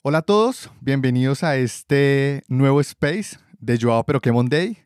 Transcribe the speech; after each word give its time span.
Hola 0.00 0.18
a 0.18 0.22
todos, 0.22 0.70
bienvenidos 0.80 1.42
a 1.42 1.56
este 1.56 2.44
nuevo 2.46 2.80
space 2.80 3.36
de 3.58 3.78
Joao 3.80 4.04
Peroquemon 4.06 4.48
Day. 4.48 4.78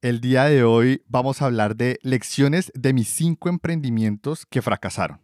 El 0.00 0.20
día 0.20 0.44
de 0.44 0.62
hoy 0.62 1.02
vamos 1.08 1.42
a 1.42 1.46
hablar 1.46 1.74
de 1.74 1.98
lecciones 2.02 2.70
de 2.72 2.92
mis 2.92 3.08
cinco 3.08 3.48
emprendimientos 3.48 4.46
que 4.46 4.62
fracasaron. 4.62 5.20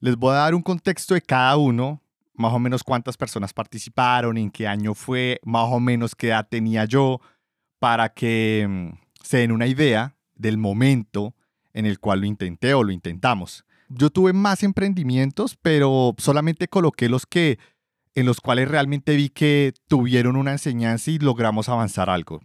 Les 0.00 0.16
voy 0.16 0.32
a 0.32 0.40
dar 0.40 0.54
un 0.54 0.60
contexto 0.60 1.14
de 1.14 1.22
cada 1.22 1.56
uno, 1.56 2.02
más 2.34 2.52
o 2.52 2.58
menos 2.58 2.84
cuántas 2.84 3.16
personas 3.16 3.54
participaron, 3.54 4.36
en 4.36 4.50
qué 4.50 4.68
año 4.68 4.92
fue, 4.92 5.40
más 5.42 5.68
o 5.70 5.80
menos 5.80 6.14
qué 6.14 6.28
edad 6.28 6.46
tenía 6.46 6.84
yo, 6.84 7.22
para 7.78 8.10
que 8.10 8.66
mm, 8.68 8.98
se 9.24 9.38
den 9.38 9.50
una 9.50 9.66
idea 9.66 10.14
del 10.34 10.58
momento 10.58 11.34
en 11.72 11.86
el 11.86 12.00
cual 12.00 12.20
lo 12.20 12.26
intenté 12.26 12.74
o 12.74 12.84
lo 12.84 12.92
intentamos. 12.92 13.64
Yo 13.88 14.10
tuve 14.10 14.34
más 14.34 14.62
emprendimientos, 14.62 15.56
pero 15.56 16.14
solamente 16.18 16.68
coloqué 16.68 17.08
los 17.08 17.24
que 17.24 17.58
en 18.16 18.24
los 18.26 18.40
cuales 18.40 18.68
realmente 18.68 19.14
vi 19.14 19.28
que 19.28 19.74
tuvieron 19.88 20.36
una 20.36 20.52
enseñanza 20.52 21.10
y 21.10 21.18
logramos 21.18 21.68
avanzar 21.68 22.08
algo. 22.10 22.40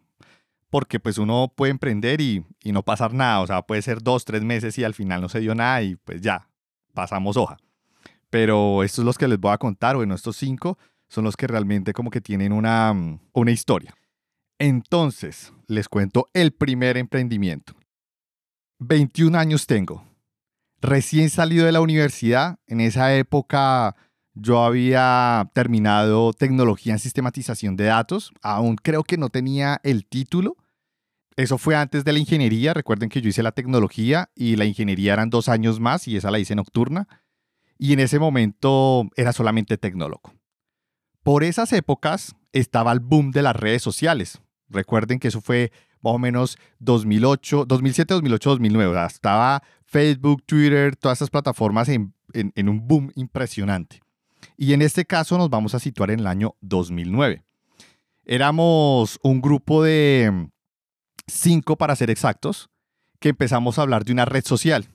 Porque 0.69 0.99
pues 0.99 1.17
uno 1.17 1.51
puede 1.55 1.71
emprender 1.71 2.19
y, 2.21 2.45
y 2.61 2.73
no 2.73 2.83
pasar 2.83 3.13
nada, 3.13 3.39
o 3.39 3.47
sea, 3.47 3.61
puede 3.61 3.81
ser 3.81 4.03
dos, 4.03 4.25
tres 4.25 4.43
meses 4.43 4.77
y 4.77 4.83
al 4.83 4.93
final 4.93 5.21
no 5.21 5.29
se 5.29 5.39
dio 5.39 5.55
nada 5.55 5.81
y 5.81 5.95
pues 5.95 6.21
ya, 6.21 6.49
pasamos 6.93 7.37
hoja. 7.37 7.57
Pero 8.29 8.83
estos 8.83 9.05
los 9.05 9.17
que 9.17 9.29
les 9.29 9.39
voy 9.39 9.53
a 9.53 9.57
contar, 9.57 9.95
bueno, 9.95 10.13
estos 10.13 10.35
cinco 10.35 10.77
son 11.07 11.23
los 11.23 11.37
que 11.37 11.47
realmente 11.47 11.93
como 11.93 12.11
que 12.11 12.21
tienen 12.21 12.51
una, 12.51 12.93
una 13.31 13.51
historia. 13.51 13.95
Entonces, 14.59 15.53
les 15.67 15.87
cuento 15.87 16.27
el 16.33 16.51
primer 16.51 16.97
emprendimiento. 16.97 17.73
21 18.79 19.37
años 19.37 19.67
tengo. 19.67 20.05
Recién 20.81 21.29
salido 21.29 21.65
de 21.65 21.71
la 21.71 21.81
universidad, 21.81 22.59
en 22.67 22.81
esa 22.81 23.15
época 23.15 23.95
yo 24.33 24.63
había 24.63 25.49
terminado 25.53 26.33
tecnología 26.33 26.93
en 26.93 26.99
sistematización 26.99 27.75
de 27.75 27.85
datos, 27.85 28.31
aún 28.41 28.75
creo 28.75 29.03
que 29.03 29.17
no 29.17 29.29
tenía 29.29 29.79
el 29.83 30.05
título. 30.05 30.55
Eso 31.35 31.57
fue 31.57 31.75
antes 31.75 32.03
de 32.03 32.13
la 32.13 32.19
ingeniería, 32.19 32.73
recuerden 32.73 33.09
que 33.09 33.21
yo 33.21 33.29
hice 33.29 33.43
la 33.43 33.51
tecnología 33.51 34.29
y 34.35 34.55
la 34.55 34.65
ingeniería 34.65 35.13
eran 35.13 35.29
dos 35.29 35.49
años 35.49 35.79
más 35.79 36.07
y 36.07 36.17
esa 36.17 36.31
la 36.31 36.39
hice 36.39 36.55
nocturna. 36.55 37.07
Y 37.77 37.93
en 37.93 37.99
ese 37.99 38.19
momento 38.19 39.09
era 39.15 39.33
solamente 39.33 39.77
tecnólogo. 39.77 40.33
Por 41.23 41.43
esas 41.43 41.73
épocas 41.73 42.35
estaba 42.51 42.91
el 42.91 42.99
boom 42.99 43.31
de 43.31 43.41
las 43.41 43.55
redes 43.55 43.81
sociales. 43.81 44.41
Recuerden 44.69 45.19
que 45.19 45.29
eso 45.29 45.41
fue 45.41 45.71
más 46.01 46.13
o 46.13 46.19
menos 46.19 46.57
2008, 46.79 47.65
2007, 47.65 48.13
2008, 48.13 48.49
2009. 48.51 49.05
estaba 49.05 49.63
Facebook, 49.85 50.43
Twitter, 50.45 50.95
todas 50.95 51.17
esas 51.17 51.29
plataformas 51.29 51.89
en, 51.89 52.13
en 52.33 52.69
un 52.69 52.87
boom 52.87 53.11
impresionante. 53.15 54.01
Y 54.61 54.73
en 54.73 54.83
este 54.83 55.05
caso 55.05 55.39
nos 55.39 55.49
vamos 55.49 55.73
a 55.73 55.79
situar 55.79 56.11
en 56.11 56.19
el 56.19 56.27
año 56.27 56.55
2009. 56.61 57.43
Éramos 58.25 59.19
un 59.23 59.41
grupo 59.41 59.81
de 59.81 60.49
cinco, 61.25 61.77
para 61.77 61.95
ser 61.95 62.11
exactos, 62.11 62.69
que 63.19 63.29
empezamos 63.29 63.79
a 63.79 63.81
hablar 63.81 64.05
de 64.05 64.11
una 64.11 64.25
red 64.25 64.45
social 64.45 64.87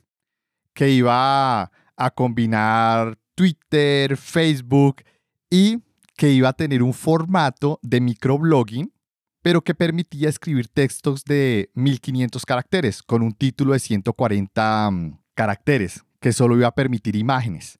que 0.73 0.91
iba 0.91 1.69
a 1.97 2.11
combinar 2.15 3.19
Twitter, 3.35 4.15
Facebook 4.15 5.03
y 5.49 5.79
que 6.15 6.31
iba 6.31 6.47
a 6.47 6.53
tener 6.53 6.81
un 6.81 6.93
formato 6.93 7.77
de 7.81 7.99
microblogging, 7.99 8.93
pero 9.41 9.61
que 9.65 9.75
permitía 9.75 10.29
escribir 10.29 10.69
textos 10.69 11.25
de 11.25 11.71
1500 11.73 12.45
caracteres 12.45 13.03
con 13.03 13.21
un 13.21 13.33
título 13.33 13.73
de 13.73 13.79
140 13.79 14.91
mm, 14.91 15.19
caracteres, 15.33 16.05
que 16.21 16.31
solo 16.31 16.55
iba 16.55 16.67
a 16.67 16.73
permitir 16.73 17.17
imágenes 17.17 17.79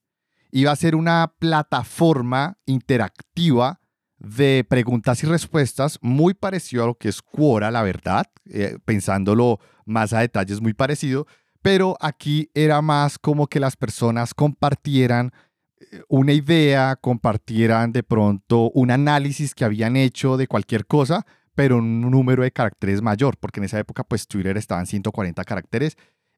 iba 0.50 0.72
a 0.72 0.76
ser 0.76 0.94
una 0.94 1.34
plataforma 1.38 2.58
interactiva 2.66 3.80
de 4.18 4.66
preguntas 4.68 5.22
y 5.22 5.26
respuestas 5.26 5.98
muy 6.02 6.34
parecido 6.34 6.82
a 6.82 6.86
lo 6.86 6.94
que 6.94 7.08
es 7.08 7.22
Quora, 7.22 7.70
la 7.70 7.82
verdad, 7.82 8.26
eh, 8.46 8.78
pensándolo 8.84 9.60
más 9.84 10.12
a 10.12 10.20
detalle 10.20 10.52
es 10.52 10.60
muy 10.60 10.74
parecido, 10.74 11.26
pero 11.62 11.96
aquí 12.00 12.50
era 12.54 12.82
más 12.82 13.18
como 13.18 13.46
que 13.46 13.60
las 13.60 13.76
personas 13.76 14.34
compartieran 14.34 15.32
eh, 15.80 16.02
una 16.08 16.32
idea, 16.32 16.96
compartieran 16.96 17.92
de 17.92 18.02
pronto 18.02 18.70
un 18.70 18.90
análisis 18.90 19.54
que 19.54 19.64
habían 19.64 19.96
hecho 19.96 20.36
de 20.36 20.48
cualquier 20.48 20.86
cosa, 20.86 21.24
pero 21.54 21.78
un 21.78 22.00
número 22.00 22.42
de 22.42 22.52
caracteres 22.52 23.02
mayor, 23.02 23.36
porque 23.38 23.60
en 23.60 23.64
esa 23.64 23.78
época 23.78 24.04
pues 24.04 24.26
Twitter 24.26 24.56
estaba 24.56 24.80
en 24.80 24.86
140 24.86 25.44
caracteres 25.44 25.96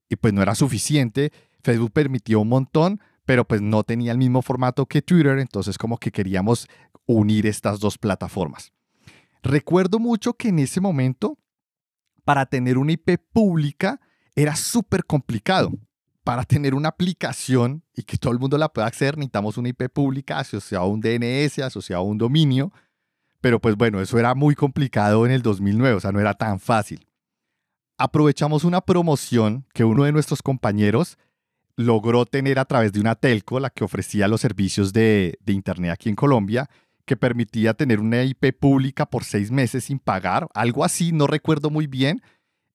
y 0.09 0.17
pues 0.17 0.33
no 0.33 0.43
era 0.43 0.55
suficiente. 0.55 1.33
Facebook 1.63 1.93
permitió 1.93 2.41
un 2.41 2.49
montón, 2.49 3.01
pero 3.25 3.47
pues 3.47 3.61
no 3.61 3.85
tenía 3.85 4.13
el 4.13 4.19
mismo 4.19 4.43
formato 4.43 4.87
que 4.87 5.03
Twitter, 5.03 5.39
entonces 5.39 5.79
como 5.79 5.99
que 5.99 6.11
queríamos 6.11 6.67
unir 7.07 7.47
estas 7.47 7.81
dos 7.81 7.99
plataformas. 7.99 8.73
Recuerdo 9.43 9.99
mucho 9.99 10.35
que 10.35 10.49
en 10.49 10.59
ese 10.59 10.81
momento, 10.81 11.39
para 12.25 12.47
tener 12.47 12.79
una 12.79 12.93
IP 12.93 13.19
pública, 13.33 14.01
era 14.35 14.57
súper 14.57 15.05
complicado. 15.05 15.73
Para 16.23 16.45
tener 16.45 16.75
una 16.75 16.91
aplicación 16.91 17.83
y 17.95 18.03
que 18.03 18.19
todo 18.19 18.33
el 18.33 18.39
mundo 18.39 18.59
la 18.59 18.69
pueda 18.69 18.87
acceder, 18.87 19.17
necesitamos 19.17 19.57
una 19.57 19.71
IP 19.71 19.89
pública 19.91 20.39
asociada 20.39 20.85
a 20.85 20.87
un 20.87 21.01
DNS, 21.01 21.59
asociada 21.61 22.01
a 22.01 22.05
un 22.05 22.19
dominio. 22.19 22.73
Pero 23.41 23.59
pues 23.61 23.75
bueno, 23.77 24.01
eso 24.01 24.19
era 24.19 24.35
muy 24.35 24.55
complicado 24.55 25.25
en 25.25 25.33
el 25.33 25.41
2009, 25.41 25.97
o 25.97 26.01
sea, 26.01 26.13
no 26.13 26.21
era 26.21 26.35
tan 26.35 26.61
fácil. 26.61 27.07
Aprovechamos 27.97 28.65
una 28.65 28.83
promoción 28.83 29.67
que 29.73 29.85
uno 29.85 30.05
de 30.05 30.13
nuestros 30.13 30.43
compañeros 30.43 31.19
logró 31.81 32.27
tener 32.27 32.59
a 32.59 32.65
través 32.65 32.93
de 32.93 33.01
una 33.01 33.15
telco, 33.15 33.59
la 33.61 33.71
que 33.71 33.85
ofrecía 33.85 34.29
los 34.29 34.41
servicios 34.41 34.93
de, 34.93 35.39
Internet 35.47 35.93
aquí 35.93 36.09
en 36.09 36.15
Colombia, 36.15 36.69
que 37.05 37.17
permitía 37.17 37.75
tener 37.75 37.99
una 37.99 38.23
IP 38.23 38.53
pública 38.59 39.07
por 39.07 39.25
seis 39.25 39.51
meses 39.51 39.85
sin 39.85 39.99
pagar, 39.99 40.47
algo 40.55 40.85
así, 40.85 41.13
no 41.13 41.27
recuerdo 41.27 41.71
muy 41.71 41.87
bien, 41.87 42.23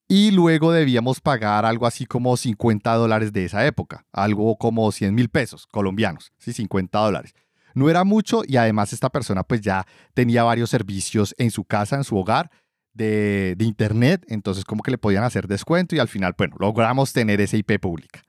y 0.08 0.32
luego 0.32 0.72
debíamos 0.72 1.22
pagar 1.22 1.66
algo 1.66 1.88
así 1.88 2.06
como 2.06 2.36
50 2.36 2.94
dólares 2.96 3.32
de 3.32 3.46
esa 3.46 3.66
época, 3.66 4.06
algo 4.12 4.58
como 4.58 4.92
100 4.92 5.16
mil 5.16 5.30
pesos 5.30 5.66
colombianos, 5.68 6.34
sí, 6.38 6.54
50 6.54 7.00
dólares. 7.00 7.34
No 7.74 7.90
era 7.90 8.04
mucho 8.04 8.44
y 8.46 8.58
además 8.58 8.94
esta 8.94 9.10
persona 9.10 9.44
pues 9.44 9.62
ya 9.62 9.86
tenía 10.14 10.44
varios 10.44 10.70
servicios 10.70 11.34
en 11.38 11.52
su 11.52 11.64
casa, 11.64 11.96
en 11.96 12.04
su 12.04 12.18
hogar, 12.18 12.52
de, 12.94 13.56
de 13.58 13.66
internet, 13.66 14.26
entonces 14.30 14.64
como 14.64 14.82
que 14.82 14.92
le 14.92 14.98
podían 14.98 15.24
hacer 15.24 15.48
descuento 15.48 15.96
y 15.96 16.00
al 16.00 16.08
final, 16.08 16.34
bueno, 16.38 16.56
logramos 16.60 17.12
tener 17.12 17.42
esa 17.42 17.58
IP 17.58 17.80
pública. 17.80 18.22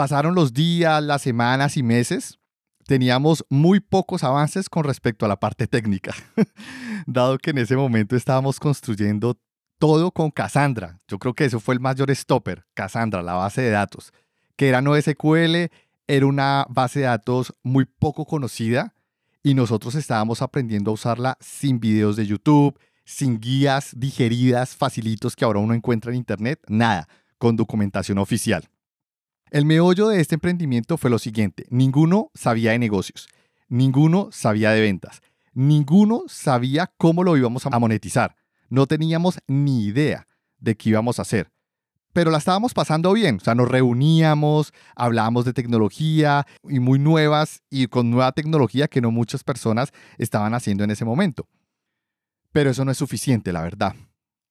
Pasaron 0.00 0.34
los 0.34 0.54
días, 0.54 1.02
las 1.02 1.20
semanas 1.20 1.76
y 1.76 1.82
meses. 1.82 2.38
Teníamos 2.86 3.44
muy 3.50 3.80
pocos 3.80 4.24
avances 4.24 4.70
con 4.70 4.84
respecto 4.84 5.26
a 5.26 5.28
la 5.28 5.38
parte 5.38 5.66
técnica, 5.66 6.14
dado 7.06 7.36
que 7.36 7.50
en 7.50 7.58
ese 7.58 7.76
momento 7.76 8.16
estábamos 8.16 8.58
construyendo 8.58 9.38
todo 9.78 10.10
con 10.10 10.30
Cassandra. 10.30 10.98
Yo 11.06 11.18
creo 11.18 11.34
que 11.34 11.44
eso 11.44 11.60
fue 11.60 11.74
el 11.74 11.80
mayor 11.80 12.10
stopper, 12.16 12.64
Cassandra, 12.72 13.22
la 13.22 13.34
base 13.34 13.60
de 13.60 13.68
datos, 13.68 14.14
que 14.56 14.70
era 14.70 14.80
no 14.80 14.98
SQL, 14.98 15.68
era 16.08 16.24
una 16.24 16.64
base 16.70 17.00
de 17.00 17.04
datos 17.04 17.52
muy 17.62 17.84
poco 17.84 18.24
conocida 18.24 18.94
y 19.42 19.52
nosotros 19.52 19.94
estábamos 19.96 20.40
aprendiendo 20.40 20.92
a 20.92 20.94
usarla 20.94 21.36
sin 21.40 21.78
videos 21.78 22.16
de 22.16 22.26
YouTube, 22.26 22.80
sin 23.04 23.38
guías 23.38 23.92
digeridas, 23.94 24.74
facilitos 24.74 25.36
que 25.36 25.44
ahora 25.44 25.58
uno 25.58 25.74
encuentra 25.74 26.10
en 26.10 26.16
Internet, 26.16 26.58
nada, 26.68 27.06
con 27.36 27.54
documentación 27.54 28.16
oficial. 28.16 28.66
El 29.50 29.64
meollo 29.64 30.06
de 30.06 30.20
este 30.20 30.36
emprendimiento 30.36 30.96
fue 30.96 31.10
lo 31.10 31.18
siguiente, 31.18 31.66
ninguno 31.70 32.30
sabía 32.34 32.70
de 32.70 32.78
negocios, 32.78 33.28
ninguno 33.68 34.28
sabía 34.30 34.70
de 34.70 34.80
ventas, 34.80 35.22
ninguno 35.54 36.22
sabía 36.28 36.92
cómo 36.96 37.24
lo 37.24 37.36
íbamos 37.36 37.66
a 37.66 37.78
monetizar, 37.80 38.36
no 38.68 38.86
teníamos 38.86 39.40
ni 39.48 39.86
idea 39.86 40.28
de 40.60 40.76
qué 40.76 40.90
íbamos 40.90 41.18
a 41.18 41.22
hacer. 41.22 41.50
Pero 42.12 42.30
la 42.30 42.38
estábamos 42.38 42.74
pasando 42.74 43.12
bien, 43.12 43.38
o 43.40 43.40
sea, 43.40 43.56
nos 43.56 43.68
reuníamos, 43.68 44.72
hablábamos 44.94 45.44
de 45.44 45.52
tecnología 45.52 46.46
y 46.68 46.78
muy 46.78 47.00
nuevas 47.00 47.62
y 47.70 47.88
con 47.88 48.08
nueva 48.08 48.30
tecnología 48.30 48.86
que 48.86 49.00
no 49.00 49.10
muchas 49.10 49.42
personas 49.42 49.92
estaban 50.16 50.54
haciendo 50.54 50.84
en 50.84 50.92
ese 50.92 51.04
momento. 51.04 51.48
Pero 52.52 52.70
eso 52.70 52.84
no 52.84 52.92
es 52.92 52.98
suficiente, 52.98 53.52
la 53.52 53.62
verdad. 53.62 53.96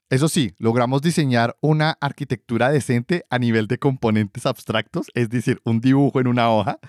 Eso 0.09 0.27
sí, 0.27 0.55
logramos 0.57 1.03
diseñar 1.03 1.55
una 1.61 1.91
arquitectura 2.01 2.71
decente 2.71 3.25
a 3.29 3.37
nivel 3.37 3.67
de 3.67 3.77
componentes 3.77 4.47
abstractos, 4.47 5.07
es 5.13 5.29
decir, 5.29 5.61
un 5.65 5.81
dibujo 5.81 6.19
en 6.19 6.25
una 6.25 6.49
hoja, 6.49 6.79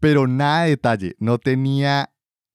pero 0.00 0.26
nada 0.26 0.64
de 0.64 0.70
detalle. 0.70 1.14
No 1.20 1.38
tenía 1.38 2.10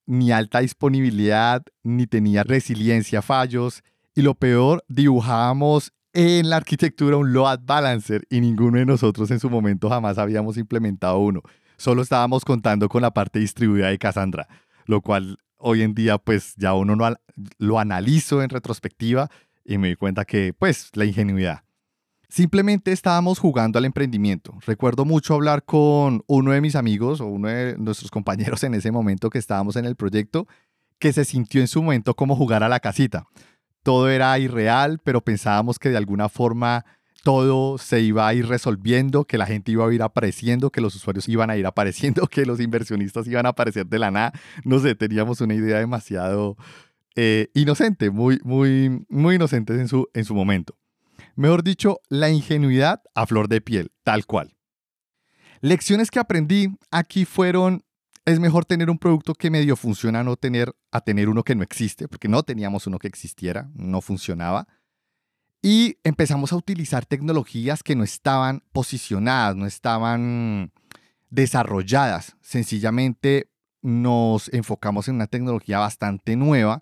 ni 0.05 0.33
alta 0.33 0.59
disponibilidad, 0.59 1.63
ni 1.83 2.07
tenía 2.07 2.43
resiliencia 2.43 3.19
a 3.19 3.21
fallos. 3.21 3.83
Y 4.13 4.21
lo 4.21 4.35
peor, 4.35 4.83
dibujábamos 4.89 5.93
en 6.11 6.49
la 6.49 6.57
arquitectura 6.57 7.15
un 7.15 7.31
load 7.31 7.61
balancer 7.63 8.23
y 8.29 8.41
ninguno 8.41 8.79
de 8.79 8.85
nosotros 8.85 9.31
en 9.31 9.39
su 9.39 9.49
momento 9.49 9.89
jamás 9.89 10.17
habíamos 10.17 10.57
implementado 10.57 11.19
uno. 11.19 11.41
Solo 11.77 12.01
estábamos 12.01 12.43
contando 12.43 12.89
con 12.89 13.01
la 13.01 13.11
parte 13.11 13.39
distribuida 13.39 13.87
de 13.87 13.97
Cassandra, 13.97 14.49
lo 14.85 14.99
cual 14.99 15.37
hoy 15.55 15.83
en 15.83 15.93
día 15.93 16.17
pues 16.17 16.53
ya 16.57 16.73
uno 16.73 16.97
lo 17.57 17.79
analizo 17.79 18.43
en 18.43 18.49
retrospectiva 18.49 19.29
y 19.71 19.77
me 19.77 19.89
di 19.89 19.95
cuenta 19.95 20.25
que, 20.25 20.53
pues, 20.53 20.89
la 20.93 21.05
ingenuidad. 21.05 21.63
Simplemente 22.27 22.91
estábamos 22.91 23.39
jugando 23.39 23.77
al 23.77 23.85
emprendimiento. 23.85 24.57
Recuerdo 24.65 25.05
mucho 25.05 25.33
hablar 25.33 25.63
con 25.63 26.23
uno 26.27 26.51
de 26.51 26.61
mis 26.61 26.75
amigos 26.75 27.19
o 27.19 27.25
uno 27.25 27.47
de 27.49 27.77
nuestros 27.77 28.11
compañeros 28.11 28.63
en 28.63 28.73
ese 28.73 28.91
momento 28.91 29.29
que 29.29 29.37
estábamos 29.37 29.75
en 29.75 29.85
el 29.85 29.95
proyecto, 29.95 30.47
que 30.99 31.13
se 31.13 31.25
sintió 31.25 31.61
en 31.61 31.67
su 31.67 31.81
momento 31.81 32.15
como 32.15 32.35
jugar 32.35 32.63
a 32.63 32.69
la 32.69 32.79
casita. 32.79 33.25
Todo 33.83 34.09
era 34.09 34.37
irreal, 34.39 34.99
pero 35.03 35.21
pensábamos 35.21 35.79
que 35.79 35.89
de 35.89 35.97
alguna 35.97 36.29
forma 36.29 36.85
todo 37.23 37.77
se 37.77 38.01
iba 38.01 38.27
a 38.27 38.33
ir 38.33 38.47
resolviendo, 38.47 39.25
que 39.25 39.37
la 39.37 39.45
gente 39.45 39.71
iba 39.71 39.87
a 39.87 39.93
ir 39.93 40.01
apareciendo, 40.01 40.69
que 40.69 40.81
los 40.81 40.95
usuarios 40.95 41.27
iban 41.29 41.49
a 41.49 41.57
ir 41.57 41.65
apareciendo, 41.65 42.27
que 42.31 42.45
los 42.45 42.59
inversionistas 42.59 43.27
iban 43.27 43.45
a 43.45 43.49
aparecer 43.49 43.87
de 43.87 43.99
la 43.99 44.11
nada. 44.11 44.33
No 44.63 44.79
sé, 44.79 44.95
teníamos 44.95 45.41
una 45.41 45.53
idea 45.53 45.79
demasiado 45.79 46.55
eh, 47.15 47.49
inocente, 47.53 48.09
muy, 48.09 48.39
muy, 48.43 49.05
muy 49.09 49.35
inocente 49.35 49.73
en 49.73 49.87
su, 49.87 50.07
en 50.13 50.25
su 50.25 50.33
momento. 50.33 50.77
Mejor 51.35 51.63
dicho, 51.63 51.99
la 52.09 52.29
ingenuidad 52.29 53.01
a 53.15 53.25
flor 53.25 53.47
de 53.47 53.61
piel, 53.61 53.91
tal 54.03 54.25
cual. 54.25 54.55
Lecciones 55.61 56.09
que 56.09 56.19
aprendí 56.19 56.69
aquí 56.89 57.25
fueron, 57.25 57.83
es 58.25 58.39
mejor 58.39 58.65
tener 58.65 58.89
un 58.89 58.97
producto 58.97 59.33
que 59.33 59.49
medio 59.49 59.75
funciona 59.75 60.23
no 60.23 60.35
tener 60.35 60.73
a 60.91 61.01
tener 61.01 61.29
uno 61.29 61.43
que 61.43 61.55
no 61.55 61.63
existe, 61.63 62.07
porque 62.07 62.27
no 62.27 62.43
teníamos 62.43 62.87
uno 62.87 62.97
que 62.97 63.07
existiera, 63.07 63.69
no 63.73 64.01
funcionaba. 64.01 64.67
Y 65.61 65.97
empezamos 66.03 66.51
a 66.53 66.55
utilizar 66.55 67.05
tecnologías 67.05 67.83
que 67.83 67.95
no 67.95 68.03
estaban 68.03 68.63
posicionadas, 68.71 69.55
no 69.55 69.67
estaban 69.67 70.71
desarrolladas. 71.29 72.35
Sencillamente 72.41 73.51
nos 73.81 74.51
enfocamos 74.53 75.07
en 75.07 75.15
una 75.15 75.27
tecnología 75.27 75.79
bastante 75.79 76.35
nueva 76.35 76.81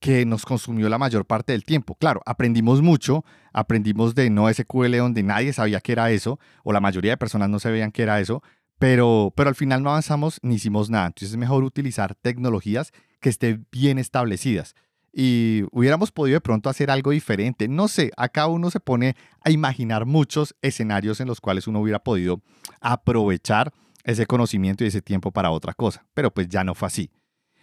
que 0.00 0.24
nos 0.24 0.44
consumió 0.44 0.88
la 0.88 0.98
mayor 0.98 1.26
parte 1.26 1.52
del 1.52 1.64
tiempo. 1.64 1.94
Claro, 1.94 2.22
aprendimos 2.24 2.80
mucho, 2.82 3.24
aprendimos 3.52 4.14
de 4.14 4.30
no 4.30 4.52
SQL 4.52 4.96
donde 4.96 5.22
nadie 5.22 5.52
sabía 5.52 5.80
que 5.80 5.92
era 5.92 6.10
eso, 6.10 6.40
o 6.64 6.72
la 6.72 6.80
mayoría 6.80 7.12
de 7.12 7.16
personas 7.18 7.50
no 7.50 7.60
sabían 7.60 7.92
que 7.92 8.02
era 8.02 8.18
eso, 8.18 8.42
pero, 8.78 9.32
pero 9.36 9.50
al 9.50 9.54
final 9.54 9.82
no 9.82 9.90
avanzamos 9.90 10.40
ni 10.42 10.54
hicimos 10.54 10.88
nada. 10.88 11.08
Entonces 11.08 11.30
es 11.30 11.36
mejor 11.36 11.64
utilizar 11.64 12.14
tecnologías 12.14 12.92
que 13.20 13.28
estén 13.28 13.66
bien 13.70 13.98
establecidas. 13.98 14.74
Y 15.12 15.64
hubiéramos 15.72 16.12
podido 16.12 16.36
de 16.36 16.40
pronto 16.40 16.70
hacer 16.70 16.90
algo 16.90 17.10
diferente. 17.10 17.68
No 17.68 17.88
sé, 17.88 18.10
acá 18.16 18.46
uno 18.46 18.70
se 18.70 18.80
pone 18.80 19.16
a 19.42 19.50
imaginar 19.50 20.06
muchos 20.06 20.54
escenarios 20.62 21.20
en 21.20 21.26
los 21.28 21.40
cuales 21.40 21.66
uno 21.66 21.80
hubiera 21.80 21.98
podido 21.98 22.40
aprovechar 22.80 23.72
ese 24.04 24.24
conocimiento 24.24 24.82
y 24.82 24.86
ese 24.86 25.02
tiempo 25.02 25.30
para 25.30 25.50
otra 25.50 25.74
cosa, 25.74 26.06
pero 26.14 26.32
pues 26.32 26.48
ya 26.48 26.64
no 26.64 26.74
fue 26.74 26.86
así. 26.86 27.10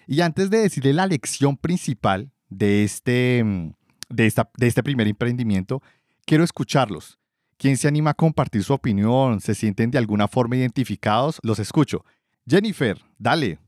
Y 0.08 0.22
antes 0.22 0.50
de 0.50 0.60
decirle 0.60 0.94
la 0.94 1.06
lección 1.06 1.58
principal 1.58 2.32
de 2.50 2.84
este, 2.84 3.44
mm, 3.44 3.74
de, 4.10 4.26
esta, 4.26 4.50
de 4.58 4.68
este 4.68 4.82
primer 4.82 5.08
emprendimiento, 5.08 5.82
quiero 6.26 6.44
escucharlos. 6.44 7.20
¿Quién 7.58 7.78
se 7.78 7.88
anima 7.88 8.12
a 8.12 8.14
compartir 8.14 8.64
su 8.64 8.74
opinión? 8.74 9.42
¿Se 9.42 9.54
sienten 9.54 9.92
de 9.92 9.98
alguna 9.98 10.28
forma 10.28 10.56
identificados? 10.56 11.40
Los 11.44 11.60
escucho. 11.60 12.06
Jennifer, 12.48 12.98
dale. 13.18 13.60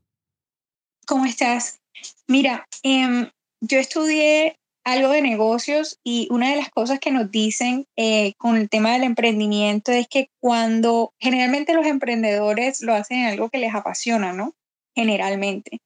¿Cómo 1.05 1.25
estás? 1.25 1.79
Mira, 2.27 2.65
em, 2.83 3.29
yo 3.61 3.79
estudié 3.79 4.55
algo 4.85 5.09
de 5.09 5.21
negocios 5.21 5.99
y 6.03 6.27
una 6.31 6.51
de 6.51 6.55
las 6.55 6.69
cosas 6.69 6.99
que 6.99 7.11
nos 7.11 7.29
dicen 7.31 7.85
eh, 7.97 8.33
con 8.37 8.55
el 8.55 8.69
tema 8.69 8.93
del 8.93 9.03
emprendimiento 9.03 9.91
es 9.91 10.07
que 10.07 10.29
cuando 10.39 11.13
generalmente 11.19 11.73
los 11.73 11.85
emprendedores 11.85 12.81
lo 12.81 12.93
hacen 12.93 13.25
algo 13.25 13.49
que 13.49 13.57
les 13.57 13.73
apasiona, 13.73 14.33
¿no? 14.33 14.53
Generalmente. 14.95 15.79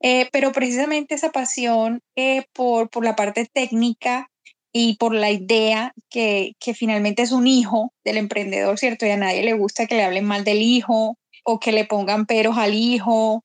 Eh, 0.00 0.28
pero 0.30 0.52
precisamente 0.52 1.14
esa 1.14 1.30
pasión 1.30 2.00
eh, 2.16 2.44
por, 2.52 2.90
por 2.90 3.04
la 3.04 3.16
parte 3.16 3.48
técnica 3.52 4.30
y 4.72 4.96
por 4.96 5.14
la 5.14 5.30
idea 5.30 5.92
que, 6.10 6.52
que 6.60 6.74
finalmente 6.74 7.22
es 7.22 7.32
un 7.32 7.46
hijo 7.46 7.92
del 8.04 8.18
emprendedor, 8.18 8.78
¿cierto? 8.78 9.06
Y 9.06 9.10
a 9.10 9.16
nadie 9.16 9.42
le 9.42 9.54
gusta 9.54 9.86
que 9.86 9.94
le 9.94 10.04
hablen 10.04 10.26
mal 10.26 10.44
del 10.44 10.60
hijo 10.60 11.16
o 11.44 11.60
que 11.60 11.72
le 11.72 11.86
pongan 11.86 12.26
peros 12.26 12.58
al 12.58 12.74
hijo. 12.74 13.42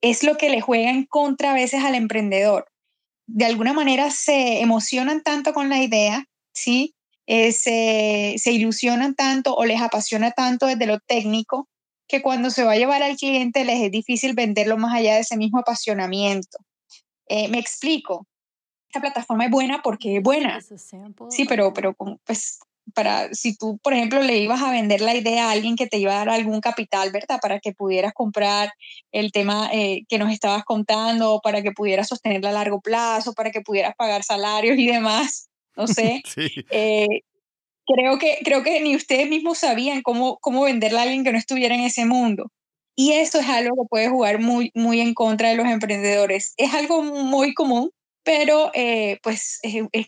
Es 0.00 0.22
lo 0.22 0.38
que 0.38 0.48
le 0.48 0.62
juega 0.62 0.90
en 0.90 1.04
contra 1.04 1.50
a 1.50 1.54
veces 1.54 1.84
al 1.84 1.94
emprendedor. 1.94 2.66
De 3.26 3.44
alguna 3.44 3.74
manera 3.74 4.10
se 4.10 4.60
emocionan 4.60 5.22
tanto 5.22 5.52
con 5.52 5.68
la 5.68 5.82
idea, 5.82 6.24
¿sí? 6.54 6.94
Eh, 7.26 7.52
se, 7.52 8.36
se 8.38 8.52
ilusionan 8.52 9.14
tanto 9.14 9.54
o 9.54 9.64
les 9.66 9.82
apasiona 9.82 10.30
tanto 10.30 10.66
desde 10.66 10.86
lo 10.86 10.98
técnico 11.00 11.68
que 12.10 12.22
cuando 12.22 12.50
se 12.50 12.64
va 12.64 12.72
a 12.72 12.76
llevar 12.76 13.02
al 13.02 13.16
cliente 13.16 13.64
les 13.64 13.80
es 13.82 13.90
difícil 13.90 14.34
venderlo 14.34 14.76
más 14.76 14.94
allá 14.94 15.14
de 15.14 15.20
ese 15.20 15.36
mismo 15.36 15.58
apasionamiento. 15.58 16.58
Eh, 17.28 17.48
me 17.48 17.58
explico. 17.58 18.26
Esta 18.88 19.00
plataforma 19.00 19.44
es 19.44 19.50
buena 19.50 19.82
porque 19.82 20.16
es 20.16 20.22
buena. 20.22 20.60
Sí, 21.30 21.44
pero, 21.44 21.72
pero 21.72 21.94
pues 22.24 22.58
para 22.92 23.32
si 23.32 23.56
tú, 23.56 23.78
por 23.78 23.92
ejemplo, 23.92 24.20
le 24.22 24.38
ibas 24.38 24.62
a 24.62 24.72
vender 24.72 25.00
la 25.00 25.14
idea 25.14 25.48
a 25.48 25.52
alguien 25.52 25.76
que 25.76 25.86
te 25.86 25.98
iba 25.98 26.12
a 26.12 26.18
dar 26.24 26.30
algún 26.30 26.60
capital, 26.60 27.12
¿verdad? 27.12 27.38
Para 27.40 27.60
que 27.60 27.72
pudieras 27.72 28.12
comprar 28.12 28.72
el 29.12 29.30
tema 29.30 29.70
eh, 29.72 30.02
que 30.08 30.18
nos 30.18 30.32
estabas 30.32 30.64
contando, 30.64 31.40
para 31.40 31.62
que 31.62 31.70
pudieras 31.70 32.08
sostenerla 32.08 32.50
a 32.50 32.54
largo 32.54 32.80
plazo, 32.80 33.32
para 33.32 33.52
que 33.52 33.60
pudieras 33.60 33.94
pagar 33.96 34.24
salarios 34.24 34.76
y 34.76 34.88
demás, 34.88 35.48
no 35.76 35.86
sé. 35.86 36.22
sí. 36.26 36.50
Eh, 36.70 37.22
creo 37.92 38.18
que, 38.18 38.38
creo 38.44 38.62
que 38.62 38.80
ni 38.80 38.96
ustedes 38.96 39.28
mismos 39.28 39.58
sabían 39.58 40.02
cómo, 40.02 40.38
cómo 40.40 40.62
venderle 40.62 40.98
a 40.98 41.02
alguien 41.02 41.24
que 41.24 41.32
no 41.32 41.38
estuviera 41.38 41.74
en 41.74 41.82
ese 41.82 42.04
mundo. 42.04 42.50
Y 42.96 43.12
eso 43.12 43.40
es 43.40 43.48
algo 43.48 43.74
que 43.76 43.88
puede 43.88 44.08
jugar 44.08 44.40
muy, 44.40 44.70
muy 44.74 45.00
en 45.00 45.14
contra 45.14 45.48
de 45.48 45.56
los 45.56 45.66
emprendedores. 45.66 46.54
Es 46.56 46.74
algo 46.74 47.02
muy 47.02 47.54
común, 47.54 47.90
pero 48.24 48.70
eh, 48.74 49.18
pues 49.22 49.60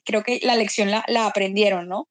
creo 0.04 0.22
que 0.22 0.40
la 0.42 0.56
lección 0.56 0.90
la, 0.90 1.04
la 1.08 1.26
aprendieron, 1.26 1.88
¿no? 1.88 2.08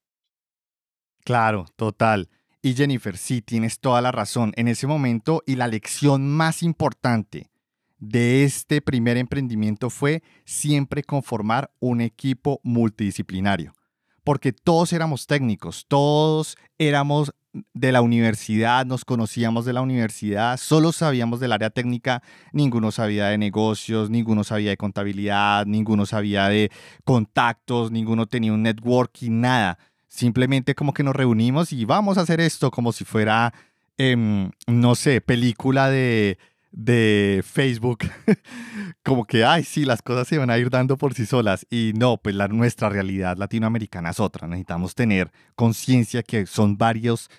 Claro, 1.24 1.66
total. 1.76 2.30
Y 2.62 2.74
Jennifer, 2.74 3.16
sí, 3.16 3.42
tienes 3.42 3.78
toda 3.78 4.00
la 4.00 4.12
razón. 4.12 4.52
En 4.56 4.68
ese 4.68 4.86
momento, 4.86 5.42
y 5.46 5.56
la 5.56 5.68
lección 5.68 6.28
más 6.28 6.62
importante 6.62 7.50
de 7.98 8.42
este 8.42 8.80
primer 8.80 9.16
emprendimiento 9.16 9.88
fue 9.88 10.22
siempre 10.44 11.04
conformar 11.04 11.70
un 11.78 12.00
equipo 12.00 12.60
multidisciplinario 12.64 13.74
porque 14.24 14.52
todos 14.52 14.92
éramos 14.92 15.26
técnicos, 15.26 15.86
todos 15.88 16.56
éramos 16.78 17.32
de 17.74 17.92
la 17.92 18.00
universidad, 18.00 18.86
nos 18.86 19.04
conocíamos 19.04 19.64
de 19.64 19.72
la 19.72 19.82
universidad, 19.82 20.56
solo 20.56 20.92
sabíamos 20.92 21.38
del 21.40 21.52
área 21.52 21.70
técnica, 21.70 22.22
ninguno 22.52 22.90
sabía 22.90 23.26
de 23.26 23.38
negocios, 23.38 24.08
ninguno 24.08 24.42
sabía 24.42 24.70
de 24.70 24.76
contabilidad, 24.76 25.66
ninguno 25.66 26.06
sabía 26.06 26.48
de 26.48 26.70
contactos, 27.04 27.90
ninguno 27.90 28.26
tenía 28.26 28.52
un 28.52 28.62
networking, 28.62 29.40
nada. 29.40 29.78
Simplemente 30.08 30.74
como 30.74 30.94
que 30.94 31.02
nos 31.02 31.16
reunimos 31.16 31.72
y 31.72 31.84
vamos 31.84 32.16
a 32.16 32.22
hacer 32.22 32.40
esto 32.40 32.70
como 32.70 32.92
si 32.92 33.04
fuera, 33.04 33.52
em, 33.98 34.50
no 34.66 34.94
sé, 34.94 35.20
película 35.20 35.90
de, 35.90 36.38
de 36.72 37.44
Facebook, 37.44 37.98
como 39.04 39.26
que, 39.26 39.44
ay, 39.44 39.62
sí, 39.62 39.84
las 39.84 40.02
cosas 40.02 40.26
se 40.26 40.38
van 40.38 40.50
a 40.50 40.58
ir 40.58 40.70
dando 40.70 40.96
por 40.96 41.14
sí 41.14 41.26
solas. 41.26 41.66
Y 41.70 41.92
no, 41.94 42.16
pues 42.16 42.34
la, 42.34 42.48
nuestra 42.48 42.88
realidad 42.88 43.36
latinoamericana 43.36 44.10
es 44.10 44.20
otra. 44.20 44.48
Necesitamos 44.48 44.94
tener 44.94 45.30
conciencia 45.54 46.22
que 46.22 46.46
son 46.46 46.76
varios, 46.78 47.30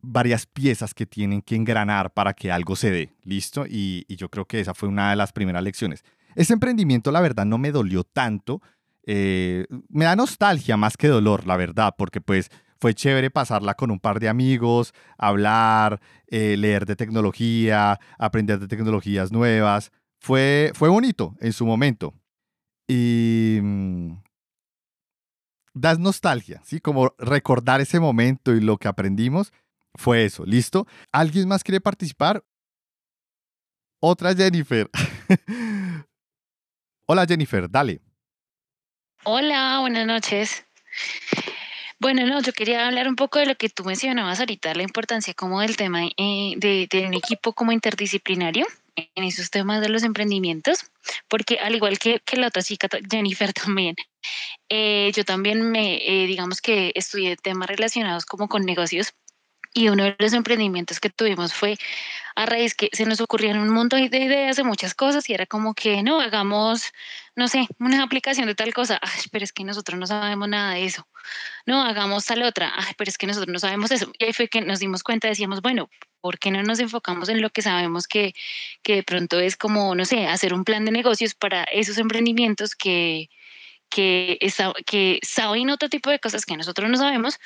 varias 0.00 0.46
piezas 0.46 0.94
que 0.94 1.06
tienen 1.06 1.42
que 1.42 1.56
engranar 1.56 2.12
para 2.12 2.32
que 2.32 2.50
algo 2.50 2.74
se 2.74 2.90
dé. 2.90 3.12
¿Listo? 3.22 3.66
Y, 3.66 4.06
y 4.08 4.16
yo 4.16 4.30
creo 4.30 4.46
que 4.46 4.60
esa 4.60 4.74
fue 4.74 4.88
una 4.88 5.10
de 5.10 5.16
las 5.16 5.32
primeras 5.32 5.62
lecciones. 5.62 6.02
Ese 6.34 6.52
emprendimiento, 6.52 7.12
la 7.12 7.20
verdad, 7.20 7.44
no 7.44 7.58
me 7.58 7.72
dolió 7.72 8.04
tanto. 8.04 8.62
Eh, 9.04 9.66
me 9.88 10.04
da 10.04 10.16
nostalgia 10.16 10.76
más 10.76 10.96
que 10.96 11.08
dolor, 11.08 11.46
la 11.46 11.56
verdad, 11.56 11.94
porque 11.96 12.20
pues 12.20 12.50
fue 12.80 12.94
chévere 12.94 13.30
pasarla 13.30 13.74
con 13.74 13.90
un 13.90 14.00
par 14.00 14.20
de 14.20 14.28
amigos, 14.28 14.94
hablar, 15.18 16.00
eh, 16.28 16.56
leer 16.56 16.86
de 16.86 16.96
tecnología, 16.96 18.00
aprender 18.18 18.58
de 18.58 18.68
tecnologías 18.68 19.30
nuevas. 19.30 19.92
Fue, 20.18 20.72
fue 20.74 20.88
bonito 20.88 21.34
en 21.40 21.52
su 21.52 21.66
momento. 21.66 22.14
Y 22.88 23.58
mm, 23.62 24.12
das 25.74 25.98
nostalgia, 25.98 26.62
¿sí? 26.64 26.80
Como 26.80 27.14
recordar 27.18 27.80
ese 27.80 28.00
momento 28.00 28.54
y 28.54 28.60
lo 28.60 28.78
que 28.78 28.88
aprendimos 28.88 29.52
fue 29.94 30.24
eso, 30.24 30.44
¿listo? 30.46 30.86
¿Alguien 31.12 31.48
más 31.48 31.62
quiere 31.62 31.80
participar? 31.80 32.44
Otra 34.00 34.34
Jennifer. 34.34 34.88
Hola 37.06 37.26
Jennifer, 37.26 37.70
dale. 37.70 38.00
Hola, 39.24 39.80
buenas 39.80 40.06
noches. 40.06 40.64
Bueno, 42.00 42.24
no, 42.26 42.40
yo 42.40 42.54
quería 42.54 42.88
hablar 42.88 43.08
un 43.08 43.14
poco 43.14 43.38
de 43.38 43.44
lo 43.44 43.56
que 43.56 43.68
tú 43.68 43.84
mencionabas 43.84 44.40
ahorita, 44.40 44.72
la 44.74 44.82
importancia 44.82 45.34
como 45.34 45.60
del 45.60 45.76
tema 45.76 46.06
eh, 46.16 46.54
de, 46.56 46.88
un 47.06 47.12
equipo 47.12 47.52
como 47.52 47.72
interdisciplinario 47.72 48.66
en 48.96 49.24
esos 49.24 49.50
temas 49.50 49.82
de 49.82 49.90
los 49.90 50.02
emprendimientos, 50.02 50.90
porque 51.28 51.58
al 51.58 51.74
igual 51.74 51.98
que, 51.98 52.20
que 52.20 52.38
la 52.38 52.46
otra 52.46 52.62
chica, 52.62 52.88
Jennifer 53.10 53.52
también, 53.52 53.96
eh, 54.70 55.12
yo 55.14 55.26
también 55.26 55.70
me, 55.70 55.96
eh, 55.96 56.26
digamos 56.26 56.62
que 56.62 56.90
estudié 56.94 57.36
temas 57.36 57.68
relacionados 57.68 58.24
como 58.24 58.48
con 58.48 58.64
negocios 58.64 59.12
Y 59.72 59.88
uno 59.88 60.02
de 60.04 60.16
los 60.18 60.32
emprendimientos 60.32 60.98
que 60.98 61.10
tuvimos 61.10 61.54
fue 61.54 61.78
a 62.34 62.44
raíz 62.44 62.74
que 62.74 62.88
se 62.92 63.06
nos 63.06 63.20
ocurrieron 63.20 63.62
un 63.62 63.74
montón 63.74 64.08
de 64.08 64.18
ideas 64.18 64.56
de 64.56 64.64
muchas 64.64 64.94
cosas 64.94 65.28
y 65.28 65.34
era 65.34 65.46
como 65.46 65.74
que 65.74 66.02
no 66.02 66.20
hagamos, 66.20 66.92
no 67.36 67.46
sé, 67.46 67.68
una 67.78 68.02
aplicación 68.02 68.46
de 68.46 68.56
tal 68.56 68.74
cosa. 68.74 68.98
Ay, 69.00 69.22
pero 69.30 69.44
es 69.44 69.52
que 69.52 69.62
nosotros 69.62 69.98
no 69.98 70.06
sabemos 70.06 70.48
nada 70.48 70.74
de 70.74 70.84
eso. 70.84 71.06
No, 71.66 71.82
hagamos 71.82 72.24
tal 72.26 72.42
otra. 72.42 72.72
Ay, 72.76 72.94
pero 72.96 73.10
es 73.10 73.18
que 73.18 73.28
nosotros 73.28 73.52
no 73.52 73.60
sabemos 73.60 73.92
eso. 73.92 74.10
Y 74.18 74.24
ahí 74.24 74.32
fue 74.32 74.48
que 74.48 74.60
nos 74.60 74.80
dimos 74.80 75.04
cuenta, 75.04 75.28
decíamos, 75.28 75.62
bueno, 75.62 75.88
¿por 76.20 76.38
qué 76.40 76.50
no 76.50 76.62
nos 76.64 76.80
enfocamos 76.80 77.28
en 77.28 77.40
lo 77.40 77.50
que 77.50 77.62
sabemos 77.62 78.08
que, 78.08 78.34
que 78.82 78.96
de 78.96 79.02
pronto 79.04 79.38
es 79.38 79.56
como, 79.56 79.94
no 79.94 80.04
sé, 80.04 80.26
hacer 80.26 80.52
un 80.52 80.64
plan 80.64 80.84
de 80.84 80.90
negocios 80.90 81.34
para 81.34 81.62
esos 81.64 81.98
emprendimientos 81.98 82.74
que, 82.74 83.30
que, 83.88 84.38
que 84.86 85.20
saben 85.22 85.70
otro 85.70 85.88
tipo 85.88 86.10
de 86.10 86.18
cosas 86.18 86.44
que 86.44 86.56
nosotros 86.56 86.90
no 86.90 86.96
sabemos 86.96 87.38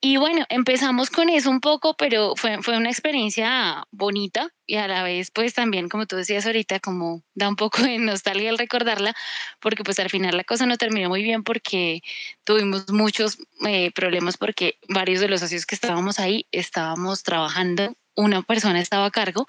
y 0.00 0.16
bueno, 0.16 0.44
empezamos 0.48 1.10
con 1.10 1.28
eso 1.28 1.50
un 1.50 1.60
poco, 1.60 1.94
pero 1.96 2.34
fue, 2.36 2.62
fue 2.62 2.76
una 2.76 2.88
experiencia 2.88 3.84
bonita 3.90 4.48
y 4.64 4.76
a 4.76 4.86
la 4.86 5.02
vez, 5.02 5.32
pues 5.32 5.54
también, 5.54 5.88
como 5.88 6.06
tú 6.06 6.14
decías 6.14 6.46
ahorita, 6.46 6.78
como 6.78 7.24
da 7.34 7.48
un 7.48 7.56
poco 7.56 7.82
de 7.82 7.98
nostalgia 7.98 8.50
al 8.50 8.58
recordarla, 8.58 9.14
porque 9.60 9.82
pues 9.82 9.98
al 9.98 10.08
final 10.08 10.36
la 10.36 10.44
cosa 10.44 10.66
no 10.66 10.76
terminó 10.76 11.08
muy 11.08 11.24
bien 11.24 11.42
porque 11.42 12.02
tuvimos 12.44 12.88
muchos 12.92 13.38
eh, 13.66 13.90
problemas 13.90 14.36
porque 14.36 14.78
varios 14.88 15.20
de 15.20 15.28
los 15.28 15.40
socios 15.40 15.66
que 15.66 15.74
estábamos 15.74 16.20
ahí 16.20 16.46
estábamos 16.52 17.24
trabajando, 17.24 17.96
una 18.14 18.42
persona 18.42 18.80
estaba 18.80 19.06
a 19.06 19.10
cargo 19.10 19.46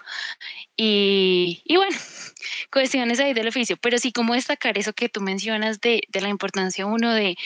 y, 0.75 1.61
y 1.63 1.75
bueno, 1.75 1.95
cuestiones 2.71 3.19
ahí 3.19 3.33
del 3.33 3.47
oficio, 3.49 3.77
pero 3.77 3.99
sí 3.99 4.11
como 4.11 4.33
destacar 4.33 4.79
eso 4.79 4.93
que 4.93 5.09
tú 5.09 5.21
mencionas 5.21 5.79
de, 5.79 6.01
de 6.07 6.21
la 6.21 6.29
importancia 6.29 6.87
uno 6.87 7.13
de 7.13 7.37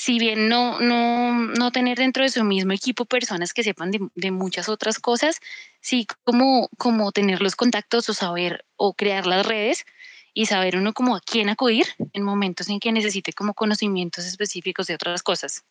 si 0.00 0.18
bien 0.18 0.48
no, 0.48 0.80
no, 0.80 1.34
no 1.34 1.70
tener 1.72 1.98
dentro 1.98 2.22
de 2.22 2.30
su 2.30 2.42
mismo 2.42 2.72
equipo 2.72 3.04
personas 3.04 3.52
que 3.52 3.62
sepan 3.62 3.90
de, 3.90 4.30
muchas 4.30 4.70
otras 4.70 4.98
cosas, 4.98 5.40
sí 5.80 6.06
como, 6.24 6.70
como 6.78 7.12
tener 7.12 7.42
los 7.42 7.54
contactos 7.54 8.08
o 8.08 8.14
saber 8.14 8.64
o 8.76 8.94
crear 8.94 9.26
las 9.26 9.44
redes 9.44 9.84
y 10.32 10.46
saber 10.46 10.78
uno 10.78 10.94
como 10.94 11.16
a 11.16 11.20
quién 11.20 11.50
acudir 11.50 11.84
en 12.14 12.22
momentos 12.22 12.70
en 12.70 12.80
que 12.80 12.92
necesite 12.92 13.34
como 13.34 13.52
conocimientos 13.52 14.24
específicos 14.24 14.86
de 14.86 14.94
otras 14.94 15.22
cosas. 15.22 15.66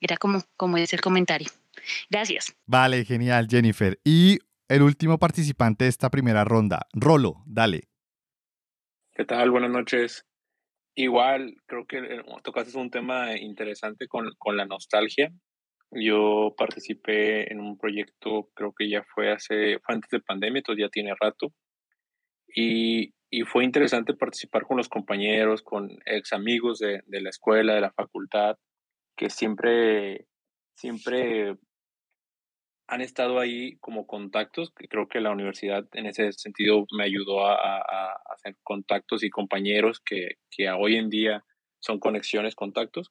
Era 0.00 0.16
como, 0.16 0.44
como 0.56 0.76
ese 0.76 0.94
el 0.94 1.02
comentario. 1.02 1.48
Gracias. 2.08 2.54
Vale, 2.66 3.04
genial, 3.04 3.48
Jennifer. 3.50 3.98
Y 4.04 4.38
el 4.68 4.82
último 4.82 5.18
participante 5.18 5.84
de 5.84 5.90
esta 5.90 6.10
primera 6.10 6.44
ronda, 6.44 6.86
Rolo, 6.92 7.42
dale. 7.46 7.88
¿Qué 9.14 9.24
tal? 9.24 9.50
Buenas 9.50 9.70
noches. 9.70 10.25
Igual, 10.98 11.56
creo 11.66 11.86
que 11.86 11.98
eh, 11.98 12.22
tocaste 12.42 12.76
un 12.78 12.90
tema 12.90 13.36
interesante 13.36 14.08
con, 14.08 14.30
con 14.38 14.56
la 14.56 14.64
nostalgia. 14.64 15.30
Yo 15.90 16.54
participé 16.56 17.52
en 17.52 17.60
un 17.60 17.76
proyecto, 17.76 18.48
creo 18.54 18.72
que 18.76 18.88
ya 18.88 19.04
fue 19.14 19.30
hace, 19.30 19.78
fue 19.80 19.94
antes 19.94 20.10
de 20.10 20.20
pandemia, 20.20 20.60
entonces 20.60 20.82
ya 20.82 20.88
tiene 20.88 21.14
rato. 21.20 21.52
Y, 22.48 23.12
y 23.30 23.42
fue 23.42 23.64
interesante 23.64 24.14
participar 24.14 24.62
con 24.62 24.78
los 24.78 24.88
compañeros, 24.88 25.62
con 25.62 25.90
ex 26.06 26.32
amigos 26.32 26.78
de, 26.78 27.02
de 27.06 27.20
la 27.20 27.28
escuela, 27.28 27.74
de 27.74 27.82
la 27.82 27.92
facultad, 27.92 28.56
que 29.16 29.28
siempre, 29.28 30.26
siempre 30.76 31.56
han 32.88 33.00
estado 33.00 33.40
ahí 33.40 33.76
como 33.78 34.06
contactos, 34.06 34.70
que 34.70 34.88
creo 34.88 35.08
que 35.08 35.20
la 35.20 35.30
universidad 35.30 35.86
en 35.92 36.06
ese 36.06 36.32
sentido 36.32 36.86
me 36.96 37.04
ayudó 37.04 37.46
a, 37.46 38.12
hacer 38.32 38.56
contactos 38.62 39.24
y 39.24 39.30
compañeros 39.30 40.00
que, 40.00 40.36
que, 40.50 40.70
hoy 40.70 40.96
en 40.96 41.10
día 41.10 41.44
son 41.80 41.98
conexiones, 41.98 42.54
contactos. 42.54 43.10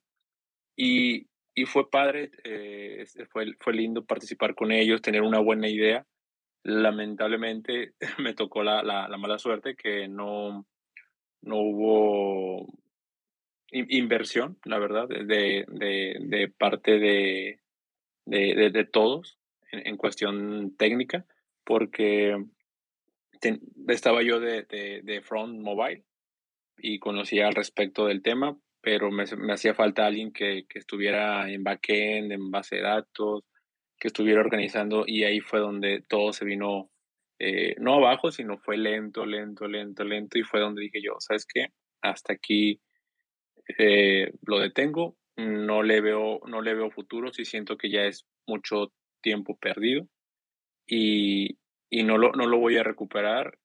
Y, 0.77 1.27
y 1.53 1.65
fue 1.65 1.89
padre, 1.89 2.32
eh, 2.44 3.05
fue, 3.32 3.53
fue 3.60 3.74
lindo 3.74 4.05
participar 4.05 4.55
con 4.55 4.72
ellos, 4.72 5.01
tener 5.01 5.22
una 5.22 5.39
buena 5.39 5.67
idea. 5.67 6.05
Lamentablemente 6.63 7.94
me 8.20 8.34
tocó 8.34 8.63
la, 8.63 8.82
la, 8.84 9.08
la 9.08 9.17
mala 9.17 9.39
suerte 9.39 9.75
que 9.75 10.08
no, 10.08 10.65
no 11.41 11.58
hubo 11.58 12.67
inversión, 13.72 14.58
la 14.63 14.79
verdad, 14.79 15.08
de, 15.08 15.65
de, 15.67 16.17
de 16.20 16.48
parte 16.58 16.98
de, 16.98 17.60
de, 18.25 18.70
de, 18.72 18.86
todos 18.86 19.38
en, 19.86 19.98
cuestión 19.98 20.75
técnica, 20.77 21.25
porque 21.63 22.36
estaba 23.88 24.24
yo 24.24 24.39
de, 24.39 24.63
de, 25.03 25.22
front 25.22 25.60
mobile 25.60 26.03
y 26.77 27.00
conocía 27.00 27.48
al 27.48 27.55
respecto 27.55 28.08
del 28.08 28.22
tema, 28.22 28.58
pero 28.82 29.12
me, 29.12 29.25
me 29.38 29.53
hacía 29.53 29.74
falta 29.74 30.05
alguien 30.05 30.32
que, 30.32 30.65
que, 30.67 30.79
estuviera 30.79 31.50
en 31.50 31.63
backend, 31.63 32.32
en 32.32 32.51
base 32.51 32.77
de 32.77 32.82
datos, 32.84 33.44
que 34.00 34.08
estuviera 34.08 34.41
organizando 34.41 35.05
y 35.08 35.24
ahí 35.24 35.39
fue 35.39 35.60
donde 35.60 36.03
todo 36.08 36.34
se 36.34 36.46
vino, 36.46 36.91
eh, 37.39 37.75
no 37.79 37.96
abajo, 37.96 38.32
sino 38.32 38.58
fue 38.58 38.77
lento, 38.77 39.25
lento, 39.25 39.67
lento, 39.67 40.03
lento 40.03 40.38
y 40.38 40.44
fue 40.44 40.60
donde 40.60 40.82
dije 40.82 41.01
yo, 41.01 41.15
¿sabes 41.20 41.46
qué? 41.46 41.67
Hasta 42.01 42.34
aquí 42.34 42.82
eh, 43.77 44.32
lo 44.46 44.60
detengo, 44.60 45.17
no 45.38 45.84
le 45.84 46.01
veo, 46.01 46.39
no 46.48 46.62
le 46.62 46.74
veo 46.75 46.91
futuro, 46.91 47.32
si 47.32 47.46
siento 47.46 47.77
que 47.77 47.89
ya 47.89 48.03
es 48.05 48.25
mucho 48.48 48.91
tiempo 49.25 49.58
perdido 49.58 50.08
y, 50.86 51.58
y 51.89 52.03
no, 52.03 52.20
lo, 52.20 52.32
no 52.34 52.46
lo 52.46 52.60
voy 52.60 52.77
a 52.77 52.84
recuperar. 52.84 53.58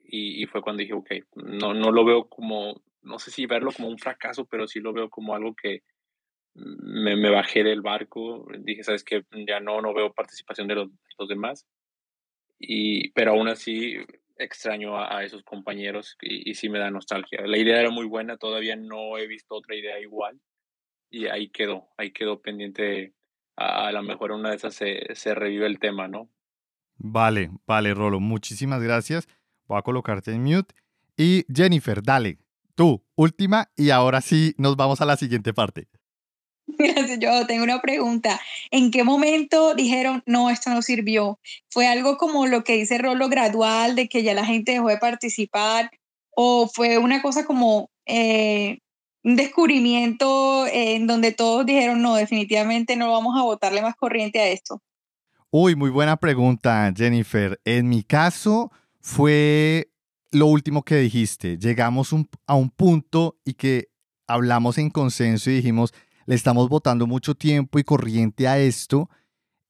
Y, 0.00 0.42
y, 0.42 0.46
fue 0.46 0.62
cuando 0.62 0.80
dije, 0.80 0.94
ok, 0.94 1.10
no, 1.36 1.74
no 1.74 1.92
lo 1.92 2.04
veo 2.04 2.28
como, 2.28 2.82
no 3.02 3.18
sé 3.18 3.30
si 3.30 3.46
verlo 3.46 3.72
como 3.72 3.88
un 3.88 3.98
fracaso, 3.98 4.46
pero 4.46 4.66
sí 4.66 4.80
lo 4.80 4.92
veo 4.92 5.10
como 5.10 5.34
algo 5.34 5.54
que 5.54 5.82
me, 6.54 7.14
me 7.14 7.30
bajé 7.30 7.62
del 7.62 7.82
barco. 7.82 8.46
Dije, 8.58 8.82
sabes 8.82 9.04
que 9.04 9.24
ya 9.46 9.60
no, 9.60 9.82
no 9.82 9.92
veo 9.92 10.14
participación 10.14 10.66
de 10.66 10.76
los, 10.76 10.88
los 11.18 11.28
demás. 11.28 11.66
Y, 12.58 13.10
pero 13.10 13.32
aún 13.32 13.48
así 13.48 13.96
extraño 14.38 14.96
a, 14.96 15.18
a 15.18 15.24
esos 15.24 15.42
compañeros 15.42 16.16
y, 16.22 16.50
y, 16.50 16.54
sí 16.54 16.70
me 16.70 16.78
da 16.78 16.90
nostalgia. 16.90 17.46
La 17.46 17.58
idea 17.58 17.78
era 17.78 17.90
muy 17.90 18.06
buena, 18.06 18.38
todavía 18.38 18.76
no 18.76 19.18
he 19.18 19.26
visto 19.26 19.54
otra 19.54 19.76
idea 19.76 20.00
igual 20.00 20.40
y 21.10 21.26
ahí 21.26 21.50
quedó, 21.50 21.90
ahí 21.98 22.10
quedó 22.10 22.40
pendiente 22.40 23.12
a, 23.56 23.92
lo 23.92 24.02
mejor 24.02 24.32
una 24.32 24.50
de 24.50 24.56
esas 24.56 24.74
se, 24.74 25.14
se 25.14 25.34
revive 25.34 25.66
el 25.66 25.78
tema, 25.78 26.08
¿no? 26.08 26.28
Vale, 26.96 27.50
vale, 27.66 27.94
Rolo, 27.94 28.20
muchísimas 28.20 28.82
gracias. 28.82 29.26
Voy 29.66 29.78
a 29.78 29.82
colocarte 29.82 30.32
en 30.32 30.42
mute. 30.42 30.74
Y 31.16 31.44
Jennifer, 31.52 32.02
dale, 32.02 32.38
tú, 32.74 33.04
última, 33.14 33.70
y 33.76 33.90
ahora 33.90 34.20
sí 34.20 34.54
nos 34.56 34.76
vamos 34.76 35.00
a 35.00 35.04
la 35.04 35.16
siguiente 35.16 35.52
parte. 35.52 35.88
Gracias, 36.78 37.18
yo 37.18 37.46
tengo 37.46 37.64
una 37.64 37.82
pregunta. 37.82 38.40
¿En 38.70 38.90
qué 38.90 39.04
momento 39.04 39.74
dijeron, 39.74 40.22
no, 40.26 40.48
esto 40.48 40.70
no 40.70 40.80
sirvió? 40.80 41.38
¿Fue 41.68 41.86
algo 41.86 42.16
como 42.16 42.46
lo 42.46 42.64
que 42.64 42.74
dice 42.74 42.98
Rolo 42.98 43.28
gradual, 43.28 43.96
de 43.96 44.08
que 44.08 44.22
ya 44.22 44.32
la 44.32 44.44
gente 44.44 44.72
dejó 44.72 44.88
de 44.88 44.98
participar? 44.98 45.90
¿O 46.34 46.68
fue 46.68 46.98
una 46.98 47.20
cosa 47.20 47.44
como 47.44 47.90
eh, 48.06 48.78
un 49.24 49.36
descubrimiento 49.36 50.66
en 50.66 51.06
donde 51.06 51.32
todos 51.32 51.64
dijeron, 51.66 52.02
no, 52.02 52.14
definitivamente 52.14 52.96
no 52.96 53.10
vamos 53.10 53.38
a 53.38 53.42
botarle 53.42 53.82
más 53.82 53.96
corriente 53.96 54.40
a 54.40 54.48
esto? 54.48 54.82
Uy, 55.50 55.76
muy 55.76 55.90
buena 55.90 56.16
pregunta, 56.16 56.92
Jennifer. 56.96 57.60
En 57.64 57.88
mi 57.88 58.02
caso 58.02 58.72
fue 59.00 59.90
lo 60.30 60.46
último 60.46 60.82
que 60.82 60.96
dijiste. 60.96 61.58
Llegamos 61.58 62.14
a 62.46 62.54
un 62.54 62.70
punto 62.70 63.38
y 63.44 63.54
que 63.54 63.88
hablamos 64.26 64.78
en 64.78 64.90
consenso 64.90 65.50
y 65.50 65.56
dijimos, 65.56 65.92
le 66.26 66.34
estamos 66.34 66.68
botando 66.68 67.06
mucho 67.06 67.34
tiempo 67.34 67.78
y 67.78 67.84
corriente 67.84 68.48
a 68.48 68.58
esto. 68.58 69.10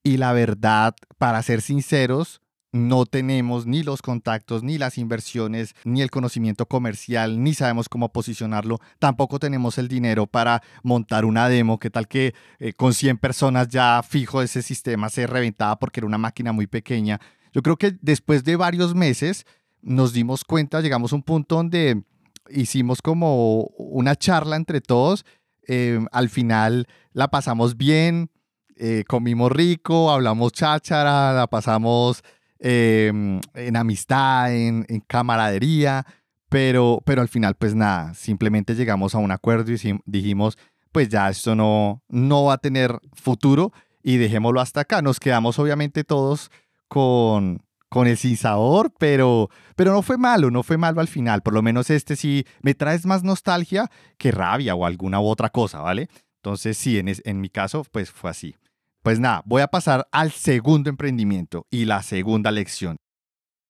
Y 0.04 0.18
la 0.18 0.32
verdad, 0.32 0.94
para 1.18 1.42
ser 1.42 1.62
sinceros, 1.62 2.41
no 2.72 3.04
tenemos 3.04 3.66
ni 3.66 3.82
los 3.82 4.00
contactos, 4.00 4.62
ni 4.62 4.78
las 4.78 4.96
inversiones, 4.96 5.74
ni 5.84 6.00
el 6.00 6.10
conocimiento 6.10 6.66
comercial, 6.66 7.42
ni 7.42 7.52
sabemos 7.52 7.88
cómo 7.88 8.10
posicionarlo. 8.10 8.80
Tampoco 8.98 9.38
tenemos 9.38 9.76
el 9.76 9.88
dinero 9.88 10.26
para 10.26 10.62
montar 10.82 11.26
una 11.26 11.48
demo. 11.48 11.78
¿Qué 11.78 11.90
tal 11.90 12.08
que 12.08 12.34
eh, 12.58 12.72
con 12.72 12.94
100 12.94 13.18
personas 13.18 13.68
ya 13.68 14.02
fijo 14.02 14.40
ese 14.40 14.62
sistema 14.62 15.10
se 15.10 15.26
reventaba 15.26 15.78
porque 15.78 16.00
era 16.00 16.06
una 16.06 16.18
máquina 16.18 16.52
muy 16.52 16.66
pequeña? 16.66 17.20
Yo 17.52 17.62
creo 17.62 17.76
que 17.76 17.96
después 18.00 18.42
de 18.42 18.56
varios 18.56 18.94
meses 18.94 19.44
nos 19.82 20.14
dimos 20.14 20.44
cuenta, 20.44 20.80
llegamos 20.80 21.12
a 21.12 21.16
un 21.16 21.22
punto 21.22 21.56
donde 21.56 22.02
hicimos 22.48 23.02
como 23.02 23.64
una 23.76 24.16
charla 24.16 24.56
entre 24.56 24.80
todos. 24.80 25.26
Eh, 25.68 26.00
al 26.10 26.30
final 26.30 26.86
la 27.12 27.28
pasamos 27.28 27.76
bien, 27.76 28.30
eh, 28.76 29.04
comimos 29.06 29.52
rico, 29.52 30.10
hablamos 30.10 30.52
cháchara, 30.52 31.32
la 31.34 31.46
pasamos 31.46 32.22
Em, 32.64 33.40
en 33.54 33.76
amistad, 33.76 34.54
en, 34.54 34.84
camaradería, 35.08 36.06
pero, 36.48 37.02
pero 37.04 37.20
al 37.20 37.28
final 37.28 37.56
pues 37.56 37.74
nada, 37.74 38.14
simplemente 38.14 38.76
llegamos 38.76 39.16
a 39.16 39.18
un 39.18 39.32
acuerdo 39.32 39.72
y 39.72 39.98
dijimos, 40.06 40.56
pues 40.92 41.08
ya 41.08 41.28
esto 41.28 41.56
no, 41.56 42.04
no 42.08 42.44
va 42.44 42.54
a 42.54 42.58
tener 42.58 43.00
futuro 43.14 43.72
y 44.00 44.18
dejémoslo 44.18 44.60
hasta 44.60 44.82
acá. 44.82 45.02
Nos 45.02 45.18
quedamos 45.18 45.58
obviamente 45.58 46.04
todos 46.04 46.52
con, 46.86 47.64
con 47.88 48.06
el 48.06 48.16
sin 48.16 48.36
sabor, 48.36 48.92
pero, 48.96 49.50
pero 49.74 49.90
no 49.90 50.02
fue 50.02 50.16
malo, 50.16 50.52
no 50.52 50.62
fue 50.62 50.76
malo 50.76 51.00
al 51.00 51.08
final. 51.08 51.42
Por 51.42 51.54
lo 51.54 51.62
menos 51.62 51.90
este 51.90 52.14
sí 52.14 52.46
me 52.60 52.74
traes 52.74 53.06
más 53.06 53.24
nostalgia 53.24 53.90
que 54.18 54.30
rabia 54.30 54.76
o 54.76 54.86
alguna 54.86 55.18
u 55.18 55.24
otra 55.24 55.48
cosa, 55.48 55.80
¿vale? 55.80 56.08
Entonces 56.36 56.78
sí, 56.78 56.96
en, 56.96 57.08
en 57.08 57.40
mi 57.40 57.48
caso 57.48 57.84
pues 57.90 58.12
fue 58.12 58.30
así. 58.30 58.54
Pues 59.02 59.18
nada, 59.18 59.42
voy 59.44 59.62
a 59.62 59.68
pasar 59.68 60.06
al 60.12 60.30
segundo 60.30 60.88
emprendimiento 60.88 61.66
y 61.70 61.86
la 61.86 62.02
segunda 62.04 62.52
lección. 62.52 62.98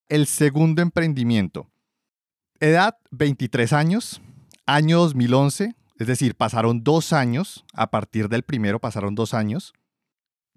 El 0.07 0.27
segundo 0.27 0.83
emprendimiento. 0.83 1.71
Edad 2.59 2.97
23 3.09 3.73
años, 3.73 4.21
año 4.67 4.99
2011, 4.99 5.75
es 5.97 6.07
decir, 6.07 6.35
pasaron 6.35 6.83
dos 6.83 7.13
años, 7.13 7.65
a 7.73 7.89
partir 7.89 8.29
del 8.29 8.43
primero 8.43 8.79
pasaron 8.79 9.15
dos 9.15 9.33
años. 9.33 9.73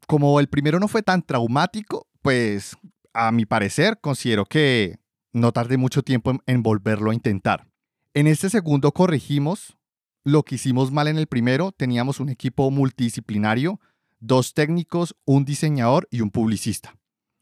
Como 0.07 0.41
el 0.41 0.49
primero 0.49 0.79
no 0.79 0.89
fue 0.89 1.03
tan 1.03 1.23
traumático, 1.23 2.07
pues 2.21 2.77
a 3.15 3.33
mi 3.33 3.47
parecer 3.47 3.99
considero 4.03 4.45
que 4.45 4.99
no 5.33 5.53
tardé 5.53 5.79
mucho 5.79 6.03
tiempo 6.03 6.33
en, 6.47 6.63
volverlo 6.63 7.11
a 7.11 7.15
intentar. 7.15 7.67
En 8.13 8.27
este 8.27 8.51
segundo 8.51 8.93
corregimos 8.93 9.77
lo 10.23 10.43
que 10.43 10.57
hicimos 10.57 10.93
mal 10.93 11.09
en 11.09 11.17
el 11.17 11.29
primero. 11.29 11.73
Teníamos 11.73 12.21
un 12.21 12.29
equipo 12.29 12.71
multidisciplinario, 12.71 13.81
dos 14.19 14.55
técnicos, 14.55 15.17
un 15.25 15.45
diseñador 15.45 16.09
y 16.11 16.21
un 16.21 16.31
publicista. 16.31 16.97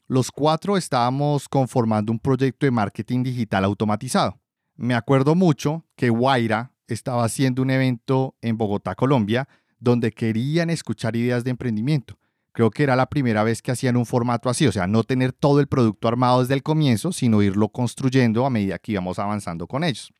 Los 0.07 0.31
cuatro 0.31 0.77
estábamos 0.77 1.49
conformando 1.49 2.11
un 2.11 2.19
proyecto 2.19 2.65
de 2.65 2.71
marketing 2.71 3.23
digital 3.23 3.63
automatizado. 3.63 4.39
Me 4.75 4.93
acuerdo 4.93 5.35
mucho 5.35 5.85
que 5.95 6.09
Guaira 6.09 6.73
estaba 6.87 7.23
haciendo 7.23 7.61
un 7.61 7.71
evento 7.71 8.35
en 8.41 8.57
Bogotá, 8.57 8.93
Colombia, 8.93 9.47
donde 9.79 10.11
querían 10.11 10.69
escuchar 10.69 11.15
ideas 11.15 11.43
de 11.43 11.51
emprendimiento. 11.51 12.17
Creo 12.51 12.71
que 12.71 12.83
era 12.83 12.95
la 12.95 13.07
primera 13.07 13.43
vez 13.43 13.61
que 13.61 13.71
hacían 13.71 13.97
un 13.97 14.05
formato 14.05 14.49
así, 14.49 14.65
o 14.67 14.71
sea, 14.71 14.87
no 14.87 15.03
tener 15.03 15.33
todo 15.33 15.59
el 15.59 15.67
producto 15.67 16.07
armado 16.07 16.39
desde 16.41 16.53
el 16.53 16.63
comienzo, 16.63 17.11
sino 17.11 17.41
irlo 17.41 17.69
construyendo 17.69 18.45
a 18.45 18.49
medida 18.49 18.79
que 18.79 18.93
íbamos 18.93 19.19
avanzando 19.19 19.67
con 19.67 19.83
ellos. 19.83 20.13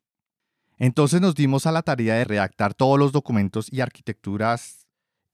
Entonces 0.78 1.22
nos 1.22 1.36
dimos 1.36 1.66
a 1.66 1.72
la 1.72 1.82
tarea 1.82 2.16
de 2.16 2.26
redactar 2.26 2.74
todos 2.74 3.00
los 3.00 3.12
documentos 3.12 3.72
y 3.72 3.80
arquitecturas 3.80 4.85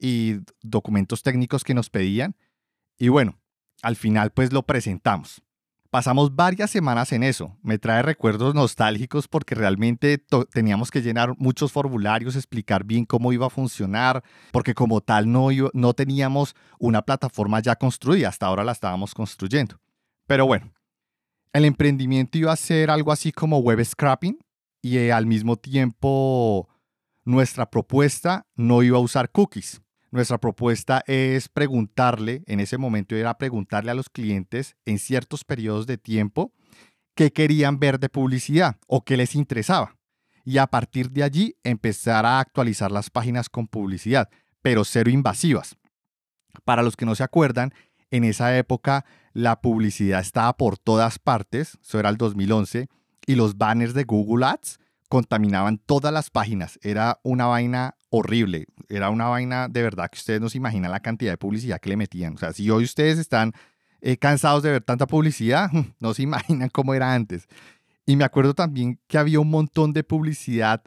y 0.02 0.40
documentos 0.62 1.22
técnicos 1.22 1.64
que 1.64 1.76
nos 1.76 1.90
pedían. 1.90 2.36
Y 2.98 3.10
bueno, 3.10 3.40
al 3.84 3.96
final 3.96 4.32
pues 4.32 4.52
lo 4.52 4.64
presentamos. 4.64 5.42
Pasamos 5.92 6.36
varias 6.36 6.72
semanas 6.72 7.12
en 7.12 7.22
eso. 7.22 7.58
Me 7.62 7.78
trae 7.78 8.02
recuerdos 8.02 8.56
nostálgicos 8.56 9.28
porque 9.28 9.56
realmente 9.56 10.24
teníamos 10.54 10.90
que 10.90 11.02
llenar 11.02 11.36
muchos 11.38 11.72
formularios, 11.72 12.36
explicar 12.36 12.86
bien 12.86 13.06
cómo 13.06 13.34
iba 13.34 13.48
a 13.48 13.50
funcionar, 13.50 14.24
porque 14.54 14.74
como 14.74 15.02
tal 15.02 15.30
no, 15.30 15.50
no 15.74 15.94
teníamos 15.94 16.56
una 16.80 17.02
plataforma 17.02 17.60
ya 17.60 17.76
construida, 17.76 18.30
hasta 18.30 18.46
ahora 18.46 18.64
la 18.64 18.72
estábamos 18.72 19.14
construyendo. 19.14 19.82
Pero 20.28 20.46
bueno, 20.46 20.72
el 21.52 21.66
emprendimiento 21.66 22.38
iba 22.38 22.54
a 22.54 22.56
ser 22.56 22.90
algo 22.90 23.12
así 23.12 23.34
como 23.34 23.60
web 23.60 23.84
scrapping 23.84 24.40
y 24.82 24.98
eh, 24.98 25.12
al 25.12 25.26
mismo 25.26 25.58
tiempo 25.58 26.70
nuestra 27.26 27.70
propuesta 27.70 28.48
no 28.56 28.82
iba 28.82 28.98
a 28.98 29.02
usar 29.02 29.30
cookies. 29.30 29.82
Nuestra 30.12 30.38
propuesta 30.40 31.04
es 31.08 31.48
preguntarle, 31.48 32.44
en 32.46 32.60
ese 32.60 32.78
momento 32.78 33.16
era 33.16 33.38
preguntarle 33.38 33.92
a 33.92 33.96
los 33.96 34.10
clientes 34.10 34.76
en 34.86 35.00
ciertos 35.00 35.46
periodos 35.46 35.88
de 35.88 35.98
tiempo 35.98 36.52
qué 37.16 37.32
querían 37.32 37.80
ver 37.80 37.98
de 37.98 38.10
publicidad 38.10 38.76
o 38.88 39.06
qué 39.06 39.16
les 39.16 39.36
interesaba. 39.36 39.96
Y 40.44 40.58
a 40.58 40.68
partir 40.68 41.12
de 41.12 41.24
allí 41.24 41.56
empezar 41.64 42.26
a 42.26 42.40
actualizar 42.40 42.92
las 42.92 43.10
páginas 43.10 43.48
con 43.48 43.68
publicidad, 43.68 44.30
pero 44.62 44.84
cero 44.84 45.10
invasivas. 45.10 45.78
Para 46.66 46.84
los 46.84 46.98
que 46.98 47.06
no 47.06 47.16
se 47.16 47.24
acuerdan, 47.24 47.74
en 48.10 48.26
esa 48.26 48.58
época 48.58 49.06
la 49.32 49.62
publicidad 49.62 50.20
estaba 50.20 50.58
por 50.58 50.78
todas 50.78 51.20
partes, 51.20 51.78
eso 51.82 52.00
era 52.00 52.10
el 52.10 52.18
2011, 52.18 52.90
y 53.28 53.36
los 53.36 53.58
banners 53.58 53.94
de 53.94 54.04
Google 54.04 54.46
Ads 54.46 54.78
contaminaban 55.12 55.78
todas 55.78 56.14
las 56.14 56.30
páginas. 56.30 56.80
Era 56.82 57.20
una 57.22 57.46
vaina 57.46 57.98
horrible. 58.10 58.68
Era 58.88 59.10
una 59.10 59.28
vaina 59.28 59.68
de 59.68 59.84
verdad 59.84 60.10
que 60.10 60.18
ustedes 60.18 60.40
no 60.40 60.50
se 60.50 60.58
imaginan 60.58 60.90
la 60.90 61.02
cantidad 61.02 61.34
de 61.34 61.38
publicidad 61.38 61.82
que 61.82 61.90
le 61.90 61.98
metían. 61.98 62.36
O 62.36 62.38
sea, 62.38 62.54
si 62.54 62.70
hoy 62.70 62.86
ustedes 62.86 63.20
están 63.20 63.52
eh, 64.00 64.16
cansados 64.16 64.64
de 64.64 64.72
ver 64.72 64.84
tanta 64.84 65.08
publicidad, 65.08 65.70
no 66.00 66.14
se 66.14 66.24
imaginan 66.24 66.70
cómo 66.70 66.94
era 66.94 67.14
antes. 67.14 67.50
Y 68.06 68.16
me 68.16 68.24
acuerdo 68.24 68.54
también 68.54 69.02
que 69.08 69.18
había 69.18 69.42
un 69.42 69.50
montón 69.50 69.92
de 69.92 70.06
publicidad 70.06 70.82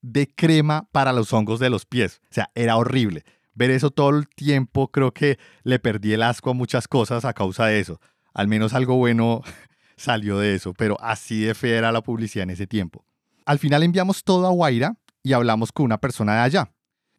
de 0.00 0.26
crema 0.34 0.88
para 0.90 1.12
los 1.12 1.30
hongos 1.34 1.60
de 1.60 1.68
los 1.68 1.84
pies. 1.84 2.22
O 2.30 2.34
sea, 2.34 2.50
era 2.54 2.78
horrible. 2.78 3.24
Ver 3.52 3.70
eso 3.70 3.90
todo 3.90 4.08
el 4.08 4.26
tiempo, 4.26 4.90
creo 4.90 5.12
que 5.12 5.38
le 5.64 5.78
perdí 5.78 6.14
el 6.14 6.22
asco 6.22 6.48
a 6.48 6.54
muchas 6.54 6.88
cosas 6.88 7.26
a 7.26 7.34
causa 7.34 7.66
de 7.66 7.80
eso. 7.80 8.00
Al 8.32 8.48
menos 8.48 8.72
algo 8.72 8.96
bueno 8.96 9.42
salió 9.98 10.38
de 10.38 10.54
eso, 10.54 10.72
pero 10.72 10.96
así 11.02 11.42
de 11.42 11.54
fea 11.54 11.76
era 11.76 11.92
la 11.92 12.00
publicidad 12.00 12.44
en 12.44 12.50
ese 12.50 12.66
tiempo. 12.66 13.04
Al 13.46 13.60
final 13.60 13.84
enviamos 13.84 14.24
todo 14.24 14.46
a 14.46 14.50
Guaira 14.50 14.96
y 15.22 15.32
hablamos 15.32 15.70
con 15.70 15.86
una 15.86 15.98
persona 15.98 16.34
de 16.34 16.40
allá. 16.40 16.72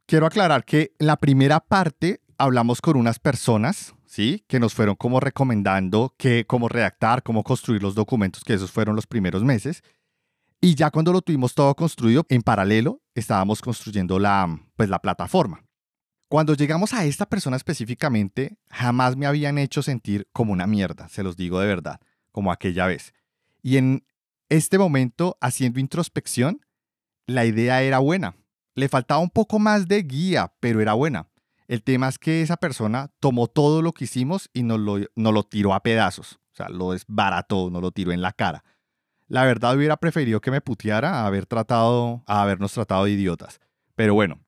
Quiero 0.05 0.25
aclarar 0.25 0.65
que 0.65 0.93
la 0.99 1.15
primera 1.15 1.61
parte 1.61 2.21
hablamos 2.37 2.81
con 2.81 2.97
unas 2.97 3.17
personas, 3.17 3.95
¿sí? 4.05 4.43
Que 4.47 4.59
nos 4.59 4.73
fueron 4.73 4.95
como 4.95 5.21
recomendando 5.21 6.13
que 6.17 6.45
cómo 6.45 6.67
redactar, 6.67 7.23
cómo 7.23 7.43
construir 7.43 7.81
los 7.81 7.95
documentos, 7.95 8.43
que 8.43 8.53
esos 8.53 8.71
fueron 8.71 8.95
los 8.95 9.07
primeros 9.07 9.43
meses. 9.43 9.83
Y 10.59 10.75
ya 10.75 10.91
cuando 10.91 11.13
lo 11.13 11.21
tuvimos 11.21 11.53
todo 11.53 11.73
construido, 11.75 12.25
en 12.27 12.41
paralelo 12.41 13.01
estábamos 13.15 13.61
construyendo 13.61 14.19
la, 14.19 14.59
pues, 14.75 14.89
la 14.89 14.99
plataforma. 14.99 15.63
Cuando 16.27 16.55
llegamos 16.55 16.93
a 16.93 17.05
esta 17.05 17.25
persona 17.25 17.55
específicamente, 17.55 18.57
jamás 18.69 19.15
me 19.15 19.27
habían 19.27 19.57
hecho 19.57 19.81
sentir 19.81 20.27
como 20.33 20.51
una 20.51 20.67
mierda, 20.67 21.07
se 21.07 21.23
los 21.23 21.37
digo 21.37 21.61
de 21.61 21.67
verdad, 21.67 22.01
como 22.33 22.51
aquella 22.51 22.85
vez. 22.85 23.13
Y 23.61 23.77
en 23.77 24.03
este 24.49 24.77
momento, 24.77 25.37
haciendo 25.41 25.79
introspección, 25.79 26.61
la 27.25 27.45
idea 27.45 27.81
era 27.81 27.99
buena. 27.99 28.35
Le 28.75 28.89
faltaba 28.89 29.19
un 29.19 29.29
poco 29.29 29.59
más 29.59 29.87
de 29.87 30.03
guía, 30.03 30.53
pero 30.59 30.81
era 30.81 30.93
buena. 30.93 31.27
El 31.67 31.83
tema 31.83 32.07
es 32.07 32.17
que 32.17 32.41
esa 32.41 32.57
persona 32.57 33.11
tomó 33.19 33.47
todo 33.47 33.81
lo 33.81 33.91
que 33.91 34.05
hicimos 34.05 34.49
y 34.53 34.63
nos 34.63 34.79
lo, 34.79 34.99
lo 35.15 35.43
tiró 35.43 35.73
a 35.73 35.83
pedazos. 35.83 36.39
O 36.53 36.55
sea, 36.55 36.69
lo 36.69 36.91
desbarató, 36.91 37.69
nos 37.69 37.81
lo 37.81 37.91
tiró 37.91 38.11
en 38.11 38.21
la 38.21 38.31
cara. 38.31 38.63
La 39.27 39.43
verdad 39.43 39.75
hubiera 39.75 39.97
preferido 39.97 40.39
que 40.39 40.51
me 40.51 40.61
puteara 40.61 41.21
a 41.21 41.27
haber 41.27 41.45
tratado, 41.45 42.23
a 42.25 42.41
habernos 42.41 42.71
tratado 42.71 43.03
de 43.03 43.11
idiotas. 43.11 43.59
Pero 43.95 44.13
bueno, 44.13 44.39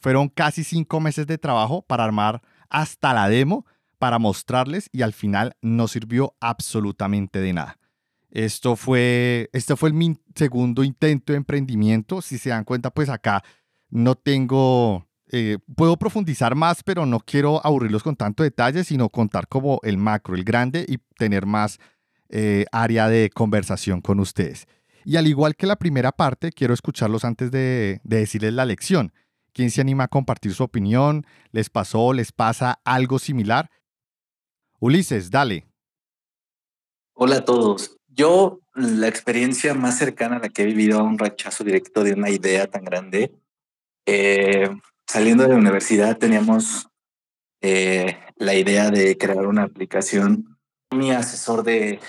fueron 0.00 0.28
casi 0.28 0.62
cinco 0.62 1.00
meses 1.00 1.26
de 1.26 1.38
trabajo 1.38 1.82
para 1.82 2.04
armar 2.04 2.42
hasta 2.70 3.12
la 3.12 3.28
demo, 3.28 3.66
para 3.98 4.20
mostrarles 4.20 4.88
y 4.92 5.02
al 5.02 5.12
final 5.12 5.56
no 5.60 5.88
sirvió 5.88 6.36
absolutamente 6.40 7.40
de 7.40 7.52
nada. 7.52 7.78
Esto 8.30 8.76
fue, 8.76 9.48
este 9.52 9.76
fue 9.76 9.92
mi 9.92 10.18
segundo 10.34 10.84
intento 10.84 11.32
de 11.32 11.38
emprendimiento. 11.38 12.20
Si 12.20 12.38
se 12.38 12.50
dan 12.50 12.64
cuenta, 12.64 12.90
pues 12.90 13.08
acá 13.08 13.42
no 13.88 14.14
tengo, 14.16 15.06
eh, 15.30 15.58
puedo 15.76 15.96
profundizar 15.96 16.54
más, 16.54 16.82
pero 16.82 17.06
no 17.06 17.20
quiero 17.20 17.64
aburrirlos 17.64 18.02
con 18.02 18.16
tanto 18.16 18.42
detalle, 18.42 18.84
sino 18.84 19.08
contar 19.08 19.48
como 19.48 19.80
el 19.82 19.96
macro, 19.96 20.34
el 20.34 20.44
grande 20.44 20.84
y 20.86 20.98
tener 21.16 21.46
más 21.46 21.78
eh, 22.28 22.66
área 22.70 23.08
de 23.08 23.30
conversación 23.30 24.02
con 24.02 24.20
ustedes. 24.20 24.66
Y 25.04 25.16
al 25.16 25.26
igual 25.26 25.56
que 25.56 25.66
la 25.66 25.76
primera 25.76 26.12
parte, 26.12 26.52
quiero 26.52 26.74
escucharlos 26.74 27.24
antes 27.24 27.50
de, 27.50 28.00
de 28.04 28.18
decirles 28.18 28.52
la 28.52 28.66
lección. 28.66 29.12
¿Quién 29.54 29.70
se 29.70 29.80
anima 29.80 30.04
a 30.04 30.08
compartir 30.08 30.52
su 30.52 30.62
opinión? 30.62 31.26
¿Les 31.50 31.70
pasó, 31.70 32.12
les 32.12 32.30
pasa 32.30 32.78
algo 32.84 33.18
similar? 33.18 33.70
Ulises, 34.78 35.30
dale. 35.30 35.66
Hola 37.14 37.38
a 37.38 37.44
todos. 37.44 37.97
Yo, 38.18 38.58
la 38.74 39.06
experiencia 39.06 39.74
más 39.74 39.96
cercana 39.96 40.36
a 40.36 40.40
la 40.40 40.48
que 40.48 40.62
he 40.62 40.66
vivido 40.66 40.98
a 40.98 41.04
un 41.04 41.20
rechazo 41.20 41.62
directo 41.62 42.02
de 42.02 42.14
una 42.14 42.30
idea 42.30 42.66
tan 42.66 42.82
grande, 42.84 43.32
eh, 44.06 44.68
saliendo 45.06 45.44
de 45.44 45.50
la 45.50 45.54
universidad 45.54 46.18
teníamos 46.18 46.88
eh, 47.60 48.18
la 48.34 48.56
idea 48.56 48.90
de 48.90 49.16
crear 49.16 49.46
una 49.46 49.62
aplicación. 49.62 50.58
Mi 50.90 51.12
asesor 51.12 51.62
de, 51.62 52.00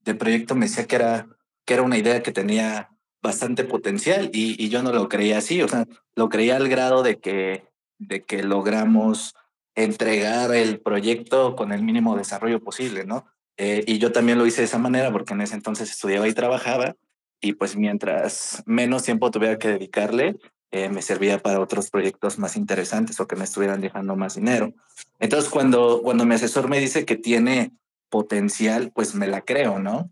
de 0.00 0.14
proyecto 0.14 0.54
me 0.54 0.66
decía 0.66 0.86
que 0.86 0.96
era, 0.96 1.26
que 1.64 1.72
era 1.72 1.84
una 1.84 1.96
idea 1.96 2.22
que 2.22 2.32
tenía 2.32 2.90
bastante 3.22 3.64
potencial 3.64 4.28
y, 4.34 4.62
y, 4.62 4.68
yo 4.68 4.82
no 4.82 4.92
lo 4.92 5.08
creía 5.08 5.38
así, 5.38 5.62
o 5.62 5.68
sea, 5.68 5.86
lo 6.16 6.28
creía 6.28 6.56
al 6.56 6.68
grado 6.68 7.02
de 7.02 7.18
que, 7.18 7.64
de 7.98 8.24
que 8.24 8.42
logramos 8.42 9.34
entregar 9.74 10.54
el 10.54 10.80
proyecto 10.80 11.56
con 11.56 11.72
el 11.72 11.82
mínimo 11.82 12.14
desarrollo 12.14 12.62
posible, 12.62 13.06
¿no? 13.06 13.24
Eh, 13.62 13.84
y 13.86 13.98
yo 13.98 14.10
también 14.10 14.38
lo 14.38 14.46
hice 14.46 14.62
de 14.62 14.64
esa 14.64 14.78
manera 14.78 15.12
porque 15.12 15.34
en 15.34 15.42
ese 15.42 15.54
entonces 15.54 15.90
estudiaba 15.90 16.26
y 16.26 16.32
trabajaba 16.32 16.96
y 17.42 17.52
pues 17.52 17.76
mientras 17.76 18.62
menos 18.64 19.02
tiempo 19.02 19.30
tuviera 19.30 19.58
que 19.58 19.68
dedicarle, 19.68 20.38
eh, 20.70 20.88
me 20.88 21.02
servía 21.02 21.40
para 21.40 21.60
otros 21.60 21.90
proyectos 21.90 22.38
más 22.38 22.56
interesantes 22.56 23.20
o 23.20 23.26
que 23.26 23.36
me 23.36 23.44
estuvieran 23.44 23.82
dejando 23.82 24.16
más 24.16 24.36
dinero. 24.36 24.72
Entonces 25.18 25.50
cuando, 25.50 26.00
cuando 26.02 26.24
mi 26.24 26.36
asesor 26.36 26.70
me 26.70 26.80
dice 26.80 27.04
que 27.04 27.16
tiene 27.16 27.72
potencial, 28.08 28.92
pues 28.94 29.14
me 29.14 29.26
la 29.26 29.42
creo, 29.42 29.78
¿no? 29.78 30.10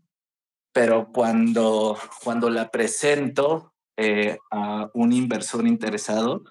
Pero 0.74 1.10
cuando, 1.10 1.96
cuando 2.22 2.50
la 2.50 2.70
presento 2.70 3.72
eh, 3.96 4.36
a 4.50 4.90
un 4.92 5.14
inversor 5.14 5.66
interesado, 5.66 6.44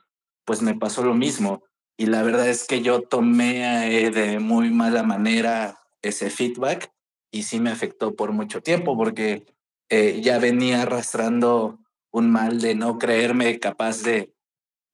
pues 0.46 0.64
me 0.64 0.74
pasó 0.74 1.04
lo 1.04 1.14
mismo. 1.14 1.62
Y 1.96 2.08
la 2.08 2.24
verdad 2.24 2.50
es 2.50 2.66
que 2.66 2.82
yo 2.82 3.04
tomé 3.04 4.10
de 4.10 4.40
muy 4.40 4.72
mala 4.72 5.04
manera 5.04 5.78
ese 6.02 6.30
feedback 6.30 6.92
y 7.32 7.44
sí 7.44 7.60
me 7.60 7.70
afectó 7.70 8.16
por 8.16 8.32
mucho 8.32 8.62
tiempo 8.62 8.96
porque 8.98 9.46
eh, 9.90 10.22
ya 10.22 10.40
venía 10.40 10.82
arrastrando 10.82 11.80
un 12.12 12.32
mal 12.32 12.62
de 12.62 12.76
no 12.76 12.98
creerme 12.98 13.60
capaz 13.60 14.02
de 14.02 14.34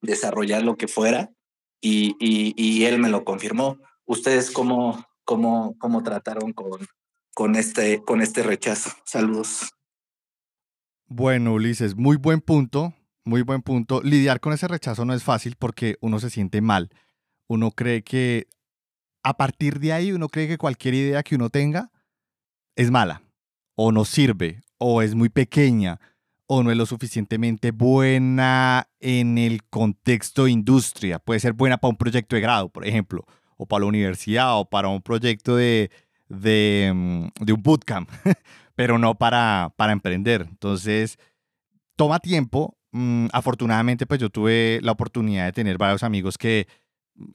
desarrollar 0.01 0.63
lo 0.63 0.75
que 0.75 0.87
fuera 0.87 1.31
y, 1.81 2.15
y, 2.19 2.85
él 2.85 2.97
me 2.99 3.09
lo 3.09 3.25
confirmó. 3.25 3.77
¿Ustedes 4.05 4.51
cómo, 4.51 5.05
cómo, 5.25 5.75
cómo 5.79 6.01
trataron 6.01 6.53
con, 6.53 6.79
con, 7.33 7.55
este, 7.55 8.01
con 8.03 8.21
este 8.21 8.41
rechazo? 8.41 8.91
Saludos. 9.03 9.73
Bueno, 11.07 11.53
Ulises, 11.53 11.95
muy 11.95 12.15
buen 12.15 12.39
punto, 12.39 12.93
muy 13.25 13.41
buen 13.41 13.61
punto. 13.61 14.01
Lidiar 14.01 14.39
con 14.39 14.53
ese 14.53 14.67
rechazo 14.69 15.03
no 15.03 15.13
es 15.13 15.23
fácil 15.23 15.55
porque 15.59 15.97
uno 15.99 16.19
se 16.19 16.29
siente 16.29 16.61
mal. 16.61 16.89
Uno 17.47 17.71
cree 17.71 18.03
que 18.03 18.47
a 19.23 19.37
partir 19.37 19.79
de 19.79 19.93
ahí 19.93 20.11
uno 20.11 20.29
cree 20.29 20.47
que 20.47 20.57
cualquier 20.57 20.93
idea 20.93 21.23
que 21.23 21.35
uno 21.35 21.49
tenga 21.49 21.89
es 22.75 22.91
mala 22.91 23.23
o 23.75 23.91
no 23.91 24.05
sirve 24.05 24.61
o 24.77 25.01
es 25.01 25.15
muy 25.15 25.29
pequeña 25.29 25.99
o 26.45 26.61
no 26.61 26.71
es 26.71 26.77
lo 26.77 26.85
suficientemente 26.85 27.71
buena 27.71 28.87
en 28.99 29.37
el 29.37 29.63
contexto 29.63 30.45
de 30.45 30.51
industria. 30.51 31.19
Puede 31.19 31.39
ser 31.39 31.53
buena 31.53 31.77
para 31.77 31.89
un 31.89 31.97
proyecto 31.97 32.35
de 32.35 32.41
grado, 32.41 32.69
por 32.69 32.85
ejemplo, 32.85 33.25
o 33.57 33.65
para 33.65 33.81
la 33.81 33.87
universidad 33.87 34.59
o 34.59 34.65
para 34.65 34.89
un 34.89 35.01
proyecto 35.01 35.55
de, 35.55 35.89
de, 36.27 36.91
mm, 36.93 37.51
un 37.51 37.63
bootcamp, 37.63 38.09
pero 38.75 38.99
no 38.99 39.15
para, 39.15 39.73
para 39.77 39.93
emprender. 39.93 40.45
Entonces, 40.49 41.17
toma 41.95 42.19
tiempo. 42.19 42.77
Mm, 42.91 43.27
afortunadamente, 43.31 44.05
pues 44.05 44.19
yo 44.19 44.29
tuve 44.29 44.79
la 44.83 44.91
oportunidad 44.91 45.45
de 45.45 45.53
tener 45.53 45.77
varios 45.77 46.03
amigos 46.03 46.37
que 46.37 46.67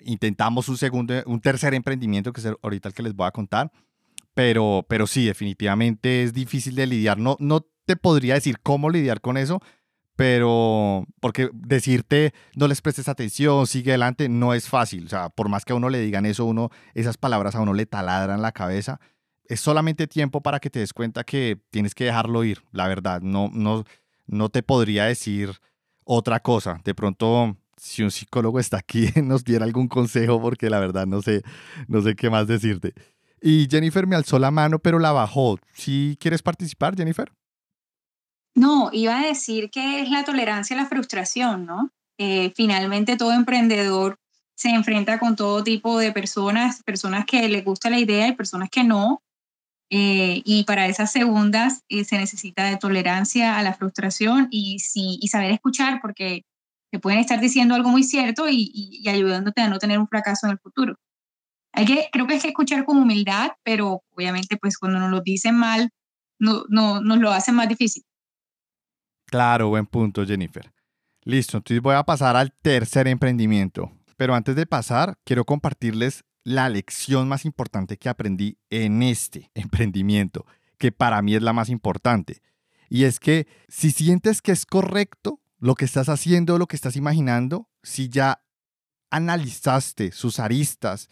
intentamos 0.00 0.68
un 0.68 0.76
segundo, 0.76 1.14
un 1.26 1.40
tercer 1.40 1.74
emprendimiento, 1.74 2.32
que 2.32 2.40
es 2.40 2.48
ahorita 2.62 2.88
el 2.88 2.94
que 2.94 3.02
les 3.02 3.14
voy 3.14 3.26
a 3.26 3.32
contar. 3.32 3.70
Pero, 4.34 4.86
pero 4.88 5.06
sí, 5.06 5.26
definitivamente 5.26 6.22
es 6.22 6.32
difícil 6.32 6.74
de 6.74 6.86
lidiar. 6.86 7.18
No, 7.18 7.36
no 7.40 7.66
te 7.84 7.96
podría 7.96 8.34
decir 8.34 8.60
cómo 8.60 8.90
lidiar 8.90 9.20
con 9.20 9.36
eso, 9.36 9.60
pero 10.14 11.06
porque 11.20 11.50
decirte 11.52 12.34
no 12.54 12.68
les 12.68 12.82
prestes 12.82 13.08
atención, 13.08 13.66
sigue 13.66 13.92
adelante, 13.92 14.28
no 14.28 14.54
es 14.54 14.68
fácil. 14.68 15.06
O 15.06 15.08
sea, 15.08 15.28
por 15.30 15.48
más 15.48 15.64
que 15.64 15.72
a 15.72 15.76
uno 15.76 15.88
le 15.88 16.00
digan 16.00 16.26
eso, 16.26 16.44
uno, 16.44 16.70
esas 16.94 17.16
palabras 17.16 17.54
a 17.54 17.60
uno 17.60 17.72
le 17.72 17.86
taladran 17.86 18.42
la 18.42 18.52
cabeza. 18.52 19.00
Es 19.44 19.60
solamente 19.60 20.06
tiempo 20.06 20.42
para 20.42 20.60
que 20.60 20.70
te 20.70 20.80
des 20.80 20.92
cuenta 20.92 21.24
que 21.24 21.58
tienes 21.70 21.94
que 21.94 22.04
dejarlo 22.04 22.44
ir, 22.44 22.62
la 22.70 22.86
verdad. 22.86 23.22
No, 23.22 23.50
no, 23.52 23.84
no 24.26 24.48
te 24.50 24.62
podría 24.62 25.04
decir 25.04 25.52
otra 26.04 26.40
cosa. 26.40 26.80
De 26.84 26.94
pronto 26.94 27.56
si 27.78 28.02
un 28.02 28.10
psicólogo 28.10 28.60
está 28.60 28.78
aquí, 28.78 29.08
nos 29.22 29.44
diera 29.44 29.64
algún 29.64 29.88
consejo, 29.88 30.40
porque 30.40 30.70
la 30.70 30.80
verdad 30.80 31.06
no 31.06 31.22
sé, 31.22 31.42
no 31.86 32.02
sé 32.02 32.14
qué 32.14 32.30
más 32.30 32.46
decirte. 32.46 32.94
Y 33.40 33.68
Jennifer 33.70 34.06
me 34.06 34.16
alzó 34.16 34.38
la 34.38 34.50
mano, 34.50 34.78
pero 34.78 34.98
la 34.98 35.12
bajó. 35.12 35.58
¿Sí 35.72 36.16
quieres 36.20 36.42
participar, 36.42 36.96
Jennifer? 36.96 37.32
No, 38.54 38.90
iba 38.92 39.20
a 39.20 39.26
decir 39.26 39.70
que 39.70 40.00
es 40.00 40.10
la 40.10 40.24
tolerancia 40.24 40.76
a 40.76 40.82
la 40.82 40.88
frustración, 40.88 41.64
¿no? 41.64 41.92
Eh, 42.18 42.52
finalmente 42.56 43.16
todo 43.16 43.32
emprendedor 43.32 44.18
se 44.56 44.70
enfrenta 44.70 45.20
con 45.20 45.36
todo 45.36 45.62
tipo 45.62 46.00
de 46.00 46.10
personas, 46.10 46.82
personas 46.82 47.24
que 47.26 47.48
les 47.48 47.64
gusta 47.64 47.90
la 47.90 48.00
idea 48.00 48.26
y 48.26 48.32
personas 48.32 48.68
que 48.70 48.82
no. 48.82 49.22
Eh, 49.90 50.42
y 50.44 50.64
para 50.64 50.86
esas 50.86 51.12
segundas 51.12 51.84
eh, 51.88 52.04
se 52.04 52.18
necesita 52.18 52.64
de 52.64 52.76
tolerancia 52.76 53.56
a 53.56 53.62
la 53.62 53.72
frustración 53.72 54.48
y, 54.50 54.80
sí, 54.80 55.18
y 55.22 55.28
saber 55.28 55.52
escuchar, 55.52 56.00
porque 56.02 56.44
te 56.90 56.98
pueden 56.98 57.20
estar 57.20 57.40
diciendo 57.40 57.74
algo 57.74 57.90
muy 57.90 58.03
cierto 58.03 58.48
y, 58.48 58.70
y, 58.72 59.09
ayudándote 59.09 59.61
a 59.61 59.68
no 59.68 59.79
tener 59.79 59.98
un 59.98 60.09
fracaso 60.09 60.46
en 60.46 60.53
el 60.53 60.59
futuro. 60.59 60.96
Hay 61.72 61.85
que, 61.85 62.09
creo 62.12 62.27
que 62.27 62.35
hay 62.35 62.40
que 62.40 62.48
escuchar 62.48 62.85
con 62.85 62.98
humildad, 62.98 63.51
pero 63.62 64.03
obviamente 64.11 64.57
pues 64.57 64.79
cuando 64.79 64.98
nos 64.98 65.11
lo 65.11 65.20
dicen 65.20 65.55
mal, 65.55 65.90
no, 66.38 66.64
no, 66.68 67.01
nos 67.01 67.18
lo 67.18 67.31
hacen 67.31 67.55
más 67.55 67.68
difícil. 67.68 68.05
Claro, 69.27 69.68
buen 69.68 69.87
punto, 69.87 70.24
Jennifer. 70.24 70.72
Listo, 71.24 71.59
entonces 71.59 71.83
voy 71.83 71.94
a 71.94 72.05
pasar 72.05 72.37
al 72.37 72.53
tercer 72.62 73.07
emprendimiento. 73.09 73.92
Pero 74.16 74.35
antes 74.35 74.57
de 74.57 74.66
pasar, 74.66 75.18
quiero 75.24 75.44
compartirles 75.44 76.24
la 76.42 76.68
lección 76.70 77.29
más 77.29 77.44
importante 77.44 77.98
que 77.98 78.09
aprendí 78.09 78.59
en 78.70 79.03
este 79.03 79.51
emprendimiento, 79.55 80.46
que 80.79 80.92
para 80.92 81.20
mí 81.22 81.35
es 81.35 81.42
la 81.42 81.53
más 81.53 81.68
importante. 81.68 82.40
Y 82.88 83.05
es 83.05 83.20
que 83.20 83.46
si 83.68 83.90
sientes 83.90 84.40
que 84.40 84.53
es 84.53 84.64
correcto, 84.64 85.40
lo 85.58 85.74
que 85.74 85.84
estás 85.84 86.08
haciendo, 86.08 86.58
lo 86.58 86.66
que 86.66 86.76
estás 86.76 86.96
imaginando, 86.96 87.68
si 87.82 88.08
ya 88.08 88.42
analizaste 89.10 90.12
sus 90.12 90.38
aristas, 90.38 91.08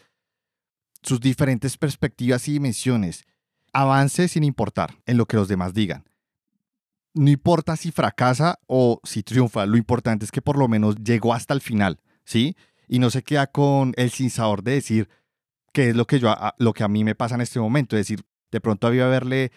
sus 1.02 1.20
diferentes 1.20 1.76
perspectivas 1.76 2.46
y 2.48 2.52
dimensiones, 2.52 3.24
avance 3.72 4.28
sin 4.28 4.44
importar 4.44 4.96
en 5.06 5.16
lo 5.16 5.26
que 5.26 5.36
los 5.36 5.48
demás 5.48 5.74
digan. 5.74 6.04
No 7.14 7.30
importa 7.30 7.76
si 7.76 7.92
fracasa 7.92 8.58
o 8.66 9.00
si 9.04 9.22
triunfa, 9.22 9.66
lo 9.66 9.76
importante 9.76 10.24
es 10.24 10.30
que 10.30 10.42
por 10.42 10.58
lo 10.58 10.68
menos 10.68 10.96
llegó 10.96 11.32
hasta 11.32 11.54
el 11.54 11.60
final, 11.60 12.00
¿sí? 12.24 12.56
Y 12.88 12.98
no 12.98 13.10
se 13.10 13.22
queda 13.22 13.46
con 13.46 13.94
el 13.96 14.10
sinsabor 14.10 14.62
de 14.62 14.72
decir 14.72 15.08
qué 15.72 15.90
es 15.90 15.96
lo 15.96 16.06
que, 16.06 16.20
yo, 16.20 16.34
lo 16.58 16.72
que 16.72 16.84
a 16.84 16.88
mí 16.88 17.04
me 17.04 17.14
pasa 17.14 17.34
en 17.34 17.40
este 17.40 17.58
momento, 17.58 17.96
es 17.96 18.00
decir, 18.00 18.24
de 18.50 18.60
pronto 18.60 18.86
había 18.86 19.06
haberle 19.06 19.50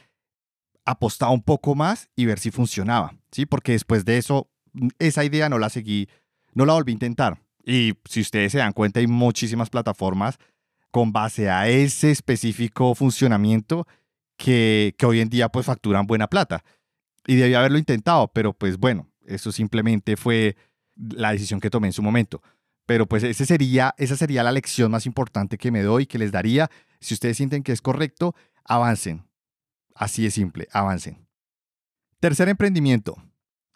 apostado 0.86 1.32
un 1.34 1.44
poco 1.44 1.76
más 1.76 2.10
y 2.16 2.26
ver 2.26 2.40
si 2.40 2.50
funcionaba, 2.50 3.16
¿sí? 3.32 3.46
Porque 3.46 3.74
después 3.74 4.06
de 4.06 4.18
eso 4.18 4.50
esa 5.00 5.24
idea 5.24 5.50
no 5.50 5.60
la 5.60 5.70
seguí, 5.70 6.08
no 6.54 6.66
la 6.66 6.74
volví 6.74 6.92
a 6.92 6.94
intentar. 6.94 7.42
Y 7.64 7.94
si 8.06 8.22
ustedes 8.22 8.52
se 8.52 8.58
dan 8.60 8.74
cuenta, 8.74 9.00
hay 9.00 9.08
muchísimas 9.08 9.70
plataformas 9.70 10.38
con 10.92 11.12
base 11.12 11.50
a 11.50 11.68
ese 11.68 12.12
específico 12.12 12.96
funcionamiento 12.96 13.88
que, 14.38 14.96
que 14.98 15.06
hoy 15.06 15.20
en 15.20 15.30
día 15.30 15.50
pues 15.50 15.66
facturan 15.66 16.08
buena 16.08 16.28
plata. 16.28 16.64
Y 17.28 17.36
debí 17.36 17.54
haberlo 17.54 17.78
intentado, 17.78 18.30
pero 18.34 18.54
pues 18.54 18.78
bueno, 18.78 19.08
eso 19.26 19.52
simplemente 19.52 20.18
fue 20.18 20.56
la 20.96 21.32
decisión 21.32 21.60
que 21.60 21.70
tomé 21.70 21.88
en 21.88 21.94
su 21.94 22.02
momento. 22.02 22.42
Pero 22.86 23.06
pues 23.06 23.38
sería, 23.38 23.94
esa 23.98 24.16
sería 24.16 24.42
la 24.42 24.52
lección 24.52 24.90
más 24.90 25.06
importante 25.06 25.58
que 25.58 25.72
me 25.72 25.84
doy, 25.84 26.08
que 26.08 26.18
les 26.18 26.32
daría. 26.32 26.72
Si 27.00 27.14
ustedes 27.14 27.38
sienten 27.38 27.62
que 27.62 27.72
es 27.72 27.82
correcto, 27.82 28.36
avancen. 28.64 29.28
Así 29.94 30.24
de 30.24 30.32
simple, 30.32 30.68
avancen. 30.72 31.28
Tercer 32.20 32.50
emprendimiento, 32.50 33.22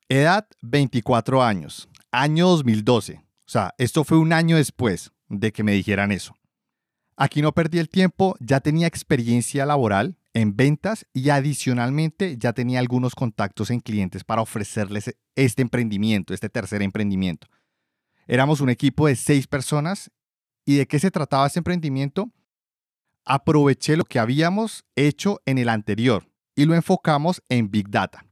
Edad 0.09 0.47
24 0.61 1.43
años, 1.43 1.87
año 2.11 2.47
2012. 2.49 3.15
O 3.15 3.21
sea, 3.45 3.73
esto 3.77 4.03
fue 4.03 4.17
un 4.17 4.33
año 4.33 4.57
después 4.57 5.11
de 5.29 5.51
que 5.51 5.63
me 5.63 5.71
dijeran 5.71 6.11
eso. 6.11 6.35
Aquí 7.15 7.41
no 7.41 7.53
perdí 7.53 7.79
el 7.79 7.89
tiempo, 7.89 8.35
ya 8.39 8.59
tenía 8.59 8.87
experiencia 8.87 9.65
laboral 9.65 10.17
en 10.33 10.55
ventas 10.55 11.05
y 11.13 11.29
adicionalmente 11.29 12.37
ya 12.37 12.53
tenía 12.53 12.79
algunos 12.79 13.15
contactos 13.15 13.69
en 13.69 13.79
clientes 13.79 14.23
para 14.23 14.41
ofrecerles 14.41 15.15
este 15.35 15.61
emprendimiento, 15.61 16.33
este 16.33 16.49
tercer 16.49 16.81
emprendimiento. 16.81 17.47
Éramos 18.27 18.61
un 18.61 18.69
equipo 18.69 19.07
de 19.07 19.15
seis 19.15 19.47
personas 19.47 20.11
y 20.65 20.75
de 20.75 20.87
qué 20.87 20.99
se 20.99 21.11
trataba 21.11 21.47
este 21.47 21.59
emprendimiento. 21.59 22.31
Aproveché 23.25 23.95
lo 23.95 24.05
que 24.05 24.19
habíamos 24.19 24.83
hecho 24.95 25.41
en 25.45 25.59
el 25.59 25.69
anterior 25.69 26.27
y 26.55 26.65
lo 26.65 26.73
enfocamos 26.73 27.41
en 27.47 27.69
Big 27.69 27.89
Data. 27.89 28.25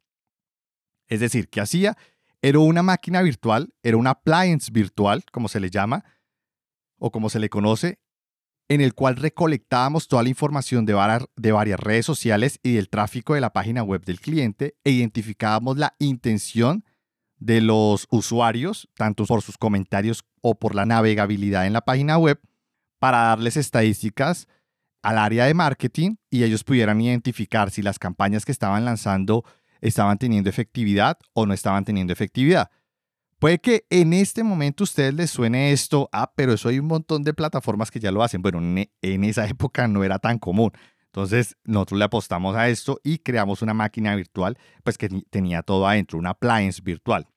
Es 1.12 1.20
decir, 1.20 1.50
¿qué 1.50 1.60
hacía? 1.60 1.98
Era 2.42 2.60
una 2.60 2.84
máquina 2.84 3.22
virtual, 3.22 3.74
era 3.84 3.98
un 3.98 4.08
appliance 4.08 4.72
virtual, 4.72 5.26
como 5.34 5.50
se 5.50 5.60
le 5.60 5.70
llama, 5.70 6.06
o 6.98 7.12
como 7.12 7.30
se 7.30 7.40
le 7.40 7.50
conoce, 7.50 8.00
en 8.70 8.80
el 8.80 8.94
cual 8.94 9.18
recolectábamos 9.18 10.08
toda 10.08 10.24
la 10.24 10.30
información 10.30 10.86
de, 10.86 10.96
de 11.36 11.52
varias 11.52 11.80
redes 11.82 12.06
sociales 12.06 12.62
y 12.64 12.76
del 12.76 12.88
tráfico 12.88 13.34
de 13.34 13.42
la 13.42 13.52
página 13.52 13.84
web 13.84 14.06
del 14.06 14.22
cliente 14.22 14.78
e 14.86 14.92
identificábamos 14.92 15.78
la 15.78 15.96
intención 16.00 16.86
de 17.36 17.60
los 17.60 18.08
usuarios, 18.10 18.88
tanto 18.96 19.26
por 19.26 19.42
sus 19.42 19.58
comentarios 19.58 20.24
o 20.40 20.58
por 20.58 20.76
la 20.76 20.86
navegabilidad 20.86 21.68
en 21.68 21.74
la 21.74 21.82
página 21.82 22.18
web, 22.18 22.40
para 23.00 23.18
darles 23.18 23.58
estadísticas 23.58 24.48
al 25.02 25.18
área 25.18 25.44
de 25.46 25.56
marketing 25.56 26.16
y 26.30 26.46
ellos 26.46 26.64
pudieran 26.64 27.02
identificar 27.02 27.70
si 27.70 27.82
las 27.82 28.00
campañas 28.00 28.46
que 28.46 28.54
estaban 28.54 28.86
lanzando 28.86 29.44
estaban 29.82 30.18
teniendo 30.18 30.50
efectividad 30.50 31.18
o 31.34 31.46
no 31.46 31.54
estaban 31.54 31.84
teniendo 31.84 32.14
efectividad. 32.14 32.70
Puede 33.40 33.60
que 33.60 33.86
en 33.90 34.14
este 34.14 34.44
momento 34.44 34.84
a 34.84 34.86
ustedes 34.86 35.16
les 35.16 35.32
suene 35.32 35.72
esto, 35.72 36.08
ah, 36.12 36.32
pero 36.36 36.54
eso 36.54 36.70
hay 36.70 36.78
un 36.78 36.86
montón 36.86 37.24
de 37.24 37.34
plataformas 37.34 37.90
que 37.90 38.00
ya 38.00 38.12
lo 38.12 38.22
hacen. 38.22 38.44
Bueno, 38.44 38.60
en 38.60 39.24
esa 39.24 39.48
época 39.50 39.88
no 39.88 40.04
era 40.04 40.20
tan 40.20 40.38
común. 40.38 40.72
Entonces 41.08 41.58
nosotros 41.66 41.98
le 41.98 42.06
apostamos 42.06 42.56
a 42.56 42.70
esto 42.70 43.00
y 43.04 43.18
creamos 43.18 43.62
una 43.62 43.74
máquina 43.74 44.16
virtual, 44.16 44.58
pues 44.84 44.98
que 44.98 45.10
tenía 45.30 45.62
todo 45.62 45.88
adentro, 45.88 46.18
una 46.20 46.30
appliance 46.30 46.82
virtual. 46.82 47.28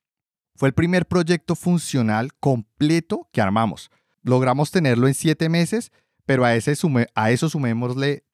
Fue 0.56 0.68
el 0.68 0.74
primer 0.74 1.06
proyecto 1.06 1.56
funcional 1.56 2.34
completo 2.34 3.28
que 3.32 3.40
armamos. 3.40 3.90
Logramos 4.22 4.70
tenerlo 4.70 5.08
en 5.08 5.14
siete 5.14 5.48
meses, 5.48 5.90
pero 6.24 6.44
a, 6.44 6.54
ese 6.54 6.74
a 7.14 7.30
eso 7.32 7.48
sumémosle 7.48 8.24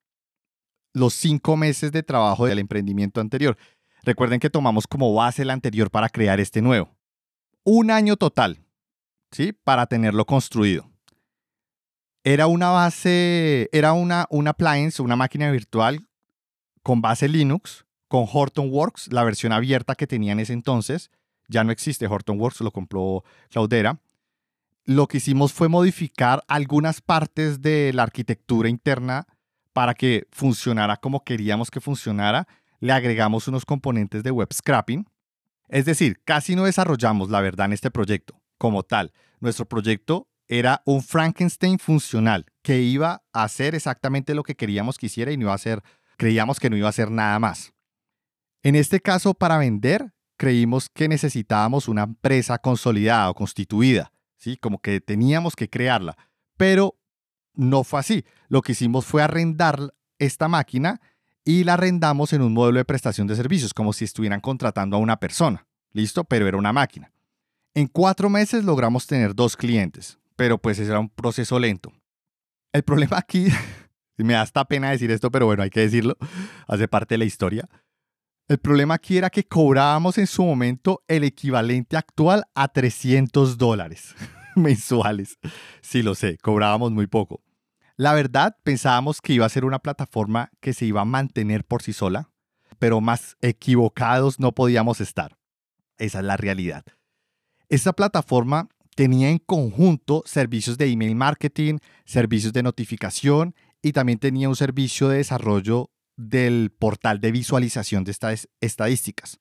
los 0.92 1.14
cinco 1.14 1.56
meses 1.56 1.92
de 1.92 2.02
trabajo 2.02 2.46
del 2.46 2.58
emprendimiento 2.58 3.20
anterior. 3.20 3.56
Recuerden 4.02 4.40
que 4.40 4.50
tomamos 4.50 4.86
como 4.86 5.14
base 5.14 5.42
el 5.42 5.50
anterior 5.50 5.90
para 5.90 6.08
crear 6.08 6.40
este 6.40 6.62
nuevo. 6.62 6.96
Un 7.64 7.90
año 7.90 8.16
total, 8.16 8.64
¿sí? 9.30 9.52
Para 9.52 9.86
tenerlo 9.86 10.24
construido. 10.24 10.90
Era 12.24 12.46
una 12.46 12.70
base, 12.70 13.68
era 13.72 13.92
una, 13.92 14.26
una 14.30 14.50
appliance, 14.50 15.00
una 15.00 15.16
máquina 15.16 15.50
virtual 15.50 16.06
con 16.82 17.00
base 17.00 17.28
Linux, 17.28 17.84
con 18.08 18.26
Hortonworks, 18.30 19.12
la 19.12 19.24
versión 19.24 19.52
abierta 19.52 19.94
que 19.94 20.06
tenía 20.06 20.32
en 20.32 20.40
ese 20.40 20.52
entonces. 20.52 21.10
Ya 21.48 21.64
no 21.64 21.72
existe 21.72 22.06
Hortonworks, 22.06 22.60
lo 22.60 22.70
compró 22.70 23.24
Cloudera. 23.50 24.00
lo 24.84 25.06
que 25.06 25.18
hicimos 25.18 25.52
fue 25.52 25.68
modificar 25.68 26.42
algunas 26.48 27.00
partes 27.00 27.62
de 27.62 27.92
la 27.94 28.02
arquitectura 28.02 28.68
interna 28.68 29.26
para 29.72 29.94
que 29.94 30.26
funcionara 30.30 30.96
como 30.96 31.22
queríamos 31.22 31.70
que 31.70 31.80
funcionara. 31.80 32.48
Le 32.80 32.92
agregamos 32.92 33.46
unos 33.48 33.64
componentes 33.64 34.22
de 34.22 34.30
web 34.30 34.52
scrapping. 34.52 35.06
Es 35.68 35.84
decir, 35.84 36.20
casi 36.24 36.56
no 36.56 36.64
desarrollamos 36.64 37.30
la 37.30 37.40
verdad 37.40 37.66
en 37.66 37.74
este 37.74 37.90
proyecto 37.90 38.40
como 38.58 38.82
tal. 38.82 39.12
Nuestro 39.38 39.66
proyecto 39.66 40.28
era 40.48 40.82
un 40.84 41.02
Frankenstein 41.02 41.78
funcional 41.78 42.44
que 42.62 42.80
iba 42.80 43.22
a 43.32 43.44
hacer 43.44 43.76
exactamente 43.76 44.34
lo 44.34 44.42
que 44.42 44.56
queríamos 44.56 44.98
que 44.98 45.06
hiciera 45.06 45.30
y 45.30 45.36
no 45.36 45.44
iba 45.44 45.52
a 45.52 45.54
hacer, 45.54 45.82
creíamos 46.16 46.58
que 46.58 46.68
no 46.68 46.76
iba 46.76 46.88
a 46.88 46.90
hacer 46.90 47.10
nada 47.10 47.38
más. 47.38 47.72
En 48.62 48.74
este 48.74 49.00
caso, 49.00 49.32
para 49.32 49.58
vender, 49.58 50.12
creímos 50.36 50.88
que 50.88 51.06
necesitábamos 51.06 51.86
una 51.86 52.02
empresa 52.02 52.58
consolidada 52.58 53.30
o 53.30 53.34
constituida, 53.34 54.12
¿sí? 54.38 54.56
Como 54.56 54.80
que 54.80 55.00
teníamos 55.00 55.54
que 55.54 55.70
crearla, 55.70 56.16
pero 56.56 56.98
no 57.54 57.84
fue 57.84 58.00
así. 58.00 58.24
Lo 58.48 58.60
que 58.62 58.72
hicimos 58.72 59.06
fue 59.06 59.22
arrendar 59.22 59.94
esta 60.18 60.48
máquina 60.48 61.00
y 61.44 61.64
la 61.64 61.74
arrendamos 61.74 62.32
en 62.32 62.42
un 62.42 62.52
modelo 62.52 62.78
de 62.78 62.84
prestación 62.84 63.26
de 63.26 63.36
servicios, 63.36 63.74
como 63.74 63.92
si 63.92 64.04
estuvieran 64.04 64.40
contratando 64.40 64.96
a 64.96 65.00
una 65.00 65.18
persona. 65.18 65.66
¿Listo? 65.92 66.24
Pero 66.24 66.46
era 66.46 66.56
una 66.56 66.72
máquina. 66.72 67.12
En 67.74 67.86
cuatro 67.86 68.28
meses 68.28 68.64
logramos 68.64 69.06
tener 69.06 69.34
dos 69.34 69.56
clientes, 69.56 70.18
pero 70.36 70.58
pues 70.58 70.78
ese 70.78 70.90
era 70.90 71.00
un 71.00 71.08
proceso 71.08 71.58
lento. 71.58 71.92
El 72.72 72.82
problema 72.82 73.18
aquí, 73.18 73.48
me 74.16 74.34
da 74.34 74.42
hasta 74.42 74.64
pena 74.64 74.90
decir 74.90 75.10
esto, 75.10 75.30
pero 75.30 75.46
bueno, 75.46 75.62
hay 75.62 75.70
que 75.70 75.80
decirlo, 75.80 76.16
hace 76.66 76.88
parte 76.88 77.14
de 77.14 77.18
la 77.18 77.24
historia. 77.24 77.68
El 78.48 78.58
problema 78.58 78.94
aquí 78.94 79.16
era 79.16 79.30
que 79.30 79.44
cobrábamos 79.44 80.18
en 80.18 80.26
su 80.26 80.44
momento 80.44 81.04
el 81.06 81.22
equivalente 81.22 81.96
actual 81.96 82.44
a 82.54 82.66
300 82.68 83.56
dólares 83.56 84.14
mensuales. 84.56 85.38
Sí, 85.80 86.02
lo 86.02 86.16
sé, 86.16 86.36
cobrábamos 86.38 86.90
muy 86.90 87.06
poco. 87.06 87.40
La 88.00 88.14
verdad, 88.14 88.56
pensábamos 88.62 89.20
que 89.20 89.34
iba 89.34 89.44
a 89.44 89.50
ser 89.50 89.66
una 89.66 89.78
plataforma 89.78 90.50
que 90.62 90.72
se 90.72 90.86
iba 90.86 91.02
a 91.02 91.04
mantener 91.04 91.66
por 91.66 91.82
sí 91.82 91.92
sola, 91.92 92.30
pero 92.78 93.02
más 93.02 93.36
equivocados 93.42 94.40
no 94.40 94.52
podíamos 94.52 95.02
estar. 95.02 95.36
Esa 95.98 96.20
es 96.20 96.24
la 96.24 96.38
realidad. 96.38 96.82
Esta 97.68 97.92
plataforma 97.92 98.70
tenía 98.96 99.28
en 99.28 99.36
conjunto 99.36 100.22
servicios 100.24 100.78
de 100.78 100.86
email 100.86 101.14
marketing, 101.14 101.76
servicios 102.06 102.54
de 102.54 102.62
notificación 102.62 103.54
y 103.82 103.92
también 103.92 104.18
tenía 104.18 104.48
un 104.48 104.56
servicio 104.56 105.10
de 105.10 105.18
desarrollo 105.18 105.90
del 106.16 106.70
portal 106.70 107.20
de 107.20 107.32
visualización 107.32 108.04
de 108.04 108.12
estas 108.12 108.48
estadísticas. 108.62 109.40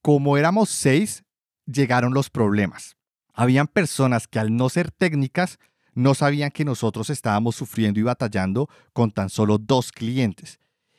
Como 0.00 0.36
éramos 0.36 0.68
seis, 0.68 1.24
llegaron 1.66 2.14
los 2.14 2.30
problemas. 2.30 2.94
Habían 3.34 3.66
personas 3.66 4.28
que 4.28 4.38
al 4.38 4.54
no 4.54 4.68
ser 4.68 4.92
técnicas 4.92 5.58
no 5.94 6.14
sabían 6.14 6.50
que 6.50 6.64
nosotros 6.64 7.10
estábamos 7.10 7.56
sufriendo 7.56 8.00
y 8.00 8.02
batallando 8.02 8.68
con 8.92 9.10
tan 9.10 9.28
solo 9.28 9.58
dos 9.58 9.92
clientes. 9.92 10.58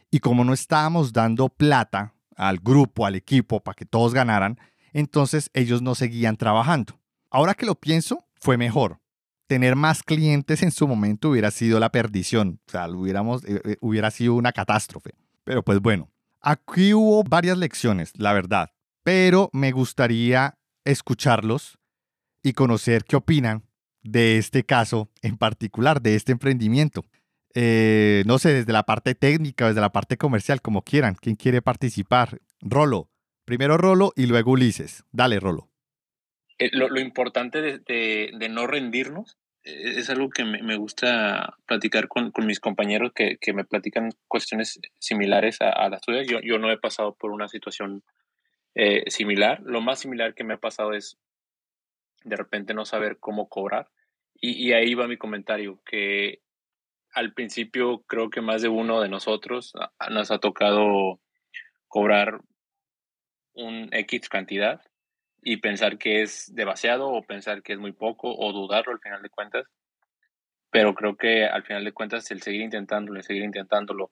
Y 0.09 0.19
como 0.19 0.43
no 0.43 0.53
estábamos 0.53 1.13
dando 1.13 1.49
plata 1.49 2.13
al 2.35 2.59
grupo, 2.59 3.05
al 3.05 3.15
equipo, 3.15 3.61
para 3.61 3.75
que 3.75 3.85
todos 3.85 4.13
ganaran, 4.13 4.59
entonces 4.93 5.49
ellos 5.53 5.81
no 5.81 5.95
seguían 5.95 6.37
trabajando. 6.37 6.99
Ahora 7.29 7.53
que 7.53 7.65
lo 7.65 7.75
pienso, 7.75 8.25
fue 8.35 8.57
mejor. 8.57 8.99
Tener 9.47 9.75
más 9.75 10.03
clientes 10.03 10.63
en 10.63 10.71
su 10.71 10.87
momento 10.87 11.29
hubiera 11.29 11.51
sido 11.51 11.79
la 11.79 11.91
perdición, 11.91 12.59
o 12.67 12.71
sea, 12.71 12.89
hubiéramos, 12.89 13.43
eh, 13.45 13.61
eh, 13.63 13.77
hubiera 13.81 14.11
sido 14.11 14.35
una 14.35 14.51
catástrofe. 14.51 15.11
Pero 15.43 15.63
pues 15.63 15.79
bueno, 15.79 16.09
aquí 16.41 16.93
hubo 16.93 17.23
varias 17.23 17.57
lecciones, 17.57 18.11
la 18.15 18.33
verdad, 18.33 18.69
pero 19.03 19.49
me 19.53 19.71
gustaría 19.71 20.57
escucharlos 20.85 21.77
y 22.43 22.53
conocer 22.53 23.03
qué 23.03 23.15
opinan 23.15 23.63
de 24.03 24.37
este 24.37 24.63
caso 24.63 25.09
en 25.21 25.37
particular, 25.37 26.01
de 26.01 26.15
este 26.15 26.31
emprendimiento. 26.31 27.05
Eh, 27.53 28.23
no 28.25 28.39
sé, 28.39 28.53
desde 28.53 28.71
la 28.71 28.83
parte 28.83 29.15
técnica, 29.15 29.67
desde 29.67 29.81
la 29.81 29.91
parte 29.91 30.17
comercial, 30.17 30.61
como 30.61 30.83
quieran. 30.83 31.15
¿Quién 31.15 31.35
quiere 31.35 31.61
participar? 31.61 32.39
Rolo. 32.61 33.09
Primero 33.45 33.77
Rolo 33.77 34.13
y 34.15 34.27
luego 34.27 34.51
Ulises. 34.51 35.03
Dale, 35.11 35.39
Rolo. 35.39 35.69
Eh, 36.57 36.69
lo, 36.73 36.99
importante 36.99 37.61
de, 37.61 38.49
no 38.49 38.67
rendirnos 38.67 39.37
eh, 39.63 39.95
es 39.97 40.09
algo 40.09 40.29
que 40.29 40.45
me, 40.45 40.75
gusta 40.77 41.57
platicar 41.65 42.07
con, 42.07 42.31
mis 42.45 42.59
compañeros 42.59 43.11
que, 43.13 43.37
me 43.53 43.65
platican 43.65 44.11
cuestiones 44.27 44.79
similares 44.99 45.57
a, 45.59 45.89
las 45.89 46.01
tuyas. 46.01 46.27
Yo, 46.27 46.39
yo, 46.41 46.59
no 46.59 46.71
he 46.71 46.77
pasado 46.77 47.15
por 47.15 47.31
una 47.31 47.47
situación 47.47 48.03
similar. 49.07 49.59
Lo 49.65 49.81
más 49.81 49.99
similar 49.99 50.33
que 50.33 50.45
me 50.45 50.53
ha 50.53 50.57
pasado 50.57 50.93
es 50.93 51.17
de 52.23 52.35
repente 52.35 52.73
no 52.73 52.85
saber 52.85 53.17
cómo 53.19 53.49
cobrar. 53.49 53.89
Y, 54.43 54.73
ahí 54.73 54.95
va 54.95 55.07
mi 55.07 55.17
comentario, 55.17 55.79
que 55.85 56.41
al 57.13 57.33
principio 57.33 58.01
creo 58.07 58.29
que 58.31 58.41
más 58.41 58.63
de 58.63 58.69
uno 58.69 58.99
de 58.99 59.09
nosotros 59.09 59.73
nos 60.09 60.31
ha 60.31 60.39
tocado 60.39 61.19
cobrar 61.87 62.41
un 63.53 63.89
X 63.91 64.29
cantidad 64.29 64.81
y 65.43 65.57
pensar 65.57 65.97
que 65.99 66.21
es 66.21 66.51
demasiado 66.55 67.09
o 67.09 67.23
pensar 67.23 67.61
que 67.61 67.73
es 67.73 67.79
muy 67.79 67.91
poco 67.91 68.33
o 68.35 68.51
dudarlo 68.51 68.93
al 68.93 68.99
final 68.99 69.21
de 69.21 69.29
cuentas. 69.29 69.67
Pero 70.71 70.95
creo 70.95 71.15
que 71.15 71.45
al 71.45 71.63
final 71.63 71.83
de 71.83 71.91
cuentas 71.91 72.31
el 72.31 72.41
seguir 72.41 72.61
intentándolo, 72.61 73.19
el 73.19 73.25
seguir 73.25 73.43
intentándolo, 73.43 74.11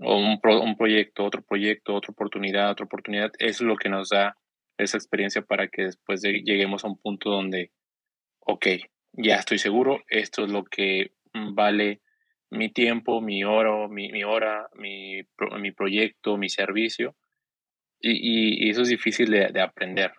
o 0.00 0.16
un, 0.16 0.40
un 0.42 0.76
proyecto, 0.76 1.24
otro 1.24 1.42
proyecto, 1.42 1.94
otra 1.94 2.12
oportunidad, 2.12 2.70
otra 2.70 2.86
oportunidad, 2.86 3.30
es 3.38 3.60
lo 3.60 3.76
que 3.76 3.88
nos 3.88 4.08
da 4.08 4.36
esa 4.78 4.96
experiencia 4.96 5.42
para 5.42 5.68
que 5.68 5.82
después 5.82 6.22
lleguemos 6.22 6.84
a 6.84 6.88
un 6.88 6.98
punto 6.98 7.30
donde, 7.30 7.72
ok, 8.40 8.66
ya 9.12 9.36
estoy 9.36 9.58
seguro, 9.58 10.02
esto 10.08 10.44
es 10.44 10.50
lo 10.50 10.64
que 10.64 11.12
vale 11.52 12.00
mi 12.50 12.72
tiempo, 12.72 13.20
mi 13.20 13.44
oro, 13.44 13.88
mi, 13.88 14.10
mi 14.10 14.24
hora, 14.24 14.68
mi, 14.74 15.22
mi 15.60 15.72
proyecto, 15.72 16.38
mi 16.38 16.48
servicio. 16.48 17.14
Y, 18.00 18.66
y, 18.66 18.70
eso 18.70 18.82
es 18.82 18.88
difícil 18.88 19.30
de, 19.30 19.48
de 19.48 19.60
aprender, 19.60 20.12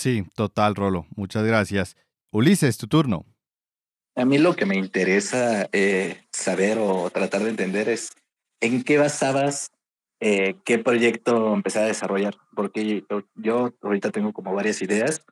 Sí, 0.00 0.24
total, 0.34 0.74
Rolo. 0.74 1.06
Muchas 1.16 1.44
gracias. 1.44 1.96
Ulises, 2.32 2.78
tu 2.78 2.86
turno. 2.86 3.26
A 4.14 4.24
mí 4.24 4.38
lo 4.38 4.56
que 4.56 4.66
me 4.66 4.76
interesa 4.76 5.68
eh, 5.72 6.22
saber 6.32 6.78
o 6.78 7.10
tratar 7.10 7.42
de 7.42 7.50
entender 7.50 7.88
es 7.88 8.12
en 8.60 8.82
qué 8.82 8.98
basabas 8.98 9.70
eh, 10.20 10.56
qué 10.64 10.78
proyecto 10.78 11.54
empezar 11.54 11.84
a 11.84 11.88
desarrollar. 11.88 12.36
Porque 12.54 13.04
yo, 13.34 13.74
ahorita 13.82 14.10
tengo 14.10 14.32
como 14.32 14.54
varias 14.54 14.82
ideas, 14.82 15.24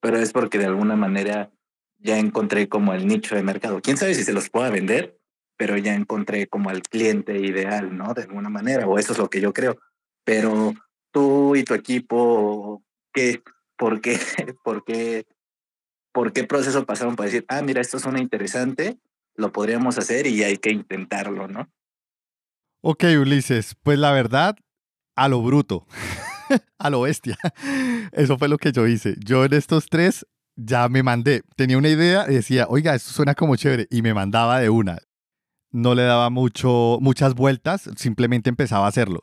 pero 0.00 0.18
es 0.18 0.32
porque 0.32 0.58
de 0.58 0.66
alguna 0.66 0.96
manera 0.96 1.50
ya 1.98 2.18
encontré 2.18 2.68
como 2.68 2.94
el 2.94 3.06
nicho 3.06 3.34
de 3.34 3.42
mercado. 3.42 3.80
Quién 3.82 3.96
sabe 3.96 4.14
si 4.14 4.22
se 4.22 4.32
los 4.32 4.50
pueda 4.50 4.70
vender, 4.70 5.18
pero 5.56 5.76
ya 5.76 5.94
encontré 5.94 6.46
como 6.46 6.70
al 6.70 6.82
cliente 6.82 7.38
ideal, 7.38 7.96
¿no? 7.96 8.14
De 8.14 8.22
alguna 8.22 8.48
manera, 8.48 8.86
o 8.86 8.98
eso 8.98 9.12
es 9.12 9.18
lo 9.18 9.28
que 9.28 9.40
yo 9.40 9.52
creo. 9.52 9.76
Pero 10.24 10.74
tú 11.10 11.56
y 11.56 11.64
tu 11.64 11.74
equipo, 11.74 12.84
¿qué, 13.12 13.42
por 13.76 14.00
qué, 14.00 14.18
por 14.62 14.84
qué, 14.84 15.26
por 16.12 16.32
qué 16.32 16.44
proceso 16.44 16.86
pasaron 16.86 17.16
para 17.16 17.26
decir, 17.26 17.44
ah, 17.48 17.62
mira, 17.62 17.80
esto 17.80 17.98
suena 17.98 18.20
interesante, 18.20 18.98
lo 19.34 19.50
podríamos 19.52 19.98
hacer 19.98 20.28
y 20.28 20.44
hay 20.44 20.58
que 20.58 20.70
intentarlo, 20.70 21.48
¿no? 21.48 21.68
Ok, 22.80 23.04
Ulises, 23.20 23.74
pues 23.82 23.98
la 23.98 24.12
verdad, 24.12 24.56
a 25.16 25.28
lo 25.28 25.42
bruto, 25.42 25.86
a 26.78 26.90
lo 26.90 27.02
bestia. 27.02 27.36
Eso 28.12 28.38
fue 28.38 28.48
lo 28.48 28.58
que 28.58 28.72
yo 28.72 28.86
hice. 28.86 29.16
Yo 29.24 29.44
en 29.44 29.54
estos 29.54 29.86
tres 29.88 30.26
ya 30.56 30.88
me 30.88 31.02
mandé. 31.02 31.42
Tenía 31.56 31.78
una 31.78 31.88
idea 31.88 32.26
y 32.28 32.34
decía, 32.34 32.66
oiga, 32.68 32.94
esto 32.94 33.10
suena 33.10 33.34
como 33.34 33.56
chévere. 33.56 33.86
Y 33.90 34.02
me 34.02 34.14
mandaba 34.14 34.60
de 34.60 34.70
una. 34.70 34.98
No 35.70 35.94
le 35.94 36.02
daba 36.02 36.30
mucho, 36.30 36.98
muchas 37.00 37.34
vueltas, 37.34 37.90
simplemente 37.96 38.48
empezaba 38.48 38.86
a 38.86 38.88
hacerlo 38.88 39.20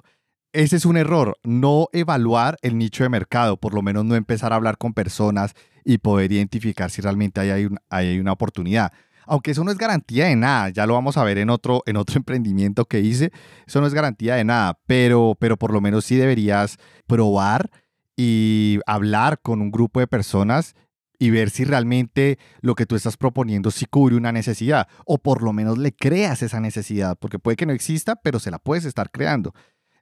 ese 0.56 0.78
es 0.78 0.86
un 0.86 0.96
error, 0.96 1.38
no 1.44 1.90
evaluar 1.92 2.58
el 2.62 2.78
nicho 2.78 3.04
de 3.04 3.10
mercado, 3.10 3.58
por 3.58 3.74
lo 3.74 3.82
menos 3.82 4.06
no 4.06 4.16
empezar 4.16 4.54
a 4.54 4.56
hablar 4.56 4.78
con 4.78 4.94
personas 4.94 5.54
y 5.84 5.98
poder 5.98 6.32
identificar 6.32 6.90
si 6.90 7.02
realmente 7.02 7.42
hay, 7.42 7.68
hay, 7.90 8.20
una 8.20 8.32
oportunidad. 8.32 8.94
Aunque 9.26 9.52
eso 9.52 9.64
no 9.64 9.72
es 9.72 9.78
garantía 9.78 10.26
de 10.26 10.36
nada, 10.36 10.70
ya 10.70 10.86
lo 10.86 10.94
vamos 10.94 11.18
a 11.18 11.24
ver 11.24 11.38
en 11.38 11.50
otro, 11.50 11.84
en 11.86 11.98
otro 11.98 12.18
emprendimiento 12.18 12.86
que 12.86 13.00
hice, 13.00 13.32
eso 13.66 13.82
no 13.82 13.88
es 13.88 13.94
garantía 13.94 14.36
de 14.36 14.44
nada, 14.44 14.80
pero, 14.86 15.38
pero 15.40 15.58
por 15.58 15.72
lo 15.72 15.82
menos 15.82 16.06
sí 16.06 16.16
deberías 16.16 16.78
probar 17.08 17.70
y 18.18 18.80
hablar 18.86 19.40
con 19.42 19.62
un 19.62 19.72
grupo 19.72 20.00
de 20.00 20.08
personas 20.08 20.76
y 21.18 21.30
ver 21.30 21.50
si 21.50 21.64
realmente 21.64 22.38
lo 22.62 22.76
que 22.76 22.86
tú 22.86 22.96
estás 22.96 23.18
proponiendo 23.18 23.72
sí 23.72 23.86
cubre 23.86 24.16
una 24.16 24.32
necesidad 24.32 24.88
o 25.06 25.18
por 25.18 25.44
lo 25.44 25.54
menos 25.54 25.78
le 25.78 25.94
creas 25.94 26.42
esa 26.42 26.60
necesidad, 26.60 27.18
porque 27.18 27.40
puede 27.40 27.58
que 27.58 27.66
no 27.66 27.74
exista, 27.74 28.16
pero 28.16 28.40
se 28.40 28.52
la 28.52 28.60
puedes 28.60 28.86
estar 28.86 29.12
creando. 29.12 29.54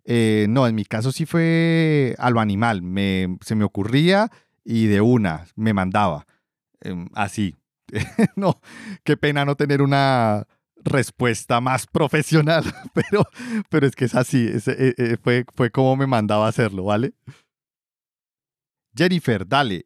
Eh, 0.05 0.47
no, 0.49 0.67
en 0.67 0.75
mi 0.75 0.85
caso 0.85 1.11
sí 1.11 1.25
fue 1.25 2.15
a 2.17 2.29
lo 2.29 2.39
animal. 2.39 2.81
Me, 2.81 3.37
se 3.41 3.55
me 3.55 3.63
ocurría 3.63 4.29
y 4.63 4.87
de 4.87 5.01
una 5.01 5.45
me 5.55 5.73
mandaba. 5.73 6.25
Em, 6.81 7.07
así. 7.13 7.55
no, 8.35 8.59
qué 9.03 9.17
pena 9.17 9.45
no 9.45 9.55
tener 9.55 9.81
una 9.81 10.47
respuesta 10.83 11.61
más 11.61 11.87
profesional, 11.87 12.63
pero, 12.93 13.27
pero 13.69 13.87
es 13.87 13.95
que 13.95 14.05
es 14.05 14.15
así. 14.15 14.47
Eh, 14.47 14.93
eh, 14.97 15.17
fue, 15.21 15.45
fue 15.55 15.71
como 15.71 15.95
me 15.95 16.07
mandaba 16.07 16.47
hacerlo, 16.47 16.85
¿vale? 16.85 17.13
Jennifer, 18.95 19.47
dale. 19.47 19.85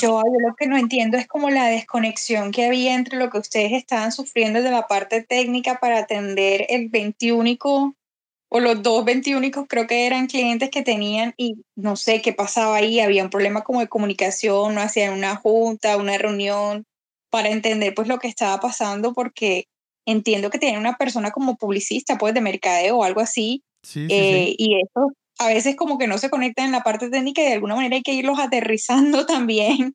Yo, 0.00 0.22
lo 0.22 0.54
que 0.54 0.68
no 0.68 0.76
entiendo 0.76 1.16
es 1.16 1.26
como 1.26 1.50
la 1.50 1.66
desconexión 1.66 2.52
que 2.52 2.66
había 2.66 2.94
entre 2.94 3.18
lo 3.18 3.30
que 3.30 3.38
ustedes 3.38 3.72
estaban 3.72 4.12
sufriendo 4.12 4.62
de 4.62 4.70
la 4.70 4.86
parte 4.86 5.22
técnica 5.22 5.80
para 5.80 5.98
atender 5.98 6.66
el 6.68 6.88
21 6.88 7.58
o 8.50 8.60
los 8.60 8.82
dos 8.82 9.04
21 9.04 9.66
creo 9.66 9.86
que 9.86 10.06
eran 10.06 10.28
clientes 10.28 10.70
que 10.70 10.82
tenían 10.82 11.34
y 11.36 11.64
no 11.74 11.96
sé 11.96 12.22
qué 12.22 12.32
pasaba 12.32 12.76
ahí, 12.76 13.00
había 13.00 13.24
un 13.24 13.30
problema 13.30 13.62
como 13.62 13.80
de 13.80 13.88
comunicación, 13.88 14.74
no 14.74 14.80
hacían 14.80 15.14
una 15.14 15.34
junta, 15.34 15.96
una 15.96 16.16
reunión 16.16 16.86
para 17.30 17.50
entender 17.50 17.94
pues 17.94 18.08
lo 18.08 18.18
que 18.18 18.28
estaba 18.28 18.58
pasando 18.60 19.12
porque 19.12 19.64
entiendo 20.06 20.50
que 20.50 20.58
tienen 20.58 20.80
una 20.80 20.96
persona 20.96 21.30
como 21.30 21.56
publicista 21.56 22.18
pues 22.18 22.34
de 22.34 22.40
mercadeo 22.40 22.98
o 22.98 23.04
algo 23.04 23.20
así 23.20 23.62
eh, 23.94 24.54
y 24.58 24.80
eso 24.80 25.12
a 25.38 25.48
veces 25.48 25.76
como 25.76 25.98
que 25.98 26.08
no 26.08 26.18
se 26.18 26.30
conecta 26.30 26.64
en 26.64 26.72
la 26.72 26.82
parte 26.82 27.10
técnica 27.10 27.42
y 27.42 27.46
de 27.46 27.54
alguna 27.54 27.76
manera 27.76 27.96
hay 27.96 28.02
que 28.02 28.14
irlos 28.14 28.38
aterrizando 28.38 29.24
también. 29.26 29.94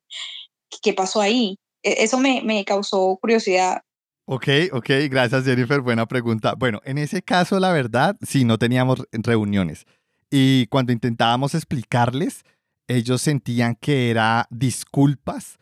¿Qué 0.82 0.92
pasó 0.92 1.20
ahí? 1.20 1.58
E, 1.82 2.04
eso 2.04 2.18
me, 2.18 2.42
me 2.42 2.64
causó 2.64 3.18
curiosidad. 3.20 3.82
Ok, 4.26 4.48
ok, 4.72 4.90
gracias 5.10 5.44
Jennifer, 5.44 5.80
buena 5.80 6.06
pregunta. 6.06 6.54
Bueno, 6.54 6.80
en 6.84 6.96
ese 6.96 7.22
caso 7.22 7.60
la 7.60 7.72
verdad, 7.72 8.16
sí, 8.22 8.44
no 8.44 8.58
teníamos 8.58 9.04
reuniones. 9.12 9.86
Y 10.30 10.66
cuando 10.68 10.92
intentábamos 10.92 11.54
explicarles, 11.54 12.44
ellos 12.88 13.20
sentían 13.20 13.76
que 13.76 14.10
era 14.10 14.46
disculpas 14.50 15.58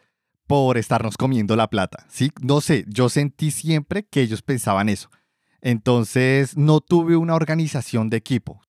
por 0.52 0.76
estarnos 0.76 1.16
comiendo 1.16 1.56
la 1.56 1.70
plata, 1.70 2.04
¿sí? 2.10 2.30
No 2.42 2.60
sé, 2.60 2.84
yo 2.86 3.08
sentí 3.08 3.50
siempre 3.50 4.02
que 4.02 4.20
ellos 4.20 4.42
pensaban 4.42 4.90
eso. 4.90 5.08
Entonces, 5.62 6.58
no 6.58 6.82
tuve 6.82 7.16
una 7.16 7.34
organización 7.34 8.10
de 8.10 8.18
equipo. 8.18 8.60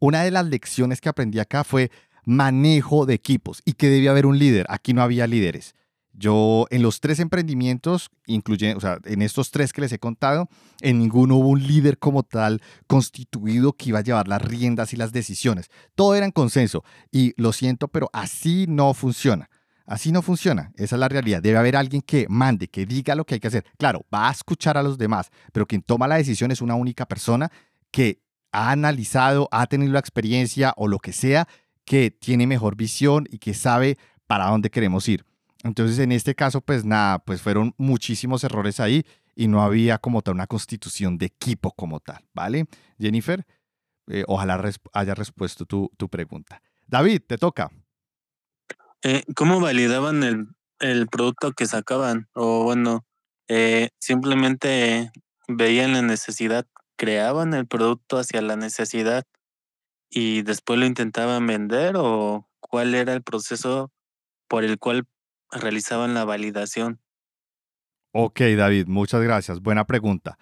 Una 0.00 0.24
de 0.24 0.32
las 0.32 0.46
lecciones 0.46 1.00
que 1.00 1.08
aprendí 1.08 1.38
acá 1.38 1.62
fue 1.62 1.92
manejo 2.24 3.06
de 3.06 3.14
equipos 3.14 3.62
y 3.64 3.74
que 3.74 3.88
debía 3.88 4.10
haber 4.10 4.26
un 4.26 4.40
líder. 4.40 4.66
Aquí 4.70 4.92
no 4.92 5.02
había 5.02 5.28
líderes. 5.28 5.76
Yo 6.14 6.66
en 6.70 6.82
los 6.82 6.98
tres 6.98 7.20
emprendimientos, 7.20 8.10
incluye, 8.26 8.74
o 8.74 8.80
sea, 8.80 8.98
en 9.04 9.22
estos 9.22 9.52
tres 9.52 9.72
que 9.72 9.82
les 9.82 9.92
he 9.92 10.00
contado, 10.00 10.48
en 10.80 10.98
ninguno 10.98 11.36
hubo 11.36 11.50
un 11.50 11.64
líder 11.64 11.98
como 11.98 12.24
tal 12.24 12.60
constituido 12.88 13.74
que 13.74 13.90
iba 13.90 14.00
a 14.00 14.02
llevar 14.02 14.26
las 14.26 14.42
riendas 14.42 14.92
y 14.94 14.96
las 14.96 15.12
decisiones. 15.12 15.70
Todo 15.94 16.16
era 16.16 16.26
en 16.26 16.32
consenso. 16.32 16.82
Y 17.12 17.34
lo 17.40 17.52
siento, 17.52 17.86
pero 17.86 18.10
así 18.12 18.66
no 18.68 18.94
funciona. 18.94 19.48
Así 19.86 20.12
no 20.12 20.22
funciona. 20.22 20.72
Esa 20.76 20.96
es 20.96 21.00
la 21.00 21.08
realidad. 21.08 21.42
Debe 21.42 21.58
haber 21.58 21.76
alguien 21.76 22.02
que 22.02 22.26
mande, 22.28 22.68
que 22.68 22.86
diga 22.86 23.14
lo 23.14 23.24
que 23.24 23.34
hay 23.34 23.40
que 23.40 23.48
hacer. 23.48 23.64
Claro, 23.78 24.04
va 24.12 24.28
a 24.28 24.32
escuchar 24.32 24.76
a 24.76 24.82
los 24.82 24.98
demás, 24.98 25.30
pero 25.52 25.66
quien 25.66 25.82
toma 25.82 26.08
la 26.08 26.16
decisión 26.16 26.50
es 26.50 26.60
una 26.60 26.74
única 26.74 27.06
persona 27.06 27.50
que 27.90 28.22
ha 28.52 28.70
analizado, 28.70 29.48
ha 29.52 29.66
tenido 29.66 29.92
la 29.92 29.98
experiencia 29.98 30.74
o 30.76 30.88
lo 30.88 30.98
que 30.98 31.12
sea, 31.12 31.46
que 31.84 32.10
tiene 32.10 32.46
mejor 32.46 32.76
visión 32.76 33.26
y 33.30 33.38
que 33.38 33.54
sabe 33.54 33.98
para 34.26 34.46
dónde 34.46 34.70
queremos 34.70 35.08
ir. 35.08 35.24
Entonces, 35.62 35.98
en 35.98 36.12
este 36.12 36.34
caso, 36.34 36.60
pues 36.60 36.84
nada, 36.84 37.18
pues 37.18 37.42
fueron 37.42 37.74
muchísimos 37.76 38.44
errores 38.44 38.80
ahí 38.80 39.04
y 39.34 39.48
no 39.48 39.62
había 39.62 39.98
como 39.98 40.22
tal 40.22 40.34
una 40.34 40.46
constitución 40.46 41.18
de 41.18 41.26
equipo 41.26 41.72
como 41.72 42.00
tal, 42.00 42.24
¿vale? 42.32 42.66
Jennifer, 42.98 43.46
eh, 44.08 44.24
ojalá 44.26 44.60
haya 44.92 45.14
respuesto 45.14 45.66
tu, 45.66 45.90
tu, 45.96 46.08
pregunta. 46.08 46.62
David, 46.86 47.22
te 47.26 47.38
toca. 47.38 47.70
Eh, 49.02 49.24
¿Cómo 49.34 49.60
validaban 49.60 50.22
el, 50.22 50.48
el, 50.78 51.06
producto 51.08 51.52
que 51.52 51.66
sacaban? 51.66 52.28
O 52.34 52.64
bueno, 52.64 53.04
eh, 53.48 53.90
simplemente 53.98 55.10
veían 55.48 55.92
la 55.92 56.02
necesidad 56.02 56.66
creaban 57.00 57.54
el 57.54 57.66
producto 57.66 58.18
hacia 58.18 58.42
la 58.42 58.56
necesidad 58.56 59.24
y 60.10 60.42
después 60.42 60.78
lo 60.78 60.84
intentaban 60.84 61.46
vender 61.46 61.94
o 61.96 62.46
cuál 62.60 62.94
era 62.94 63.14
el 63.14 63.22
proceso 63.22 63.90
por 64.48 64.64
el 64.64 64.78
cual 64.78 65.06
realizaban 65.50 66.12
la 66.12 66.26
validación? 66.26 67.00
Ok, 68.12 68.40
David, 68.54 68.86
muchas 68.86 69.22
gracias. 69.22 69.62
Buena 69.62 69.86
pregunta. 69.86 70.38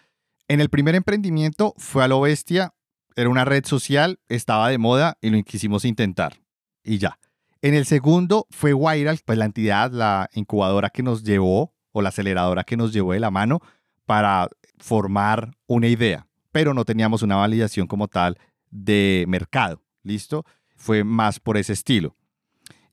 En 0.49 0.61
el 0.61 0.69
primer 0.69 0.97
emprendimiento 0.97 1.75
fue 1.77 2.03
a 2.03 2.09
lo 2.09 2.21
bestia, 2.23 2.75
era 3.15 3.29
una 3.29 3.45
red 3.45 3.65
social, 3.65 4.19
estaba 4.29 4.69
de 4.69 4.79
moda 4.79 5.17
y 5.21 5.31
lo 5.31 5.41
quisimos 5.45 5.85
intentar. 5.85 6.41
Y 6.83 6.99
ya. 6.99 7.21
En 7.63 7.75
el 7.75 7.87
segundo 7.87 8.47
fue 8.51 8.73
Viral, 8.75 9.21
pues 9.25 9.39
la 9.39 9.45
entidad, 9.45 9.91
la 9.91 10.29
incubadora 10.33 10.91
que 10.91 11.03
nos 11.03 11.25
llevó 11.25 11.75
o 11.93 12.03
la 12.03 12.11
aceleradora 12.11 12.65
que 12.65 12.77
nos 12.77 12.93
llevó 12.93 13.13
de 13.13 13.21
la 13.21 13.31
mano 13.31 13.61
para 14.07 14.49
formar 14.79 15.51
una 15.67 15.89
idea 15.89 16.29
pero 16.53 16.75
no 16.75 16.85
teníamos 16.85 17.23
una 17.23 17.37
validación 17.37 17.87
como 17.87 18.09
tal 18.09 18.39
de 18.71 19.25
mercado. 19.29 19.83
¿Listo? 20.03 20.45
Fue 20.77 21.05
más 21.05 21.41
por 21.41 21.57
ese 21.57 21.73
estilo. 21.73 22.17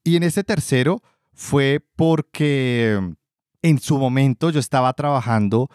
Y 0.04 0.18
en 0.18 0.24
este 0.24 0.44
tercero 0.44 1.02
fue 1.34 1.84
porque 1.96 3.00
en 3.62 3.80
su 3.80 3.98
momento 3.98 4.50
yo 4.50 4.60
estaba 4.60 4.94
trabajando 4.94 5.70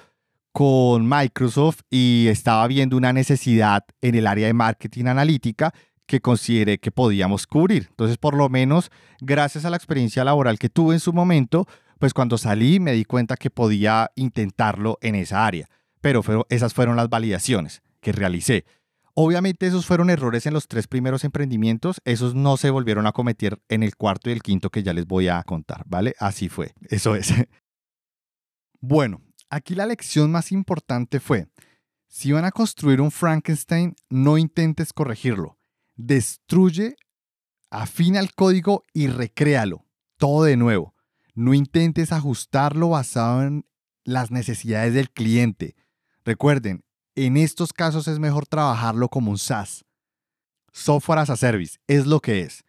con 0.53 1.09
Microsoft 1.09 1.81
y 1.91 2.27
estaba 2.29 2.67
viendo 2.67 2.97
una 2.97 3.13
necesidad 3.13 3.85
en 4.01 4.15
el 4.15 4.27
área 4.27 4.47
de 4.47 4.53
marketing 4.53 5.07
analítica 5.07 5.73
que 6.11 6.21
consideré 6.21 6.79
que 6.79 6.91
podíamos 6.91 7.47
cubrir. 7.47 7.87
Entonces, 7.91 8.19
por 8.19 8.37
lo 8.37 8.49
menos, 8.49 8.91
gracias 9.21 9.65
a 9.65 9.71
la 9.71 9.77
experiencia 9.77 10.25
laboral 10.25 10.59
que 10.59 10.69
tuve 10.69 10.95
en 10.95 11.01
su 11.01 11.13
momento, 11.13 11.67
pues 11.99 12.13
cuando 12.13 12.37
salí 12.37 12.81
me 12.81 12.93
di 12.93 13.05
cuenta 13.05 13.37
que 13.37 13.51
podía 13.51 14.11
intentarlo 14.17 14.99
en 15.01 15.15
esa 15.15 15.47
área 15.47 15.69
pero 16.01 16.23
esas 16.49 16.75
fueron 16.75 16.97
las 16.97 17.09
validaciones 17.09 17.83
que 18.01 18.13
realicé. 18.13 18.65
Obviamente 19.15 19.67
esos 19.67 19.87
fueron 19.87 20.09
errores 20.09 20.47
en 20.47 20.55
los 20.55 20.69
tres 20.69 20.87
primeros 20.87 21.25
emprendimientos, 21.25 22.01
esos 22.05 22.35
no 22.35 22.57
se 22.57 22.71
volvieron 22.71 23.07
a 23.07 23.13
cometer 23.13 23.61
en 23.69 23.83
el 23.83 23.97
cuarto 23.97 24.31
y 24.31 24.33
el 24.33 24.43
quinto 24.43 24.71
que 24.71 24.83
ya 24.83 24.95
les 24.95 25.07
voy 25.07 25.29
a 25.29 25.43
contar, 25.43 25.85
¿vale? 25.87 26.15
Así 26.19 26.49
fue, 26.49 26.75
eso 26.89 27.15
es. 27.15 27.33
Bueno, 28.83 29.21
aquí 29.51 29.75
la 29.75 29.85
lección 29.85 30.33
más 30.33 30.53
importante 30.53 31.21
fue, 31.21 31.49
si 32.09 32.33
van 32.33 32.47
a 32.47 32.51
construir 32.51 33.03
un 33.03 33.11
Frankenstein, 33.11 33.95
no 34.09 34.39
intentes 34.39 34.95
corregirlo, 34.95 35.59
destruye, 36.07 36.97
afina 37.71 38.21
el 38.21 38.35
código 38.35 38.85
y 38.93 39.09
recréalo, 39.09 39.85
todo 40.17 40.45
de 40.45 40.57
nuevo. 40.57 40.95
No 41.35 41.55
intentes 41.55 42.13
ajustarlo 42.13 42.91
basado 42.91 43.43
en 43.43 43.67
las 44.05 44.31
necesidades 44.31 44.95
del 44.95 45.11
cliente. 45.11 45.77
Recuerden, 46.25 46.85
en 47.15 47.37
estos 47.37 47.73
casos 47.73 48.09
es 48.09 48.19
mejor 48.19 48.47
trabajarlo 48.47 49.09
como 49.09 49.31
un 49.31 49.39
SaaS. 49.39 49.85
Software 50.73 51.21
as 51.21 51.31
a 51.31 51.37
Service 51.37 51.79
es 51.87 52.07
lo 52.07 52.21
que 52.21 52.41
es. 52.41 52.65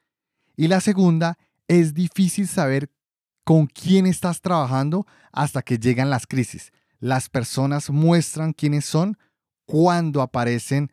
Y 0.55 0.67
la 0.67 0.81
segunda, 0.81 1.37
es 1.67 1.93
difícil 1.93 2.47
saber 2.47 2.91
con 3.43 3.65
quién 3.67 4.05
estás 4.05 4.41
trabajando 4.41 5.05
hasta 5.31 5.61
que 5.61 5.77
llegan 5.77 6.09
las 6.09 6.27
crisis. 6.27 6.71
Las 6.99 7.29
personas 7.29 7.89
muestran 7.89 8.53
quiénes 8.53 8.85
son 8.85 9.17
cuando 9.65 10.21
aparecen 10.21 10.91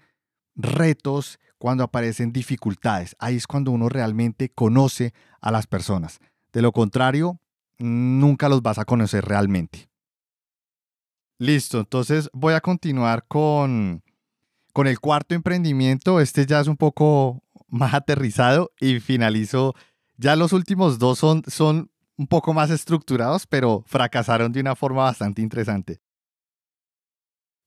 retos, 0.55 1.39
cuando 1.59 1.85
aparecen 1.85 2.33
dificultades. 2.33 3.17
Ahí 3.19 3.37
es 3.37 3.47
cuando 3.47 3.71
uno 3.71 3.89
realmente 3.89 4.49
conoce 4.49 5.13
a 5.41 5.51
las 5.51 5.67
personas. 5.67 6.21
De 6.53 6.63
lo 6.63 6.73
contrario, 6.73 7.41
nunca 7.79 8.49
los 8.49 8.63
vas 8.63 8.79
a 8.79 8.85
conocer 8.85 9.25
realmente. 9.25 9.91
Listo, 11.39 11.79
entonces 11.79 12.31
voy 12.33 12.55
a 12.55 12.61
continuar 12.61 13.25
con, 13.29 14.03
con 14.73 14.87
el 14.87 14.99
cuarto 14.99 15.35
emprendimiento. 15.35 16.21
Este 16.21 16.47
ya 16.47 16.61
es 16.61 16.67
un 16.67 16.77
poco 16.77 17.43
más 17.69 17.95
aterrizado 17.95 18.73
y 18.81 18.99
finalizo. 19.01 19.75
Ya 20.17 20.35
los 20.35 20.53
últimos 20.53 20.99
dos 20.99 21.19
son, 21.19 21.43
son 21.47 21.91
un 22.17 22.27
poco 22.27 22.53
más 22.53 22.71
estructurados, 22.71 23.47
pero 23.47 23.85
fracasaron 23.87 24.51
de 24.51 24.61
una 24.61 24.75
forma 24.75 25.05
bastante 25.05 25.43
interesante. 25.43 26.01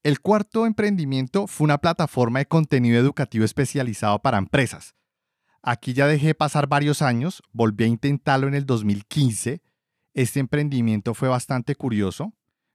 El 0.04 0.20
cuarto 0.20 0.66
emprendimiento 0.66 1.46
fue 1.46 1.66
una 1.66 1.78
plataforma 1.78 2.40
de 2.40 2.48
contenido 2.48 3.00
educativo 3.00 3.46
especializado 3.46 4.20
para 4.20 4.40
empresas. 4.40 4.96
Aquí 5.62 5.94
ya 5.94 6.08
dejé 6.08 6.34
pasar 6.34 6.66
varios 6.66 7.04
años, 7.04 7.44
volví 7.52 7.84
a 7.84 7.88
intentarlo 7.88 8.48
en 8.48 8.56
el 8.56 8.66
2015. 8.66 9.62
Este 10.16 10.40
emprendimiento 10.40 11.14
fue 11.14 11.30
bastante 11.30 11.76
curioso 11.76 12.34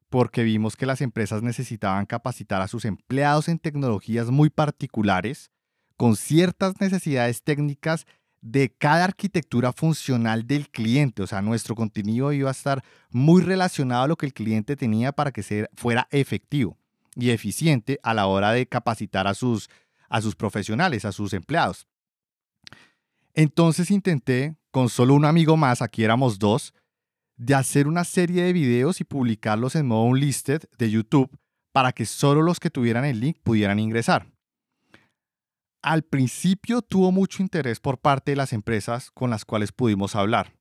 porque 0.09 0.45
vimos 0.45 0.77
que 0.77 0.87
las 0.87 1.01
empresas 1.01 1.43
necesitaban 1.43 2.07
capacitar 2.07 2.63
a 2.63 2.69
sus 2.69 2.85
empleados 2.85 3.49
en 3.49 3.59
tecnologías 3.59 4.31
muy 4.31 4.49
particulares, 4.49 5.51
con 5.97 6.15
ciertas 6.15 6.81
necesidades 6.81 7.43
técnicas 7.43 8.07
de 8.41 8.73
cada 8.73 9.03
arquitectura 9.03 9.73
funcional 9.73 10.47
del 10.47 10.71
cliente. 10.71 11.25
O 11.25 11.27
sea, 11.27 11.43
nuestro 11.43 11.75
contenido 11.75 12.33
iba 12.33 12.51
a 12.51 12.53
estar 12.53 12.85
muy 13.11 13.43
relacionado 13.43 14.05
a 14.05 14.07
lo 14.07 14.15
que 14.15 14.27
el 14.27 14.33
cliente 14.33 14.77
tenía 14.77 15.11
para 15.11 15.33
que 15.33 15.67
fuera 15.75 16.07
efectivo 16.13 16.79
y 17.17 17.31
eficiente 17.31 17.99
a 18.03 18.15
la 18.15 18.27
hora 18.27 18.53
de 18.53 18.67
capacitar 18.67 19.27
a 19.27 19.35
sus, 19.35 19.69
a 20.09 20.21
sus 20.21 20.37
profesionales, 20.37 21.05
a 21.05 21.13
sus 21.13 21.33
empleados. 21.33 21.89
Entonces 23.35 23.91
intenté, 23.91 24.57
con 24.71 24.89
solo 24.89 25.15
un 25.15 25.25
amigo 25.25 25.57
más, 25.57 25.83
aquí 25.83 26.05
éramos 26.05 26.39
dos, 26.39 26.75
de 27.37 27.55
hacer 27.55 27.87
una 27.87 28.05
serie 28.05 28.45
de 28.45 28.53
videos 28.53 29.01
y 29.01 29.05
publicarlos 29.05 29.75
en 29.75 29.87
modo 29.87 30.05
unlisted 30.05 30.63
de 30.79 30.91
YouTube 30.91 31.31
para 31.73 31.93
que 31.93 32.07
solo 32.07 32.41
los 32.41 32.61
que 32.61 32.71
tuvieran 32.71 33.05
el 33.05 33.21
link 33.21 33.39
pudieran 33.43 33.79
ingresar. 33.79 34.27
Al 35.83 36.03
principio 36.03 36.81
tuvo 36.83 37.13
mucho 37.13 37.43
interés 37.43 37.81
por 37.81 37.99
parte 37.99 38.33
de 38.33 38.37
las 38.37 38.53
empresas 38.53 39.11
con 39.11 39.31
las 39.31 39.45
cuales 39.45 39.73
pudimos 39.73 40.17
hablar. 40.17 40.53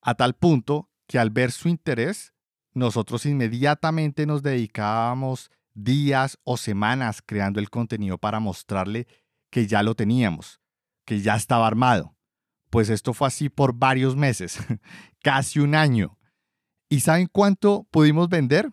a 0.00 0.14
tal 0.14 0.34
punto 0.34 0.88
que 1.06 1.18
al 1.18 1.30
ver 1.30 1.50
su 1.52 1.68
interés, 1.68 2.32
nosotros 2.72 3.26
inmediatamente 3.26 4.24
nos 4.26 4.42
dedicábamos 4.42 5.50
días 5.84 6.38
o 6.44 6.56
semanas 6.56 7.22
creando 7.24 7.60
el 7.60 7.70
contenido 7.70 8.18
para 8.18 8.40
mostrarle 8.40 9.06
que 9.50 9.66
ya 9.66 9.82
lo 9.82 9.94
teníamos, 9.94 10.60
que 11.04 11.20
ya 11.20 11.36
estaba 11.36 11.66
armado. 11.66 12.14
Pues 12.70 12.90
esto 12.90 13.14
fue 13.14 13.28
así 13.28 13.48
por 13.48 13.74
varios 13.74 14.16
meses, 14.16 14.58
casi 15.22 15.60
un 15.60 15.74
año. 15.74 16.18
¿Y 16.88 17.00
saben 17.00 17.28
cuánto 17.30 17.86
pudimos 17.90 18.28
vender? 18.28 18.72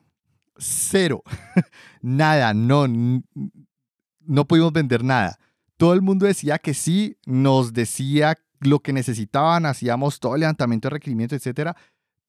Cero. 0.57 1.23
nada, 2.01 2.53
no, 2.53 2.87
no 2.87 4.47
pudimos 4.47 4.73
vender 4.73 5.03
nada. 5.03 5.37
Todo 5.77 5.93
el 5.93 6.01
mundo 6.01 6.25
decía 6.25 6.57
que 6.57 6.73
sí, 6.73 7.17
nos 7.25 7.73
decía 7.73 8.37
lo 8.61 8.79
que 8.79 8.93
necesitaban, 8.93 9.65
hacíamos 9.65 10.19
todo 10.19 10.35
el 10.35 10.41
levantamiento 10.41 10.87
de 10.87 10.93
requerimientos, 10.93 11.37
etcétera, 11.37 11.75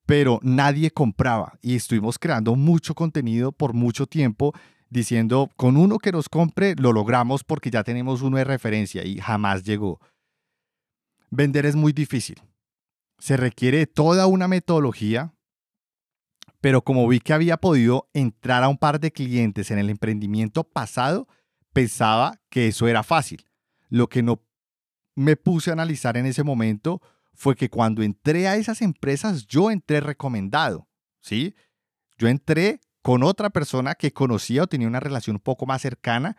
pero 0.07 0.39
nadie 0.43 0.93
compraba 0.93 1.59
y 1.61 1.75
estuvimos 1.75 2.19
creando 2.19 2.55
mucho 2.55 2.95
contenido 2.95 3.53
por 3.53 3.75
mucho 3.75 4.07
tiempo 4.07 4.55
diciendo, 4.89 5.51
con 5.57 5.77
uno 5.77 5.99
que 5.99 6.13
nos 6.13 6.29
compre 6.29 6.77
lo 6.77 6.93
logramos 6.93 7.43
porque 7.43 7.71
ya 7.71 7.83
tenemos 7.83 8.23
uno 8.23 8.37
de 8.37 8.45
referencia 8.45 9.05
y 9.05 9.19
jamás 9.19 9.65
llegó. 9.65 10.01
Vender 11.31 11.67
es 11.67 11.75
muy 11.75 11.93
difícil. 11.93 12.41
Se 13.19 13.37
requiere 13.37 13.87
toda 13.87 14.29
una 14.29 14.47
metodología, 14.47 15.35
pero 16.61 16.83
como 16.83 17.07
vi 17.09 17.19
que 17.19 17.33
había 17.33 17.57
podido 17.57 18.09
entrar 18.15 18.63
a 18.63 18.69
un 18.69 18.79
par 18.79 19.01
de 19.01 19.11
clientes 19.11 19.73
en 19.73 19.79
el 19.79 19.91
emprendimiento 19.91 20.63
pasado, 20.65 21.27
pensaba 21.73 22.41
que 22.49 22.69
eso 22.69 22.87
era 22.87 23.03
fácil. 23.03 23.45
Lo 23.89 24.09
que 24.09 24.23
no 24.23 24.41
me 25.17 25.37
puse 25.37 25.71
a 25.71 25.73
analizar 25.73 26.17
en 26.17 26.27
ese 26.27 26.45
momento 26.45 27.01
fue 27.37 27.55
que 27.55 27.69
cuando 27.69 28.03
entré 28.03 28.49
a 28.49 28.57
esas 28.57 28.83
empresas, 28.83 29.47
yo 29.47 29.71
entré 29.71 30.01
recomendado, 30.01 30.89
¿sí? 31.21 31.55
Yo 32.19 32.29
entré 32.29 32.81
con 33.03 33.23
otra 33.23 33.51
persona 33.51 33.95
que 33.95 34.13
conocía 34.13 34.65
o 34.65 34.67
tenía 34.67 34.89
una 34.89 35.01
relación 35.01 35.37
un 35.37 35.43
poco 35.43 35.67
más 35.67 35.83
cercana 35.83 36.37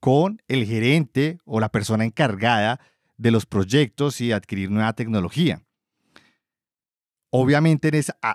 con 0.00 0.42
el 0.48 0.66
gerente 0.66 1.38
o 1.44 1.60
la 1.60 1.70
persona 1.70 2.04
encargada 2.04 2.80
de 3.16 3.30
los 3.30 3.46
proyectos 3.46 4.20
y 4.20 4.32
adquirir 4.32 4.70
nueva 4.70 4.92
tecnología. 4.94 5.62
Obviamente 7.30 7.90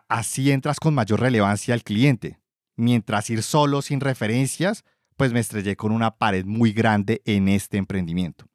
así 0.07 0.51
entras 0.51 0.79
con 0.79 0.93
mayor 0.93 1.19
relevancia 1.19 1.73
al 1.73 1.83
cliente. 1.83 2.39
Mientras 2.77 3.29
ir 3.29 3.43
solo 3.43 3.81
sin 3.81 3.99
referencias, 3.99 4.85
pues 5.17 5.33
me 5.33 5.39
estrellé 5.39 5.75
con 5.75 5.91
una 5.91 6.17
pared 6.17 6.45
muy 6.45 6.71
grande 6.71 7.21
en 7.25 7.47
este 7.49 7.77
emprendimiento. 7.77 8.45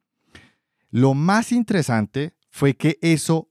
Lo 0.90 1.14
más 1.14 1.52
interesante 1.52 2.34
fue 2.48 2.74
que 2.74 2.98
eso 3.02 3.49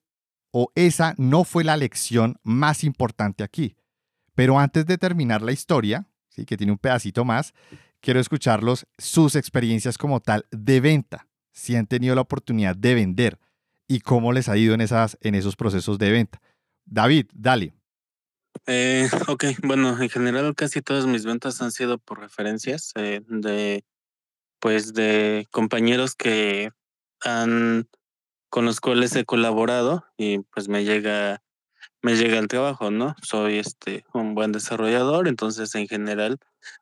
o 0.52 0.72
esa 0.76 1.14
no 1.18 1.44
fue 1.44 1.64
la 1.64 1.78
lección 1.78 2.38
más 2.44 2.84
importante 2.84 3.44
aquí. 3.44 3.76
Pero 4.36 4.60
antes 4.60 4.86
de 4.86 4.98
terminar 4.98 5.42
la 5.42 5.52
historia, 5.52 6.08
¿sí? 6.30 6.46
que 6.46 6.58
tiene 6.58 6.72
un 6.72 6.78
pedacito 6.78 7.26
más, 7.26 7.54
quiero 8.02 8.20
escucharlos 8.20 8.88
sus 8.98 9.36
experiencias 9.36 9.98
como 9.98 10.20
tal 10.22 10.46
de 10.52 10.80
venta, 10.80 11.28
si 11.52 11.76
han 11.76 11.88
tenido 11.88 12.16
la 12.16 12.22
oportunidad 12.22 12.76
de 12.76 12.94
vender 12.96 13.40
y 13.88 14.00
cómo 14.00 14.32
les 14.32 14.50
ha 14.50 14.58
ido 14.58 14.74
en, 14.74 14.82
esas, 14.82 15.18
en 15.22 15.36
esos 15.36 15.56
procesos 15.56 15.98
de 15.98 16.12
venta. 16.12 16.42
David, 16.86 17.28
dale. 17.34 17.74
Eh, 18.66 19.10
ok, 19.28 19.46
bueno, 19.64 20.02
en 20.02 20.10
general 20.10 20.56
casi 20.56 20.82
todas 20.82 21.06
mis 21.06 21.26
ventas 21.26 21.62
han 21.62 21.72
sido 21.72 21.98
por 21.98 22.20
referencias 22.20 22.92
eh, 22.96 23.22
de, 23.28 23.84
pues, 24.60 24.94
de 24.94 25.48
compañeros 25.52 26.16
que 26.16 26.72
han 27.22 27.88
con 28.50 28.66
los 28.66 28.80
cuales 28.80 29.16
he 29.16 29.26
colaborado 29.26 30.06
y 30.18 30.40
pues 30.40 30.68
me 30.70 30.84
llega 30.84 31.42
me 32.02 32.16
llega 32.16 32.40
el 32.40 32.48
trabajo, 32.48 32.92
¿no? 32.92 33.16
Soy 33.22 33.60
este 33.60 34.06
un 34.14 34.36
buen 34.36 34.52
desarrollador, 34.52 35.28
entonces 35.28 35.76
en 35.76 35.88
general 35.88 36.40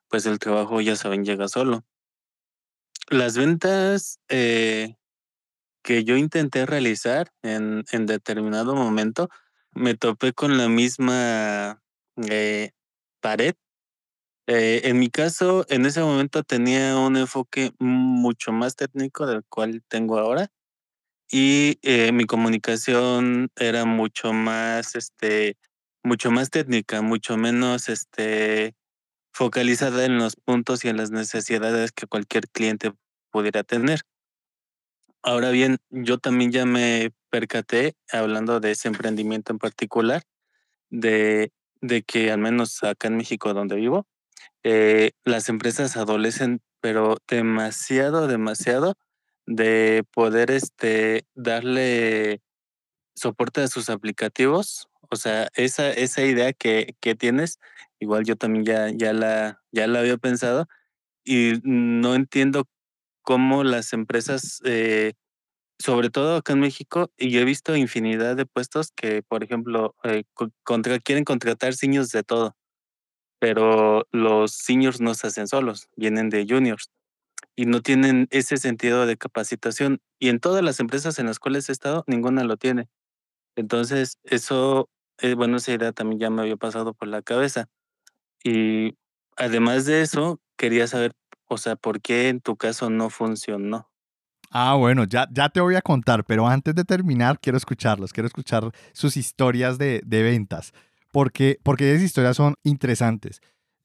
pues 0.08 0.26
el 0.26 0.38
trabajo 0.38 0.80
ya 0.80 0.96
saben 0.96 1.24
llega 1.24 1.48
solo. 1.48 1.84
Las 3.10 3.36
ventas 3.36 4.20
eh, 4.28 4.96
que 5.82 6.04
yo 6.04 6.16
intenté 6.16 6.66
realizar 6.66 7.32
en, 7.42 7.84
en 7.92 8.06
determinado 8.06 8.74
momento 8.74 9.28
me 9.72 9.94
topé 9.94 10.32
con 10.32 10.58
la 10.58 10.68
misma 10.68 11.82
eh, 12.28 12.72
pared. 13.20 13.54
Eh, 14.46 14.82
en 14.84 14.98
mi 14.98 15.10
caso, 15.10 15.66
en 15.68 15.84
ese 15.86 16.00
momento 16.02 16.42
tenía 16.42 16.96
un 16.96 17.16
enfoque 17.16 17.72
mucho 17.78 18.52
más 18.52 18.76
técnico 18.76 19.26
del 19.26 19.44
cual 19.44 19.82
tengo 19.88 20.18
ahora 20.18 20.50
y 21.30 21.78
eh, 21.82 22.12
mi 22.12 22.24
comunicación 22.24 23.50
era 23.56 23.84
mucho 23.84 24.32
más, 24.32 24.94
este, 24.94 25.56
mucho 26.02 26.30
más 26.30 26.50
técnica, 26.50 27.02
mucho 27.02 27.36
menos, 27.36 27.88
este, 27.88 28.74
focalizada 29.32 30.04
en 30.04 30.18
los 30.18 30.36
puntos 30.36 30.84
y 30.84 30.88
en 30.88 30.96
las 30.96 31.10
necesidades 31.10 31.92
que 31.92 32.06
cualquier 32.06 32.48
cliente 32.48 32.92
pudiera 33.30 33.62
tener. 33.62 34.00
Ahora 35.22 35.50
bien, 35.50 35.78
yo 35.90 36.18
también 36.18 36.52
ya 36.52 36.64
me 36.64 37.12
percaté, 37.30 37.94
hablando 38.10 38.60
de 38.60 38.70
ese 38.70 38.88
emprendimiento 38.88 39.52
en 39.52 39.58
particular, 39.58 40.22
de, 40.90 41.52
de 41.80 42.02
que 42.02 42.30
al 42.32 42.38
menos 42.38 42.82
acá 42.82 43.08
en 43.08 43.16
México 43.16 43.52
donde 43.52 43.76
vivo, 43.76 44.06
eh, 44.62 45.12
las 45.24 45.48
empresas 45.48 45.96
adolecen, 45.96 46.60
pero 46.80 47.18
demasiado, 47.28 48.28
demasiado 48.28 48.94
de 49.48 50.04
poder 50.12 50.50
este, 50.50 51.26
darle 51.34 52.42
soporte 53.16 53.62
a 53.62 53.68
sus 53.68 53.88
aplicativos. 53.88 54.88
O 55.10 55.16
sea, 55.16 55.48
esa, 55.54 55.90
esa 55.90 56.22
idea 56.22 56.52
que, 56.52 56.96
que 57.00 57.14
tienes, 57.14 57.58
igual 57.98 58.24
yo 58.24 58.36
también 58.36 58.66
ya, 58.66 58.90
ya, 58.90 59.14
la, 59.14 59.62
ya 59.72 59.86
la 59.86 60.00
había 60.00 60.18
pensado 60.18 60.68
y 61.24 61.54
no 61.62 62.14
entiendo 62.14 62.66
cómo 63.22 63.64
las 63.64 63.94
empresas, 63.94 64.60
eh, 64.64 65.14
sobre 65.78 66.10
todo 66.10 66.36
acá 66.36 66.52
en 66.52 66.60
México, 66.60 67.10
y 67.16 67.38
he 67.38 67.44
visto 67.44 67.74
infinidad 67.74 68.36
de 68.36 68.44
puestos 68.44 68.92
que, 68.94 69.22
por 69.22 69.44
ejemplo, 69.44 69.94
eh, 70.04 70.24
quieren 71.04 71.24
contratar 71.24 71.74
seniors 71.74 72.10
de 72.10 72.22
todo, 72.22 72.54
pero 73.38 74.06
los 74.12 74.52
seniors 74.52 75.00
no 75.00 75.14
se 75.14 75.28
hacen 75.28 75.48
solos, 75.48 75.88
vienen 75.96 76.28
de 76.28 76.46
juniors 76.46 76.90
y 77.58 77.66
no 77.66 77.82
tienen 77.82 78.28
ese 78.30 78.56
sentido 78.56 79.04
de 79.04 79.16
capacitación. 79.16 80.00
Y 80.20 80.28
en 80.28 80.38
todas 80.38 80.62
las 80.62 80.78
empresas 80.78 81.18
en 81.18 81.26
las 81.26 81.40
cuales 81.40 81.68
he 81.68 81.72
estado, 81.72 82.04
ninguna 82.06 82.44
lo 82.44 82.56
tiene. 82.56 82.86
Entonces, 83.56 84.18
eso, 84.22 84.88
eh, 85.20 85.34
bueno, 85.34 85.56
esa 85.56 85.72
idea 85.72 85.90
también 85.90 86.20
ya 86.20 86.30
me 86.30 86.42
había 86.42 86.56
pasado 86.56 86.94
por 86.94 87.08
la 87.08 87.20
cabeza. 87.20 87.66
Y 88.44 88.96
además 89.36 89.86
de 89.86 90.02
eso, 90.02 90.40
quería 90.56 90.86
saber, 90.86 91.14
o 91.48 91.58
sea, 91.58 91.74
¿por 91.74 92.00
qué 92.00 92.28
en 92.28 92.40
tu 92.40 92.56
caso 92.56 92.90
no 92.90 93.10
funcionó? 93.10 93.90
Ah, 94.52 94.76
bueno, 94.76 95.02
ya, 95.02 95.26
ya 95.32 95.48
te 95.48 95.60
voy 95.60 95.74
a 95.74 95.82
contar, 95.82 96.24
pero 96.24 96.46
antes 96.46 96.76
de 96.76 96.84
terminar, 96.84 97.40
quiero 97.40 97.58
escucharlos, 97.58 98.12
quiero 98.12 98.28
escuchar 98.28 98.70
sus 98.92 99.16
historias 99.16 99.78
de, 99.78 100.00
de 100.06 100.22
ventas, 100.22 100.72
porque, 101.10 101.58
porque 101.64 101.90
esas 101.90 102.04
historias 102.04 102.36
son 102.36 102.54
interesantes. 102.62 103.40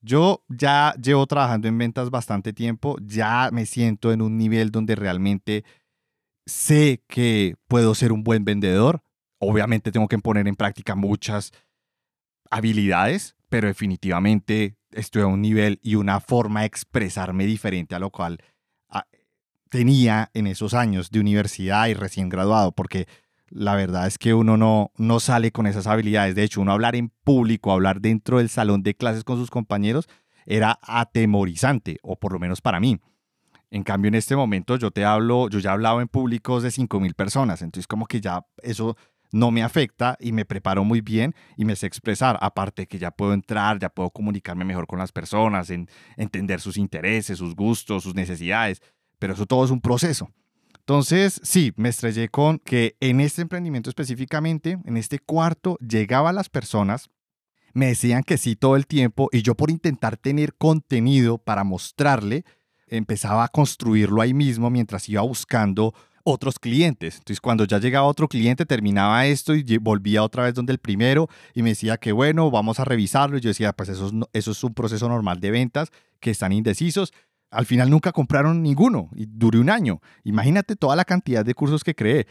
Yo 0.06 0.44
ya 0.50 0.94
llevo 1.02 1.26
trabajando 1.28 1.70
en 1.70 1.78
ventas 1.78 2.10
bastante 2.10 2.52
tiempo, 2.52 2.98
ya 3.02 3.50
me 3.54 3.66
siento 3.66 4.12
en 4.12 4.22
un 4.22 4.38
nivel 4.38 4.70
donde 4.70 4.96
realmente 4.96 5.64
sé 6.46 7.02
que 7.08 7.56
puedo 7.70 7.96
ser 7.96 8.12
un 8.12 8.22
buen 8.22 8.44
vendedor. 8.44 9.02
Obviamente 9.40 9.94
tengo 9.94 10.10
que 10.10 10.20
poner 10.20 10.46
en 10.50 10.58
práctica 10.58 10.96
muchas 10.96 11.54
habilidades, 12.52 13.38
pero 13.48 13.68
definitivamente 13.68 14.76
estoy 14.92 15.22
a 15.22 15.28
un 15.28 15.42
nivel 15.42 15.80
y 15.82 15.96
una 15.96 16.20
forma 16.20 16.62
de 16.62 16.66
expresarme 16.66 17.46
diferente 17.46 17.96
a 17.96 18.00
lo 18.00 18.10
cual 18.10 18.40
ah, 18.90 19.08
tenía 19.70 20.32
en 20.34 20.48
esos 20.48 20.74
años 20.74 21.12
de 21.12 21.22
universidad 21.22 21.88
y 21.88 21.94
recién 21.94 22.28
graduado, 22.28 22.74
porque 22.74 23.08
la 23.56 23.76
verdad 23.76 24.08
es 24.08 24.18
que 24.18 24.34
uno 24.34 24.58
no, 24.58 24.92
no 24.98 25.20
sale 25.20 25.52
con 25.52 25.68
esas 25.68 25.86
habilidades. 25.86 26.34
De 26.34 26.44
hecho, 26.44 26.62
uno 26.62 26.72
hablar 26.72 26.96
en 26.96 27.10
público, 27.24 27.72
hablar 27.72 28.02
dentro 28.02 28.40
del 28.40 28.50
salón 28.50 28.82
de 28.82 28.96
clases 28.96 29.24
con 29.24 29.38
sus 29.38 29.52
compañeros, 29.52 30.10
era 30.46 30.80
atemorizante, 30.82 32.00
o 32.02 32.18
por 32.18 32.34
lo 32.34 32.40
menos 32.40 32.62
para 32.62 32.80
mí. 32.80 33.00
En 33.70 33.84
cambio, 33.84 34.10
en 34.10 34.16
este 34.16 34.36
momento 34.36 34.76
yo 34.78 34.92
te 34.92 35.06
hablo, 35.06 35.50
yo 35.50 35.60
ya 35.60 35.70
he 35.70 35.74
hablado 35.74 36.02
en 36.02 36.08
públicos 36.08 36.64
de 36.64 36.70
5.000 36.70 37.14
personas, 37.14 37.62
entonces 37.62 37.88
como 37.88 38.06
que 38.08 38.22
ya 38.22 38.46
eso 38.62 38.98
no 39.32 39.50
me 39.52 39.64
afecta 39.64 40.16
y 40.20 40.32
me 40.32 40.46
preparo 40.46 40.84
muy 40.84 41.02
bien 41.02 41.34
y 41.56 41.66
me 41.66 41.76
sé 41.76 41.88
expresar. 41.88 42.38
Aparte 42.42 42.88
que 42.88 43.00
ya 43.00 43.12
puedo 43.12 43.34
entrar, 43.34 43.80
ya 43.80 43.90
puedo 43.90 44.10
comunicarme 44.10 44.66
mejor 44.66 44.88
con 44.88 45.00
las 45.00 45.12
personas, 45.12 45.70
en, 45.70 45.90
entender 46.18 46.60
sus 46.60 46.78
intereses, 46.78 47.38
sus 47.38 47.56
gustos, 47.56 48.04
sus 48.04 48.16
necesidades, 48.16 48.82
pero 49.20 49.34
eso 49.34 49.46
todo 49.46 49.64
es 49.64 49.72
un 49.72 49.82
proceso. 49.82 50.32
Entonces, 50.86 51.40
sí, 51.44 51.72
me 51.78 51.88
estrellé 51.88 52.28
con 52.28 52.60
que 52.60 52.98
en 53.00 53.22
este 53.22 53.42
emprendimiento 53.42 53.90
específicamente, 53.90 54.80
en 54.84 54.98
este 54.98 55.18
cuarto, 55.18 55.78
llegaban 55.78 56.36
las 56.36 56.50
personas, 56.50 57.10
me 57.74 57.88
decían 57.88 58.24
que 58.24 58.38
sí 58.38 58.58
todo 58.58 58.76
el 58.76 58.86
tiempo 58.86 59.30
y 59.32 59.44
yo 59.44 59.56
por 59.56 59.72
intentar 59.72 60.18
tener 60.18 60.56
contenido 60.56 61.38
para 61.38 61.64
mostrarle, 61.64 62.44
empezaba 62.88 63.46
a 63.46 63.48
construirlo 63.48 64.22
ahí 64.22 64.34
mismo 64.34 64.70
mientras 64.70 65.08
iba 65.08 65.22
buscando 65.22 65.94
otros 66.26 66.60
clientes. 66.60 67.16
Entonces, 67.16 67.40
cuando 67.40 67.64
ya 67.64 67.80
llegaba 67.80 68.06
otro 68.06 68.28
cliente, 68.28 68.66
terminaba 68.66 69.26
esto 69.26 69.56
y 69.56 69.64
volvía 69.78 70.22
otra 70.22 70.44
vez 70.44 70.54
donde 70.54 70.74
el 70.74 70.80
primero 70.80 71.30
y 71.54 71.64
me 71.64 71.70
decía 71.70 71.96
que 71.96 72.12
bueno, 72.12 72.52
vamos 72.52 72.82
a 72.82 72.86
revisarlo. 72.86 73.38
Y 73.38 73.42
yo 73.42 73.50
decía, 73.50 73.72
pues 73.72 73.88
eso 73.88 74.08
es, 74.08 74.14
eso 74.34 74.52
es 74.52 74.64
un 74.66 74.74
proceso 74.74 75.08
normal 75.08 75.40
de 75.40 75.52
ventas, 75.52 75.92
que 76.20 76.32
están 76.32 76.52
indecisos. 76.52 77.14
Al 77.54 77.66
final 77.66 77.90
nunca 77.90 78.12
compraron 78.12 78.62
ninguno 78.62 79.10
y 79.16 79.26
duré 79.28 79.60
un 79.60 79.70
año. 79.70 80.02
Imagínate 80.24 80.76
toda 80.76 80.96
la 80.96 81.06
cantidad 81.06 81.46
de 81.46 81.54
cursos 81.54 81.84
que 81.84 81.96
creé. 81.96 82.28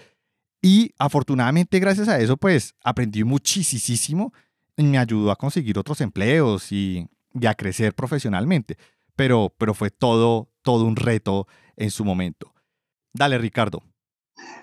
Y 0.60 0.92
afortunadamente, 0.98 1.78
gracias 1.80 2.08
a 2.08 2.18
eso, 2.20 2.36
pues 2.36 2.74
aprendí 2.84 3.24
muchísimo 3.24 4.32
y 4.76 4.84
me 4.84 4.98
ayudó 4.98 5.30
a 5.30 5.36
conseguir 5.36 5.78
otros 5.78 6.00
empleos 6.00 6.70
y, 6.72 7.08
a 7.46 7.54
crecer 7.54 7.94
profesionalmente. 7.94 8.76
Pero, 9.16 9.54
pero 9.58 9.74
fue 9.74 9.90
todo, 9.90 10.50
todo 10.62 10.84
un 10.84 10.96
reto 10.96 11.46
en 11.76 11.90
su 11.90 12.04
momento. 12.04 12.52
Dale, 13.12 13.38
Ricardo. 13.38 13.82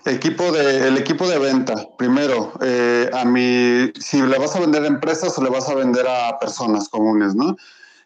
Equipo 0.04 0.50
de, 0.52 0.88
el 0.88 0.96
equipo 0.96 1.28
de 1.28 1.38
venta, 1.38 1.74
primero, 1.96 2.52
eh, 2.62 3.08
a 3.12 3.24
mí, 3.24 3.92
si 4.00 4.20
le 4.22 4.38
vas 4.38 4.56
a 4.56 4.60
vender 4.60 4.82
a 4.82 4.86
empresas 4.86 5.36
o 5.38 5.42
le 5.42 5.50
vas 5.50 5.68
a 5.68 5.74
vender 5.74 6.06
a 6.08 6.38
personas 6.38 6.88
comunes, 6.88 7.34
¿no? 7.34 7.56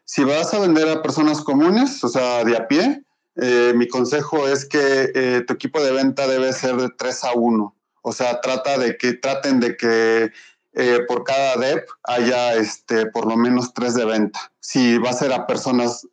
Si 0.05 0.23
vas 0.25 0.53
a 0.53 0.61
vender 0.61 0.89
a 0.89 1.03
personas 1.03 1.41
comunes, 1.41 2.03
o 2.05 2.09
sea, 2.09 2.45
de 2.45 2.57
a 2.57 2.69
pie, 2.69 3.05
eh, 3.37 3.73
mi 3.75 3.89
consejo 3.89 4.47
es 4.49 4.65
que 4.65 5.11
eh, 5.15 5.45
tu 5.47 5.55
equipo 5.55 5.83
de 5.83 5.93
venta 5.93 6.27
debe 6.29 6.53
ser 6.53 6.77
de 6.77 6.91
3 6.91 7.25
a 7.25 7.33
1. 7.33 7.77
O 8.03 8.13
sea, 8.13 8.41
trata 8.41 8.79
de 8.79 8.97
que 8.97 9.15
traten 9.15 9.61
de 9.61 9.77
que 9.77 10.31
por 11.07 11.23
cada 11.23 11.55
DEP 11.57 11.87
haya 12.03 12.55
este, 12.55 13.07
por 13.07 13.29
lo 13.29 13.37
menos 13.37 13.73
tres 13.75 13.95
de 13.95 14.05
venta. 14.05 14.53
Si 14.59 14.99
va 14.99 15.11
a 15.11 15.13
ser 15.13 15.33
a 15.33 15.47
personas 15.47 16.05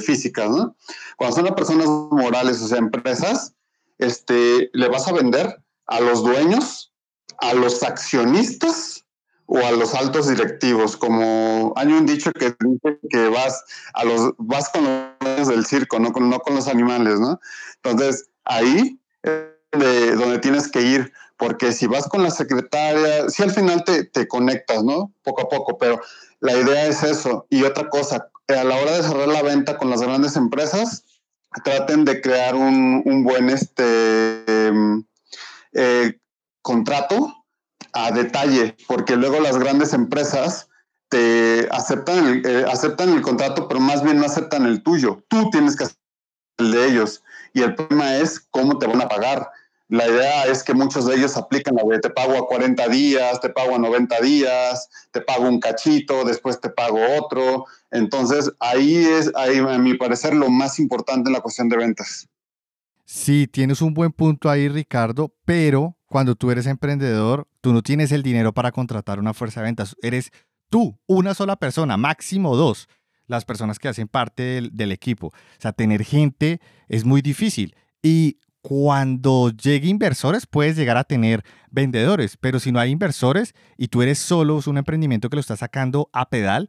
físicas, 0.00 0.50
¿no? 0.50 0.74
Cuando 1.16 1.36
son 1.36 1.46
a 1.46 1.54
personas 1.54 1.86
morales, 1.86 2.60
o 2.60 2.66
sea, 2.66 2.78
empresas, 2.78 3.54
este, 3.98 4.70
le 4.72 4.88
vas 4.88 5.06
a 5.06 5.12
vender 5.12 5.62
a 5.86 6.00
los 6.00 6.22
dueños, 6.22 6.92
a 7.38 7.54
los 7.54 7.82
accionistas 7.82 9.04
o 9.48 9.58
a 9.58 9.72
los 9.72 9.94
altos 9.94 10.28
directivos. 10.28 10.96
Como 10.96 11.72
hay 11.74 11.88
un 11.88 12.06
dicho 12.06 12.30
que 12.32 12.54
dice 12.60 13.00
que 13.10 13.28
vas, 13.28 13.64
a 13.94 14.04
los, 14.04 14.34
vas 14.36 14.68
con 14.68 14.84
los 14.84 15.48
del 15.48 15.66
circo, 15.66 15.98
no 15.98 16.12
con, 16.12 16.30
no 16.30 16.38
con 16.38 16.54
los 16.54 16.68
animales, 16.68 17.18
¿no? 17.18 17.40
Entonces, 17.82 18.28
ahí 18.44 19.00
es 19.22 20.18
donde 20.18 20.38
tienes 20.38 20.70
que 20.70 20.82
ir, 20.82 21.12
porque 21.38 21.72
si 21.72 21.86
vas 21.86 22.06
con 22.08 22.22
la 22.22 22.30
secretaria, 22.30 23.28
si 23.30 23.42
al 23.42 23.50
final 23.50 23.84
te, 23.84 24.04
te 24.04 24.28
conectas, 24.28 24.84
¿no? 24.84 25.12
Poco 25.22 25.42
a 25.42 25.48
poco, 25.48 25.78
pero 25.78 26.00
la 26.40 26.54
idea 26.54 26.86
es 26.86 27.02
eso. 27.02 27.46
Y 27.48 27.62
otra 27.62 27.88
cosa, 27.88 28.30
a 28.48 28.64
la 28.64 28.76
hora 28.76 28.98
de 28.98 29.02
cerrar 29.02 29.28
la 29.28 29.42
venta 29.42 29.78
con 29.78 29.88
las 29.88 30.02
grandes 30.02 30.36
empresas, 30.36 31.04
traten 31.64 32.04
de 32.04 32.20
crear 32.20 32.54
un, 32.54 33.24
buen 33.24 33.48
este, 33.48 34.66
em, 34.66 35.04
eh, 35.72 36.18
contrato 36.60 37.37
a 37.92 38.10
detalle, 38.10 38.76
porque 38.86 39.16
luego 39.16 39.40
las 39.40 39.58
grandes 39.58 39.92
empresas 39.92 40.68
te 41.08 41.68
aceptan 41.70 42.26
el, 42.26 42.46
eh, 42.46 42.64
aceptan 42.70 43.10
el 43.10 43.22
contrato, 43.22 43.68
pero 43.68 43.80
más 43.80 44.02
bien 44.02 44.18
no 44.18 44.26
aceptan 44.26 44.66
el 44.66 44.82
tuyo. 44.82 45.24
Tú 45.28 45.50
tienes 45.50 45.76
que 45.76 45.84
aceptar 45.84 46.04
el 46.58 46.72
de 46.72 46.86
ellos. 46.86 47.22
Y 47.54 47.62
el 47.62 47.74
problema 47.74 48.16
es 48.16 48.40
cómo 48.50 48.78
te 48.78 48.86
van 48.86 49.00
a 49.00 49.08
pagar. 49.08 49.48
La 49.88 50.06
idea 50.06 50.44
es 50.44 50.62
que 50.62 50.74
muchos 50.74 51.06
de 51.06 51.14
ellos 51.14 51.38
aplican 51.38 51.74
la 51.74 51.82
de 51.82 51.98
te 51.98 52.10
pago 52.10 52.36
a 52.36 52.46
40 52.46 52.88
días, 52.88 53.40
te 53.40 53.48
pago 53.48 53.76
a 53.76 53.78
90 53.78 54.20
días, 54.20 54.88
te 55.12 55.22
pago 55.22 55.48
un 55.48 55.60
cachito, 55.60 56.24
después 56.24 56.60
te 56.60 56.68
pago 56.68 56.98
otro. 57.18 57.64
Entonces, 57.90 58.52
ahí 58.60 58.96
es, 58.96 59.32
ahí, 59.34 59.58
a 59.58 59.78
mi 59.78 59.94
parecer, 59.94 60.34
lo 60.34 60.50
más 60.50 60.78
importante 60.78 61.30
en 61.30 61.32
la 61.32 61.40
cuestión 61.40 61.70
de 61.70 61.78
ventas. 61.78 62.28
Sí, 63.06 63.46
tienes 63.46 63.80
un 63.80 63.94
buen 63.94 64.12
punto 64.12 64.50
ahí, 64.50 64.68
Ricardo, 64.68 65.32
pero 65.46 65.96
cuando 66.08 66.34
tú 66.34 66.50
eres 66.50 66.66
emprendedor, 66.66 67.46
tú 67.60 67.72
no 67.72 67.82
tienes 67.82 68.12
el 68.12 68.22
dinero 68.22 68.52
para 68.52 68.72
contratar 68.72 69.18
una 69.18 69.34
fuerza 69.34 69.60
de 69.60 69.66
ventas. 69.66 69.94
Eres 70.02 70.32
tú, 70.70 70.98
una 71.06 71.34
sola 71.34 71.56
persona, 71.56 71.96
máximo 71.96 72.56
dos, 72.56 72.88
las 73.26 73.44
personas 73.44 73.78
que 73.78 73.88
hacen 73.88 74.08
parte 74.08 74.62
del, 74.72 74.92
equipo. 74.92 75.28
O 75.28 75.60
sea, 75.60 75.72
tener 75.72 76.02
gente 76.04 76.60
es 76.88 77.04
muy 77.04 77.20
difícil. 77.20 77.76
Y 78.02 78.38
cuando 78.62 79.50
llegue 79.50 79.88
inversores 79.88 80.46
puedes 80.46 80.76
llegar 80.76 80.96
a 80.96 81.04
tener 81.04 81.44
vendedores, 81.70 82.36
pero 82.38 82.58
si 82.58 82.72
no 82.72 82.80
hay 82.80 82.90
inversores 82.90 83.54
y 83.76 83.88
tú 83.88 84.02
eres 84.02 84.18
solo, 84.18 84.58
es 84.58 84.66
un 84.66 84.78
emprendimiento 84.78 85.28
que 85.28 85.36
lo 85.36 85.40
estás 85.40 85.60
sacando 85.60 86.08
a 86.12 86.30
pedal, 86.30 86.68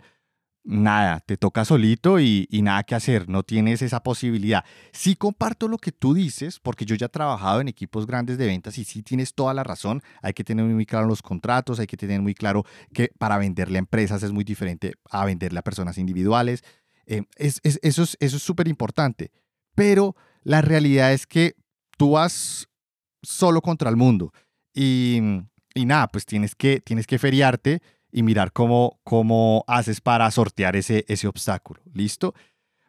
nada, 0.64 1.20
te 1.22 1.38
toca 1.38 1.66
solito 1.66 2.20
y, 2.20 2.48
nada 2.64 2.84
que 2.84 2.96
hacer, 2.96 3.30
no 3.30 3.44
tienes 3.44 3.82
esa 3.82 4.02
posibilidad. 4.02 4.64
Sí 4.92 5.16
comparto 5.16 5.68
lo 5.68 5.78
que 5.78 5.92
tú 5.92 6.14
dices, 6.14 6.60
porque 6.60 6.86
yo 6.86 6.96
ya 6.96 7.08
he 7.08 7.10
trabajado 7.10 7.62
en 7.62 7.68
equipos 7.68 8.06
grandes 8.06 8.38
de 8.38 8.46
ventas 8.46 8.78
y 8.78 8.84
sí 8.84 9.02
tienes 9.02 9.34
toda 9.34 9.54
la 9.54 9.64
razón, 9.64 10.02
hay 10.22 10.34
que 10.34 10.44
tener 10.44 10.66
muy 10.66 10.86
claro 10.86 11.08
los 11.08 11.22
contratos, 11.22 11.80
hay 11.80 11.88
que 11.88 11.98
tener 11.98 12.22
muy 12.22 12.36
claro 12.36 12.66
que 12.94 13.12
para 13.18 13.38
venderle 13.38 13.78
a 13.78 13.80
empresas 13.80 14.24
es 14.24 14.32
muy 14.32 14.44
diferente 14.44 14.94
a 15.10 15.26
venderle 15.26 15.60
a 15.60 15.64
personas 15.64 15.98
individuales. 15.98 16.64
Eh, 17.06 17.24
es, 17.38 17.62
eso 17.64 18.04
es 18.20 18.32
súper 18.32 18.68
importante, 18.68 19.32
pero 19.76 20.16
la 20.44 20.62
realidad 20.62 21.14
es 21.14 21.26
que 21.26 21.56
tú 21.98 22.12
vas 22.12 22.68
solo 23.22 23.62
contra 23.62 23.90
el 23.90 23.96
mundo 23.96 24.32
y, 24.74 25.20
nada, 25.76 26.08
pues 26.08 26.26
tienes 26.26 26.56
que, 26.56 26.80
tienes 26.82 27.08
que 27.08 27.20
feriarte 27.20 27.82
y 28.12 28.24
mirar 28.24 28.52
cómo, 28.52 29.00
cómo 29.04 29.64
haces 29.68 30.02
para 30.02 30.30
sortear 30.32 30.76
ese, 30.76 31.06
ese 31.08 31.28
obstáculo. 31.28 31.82
¿Listo? 31.94 32.34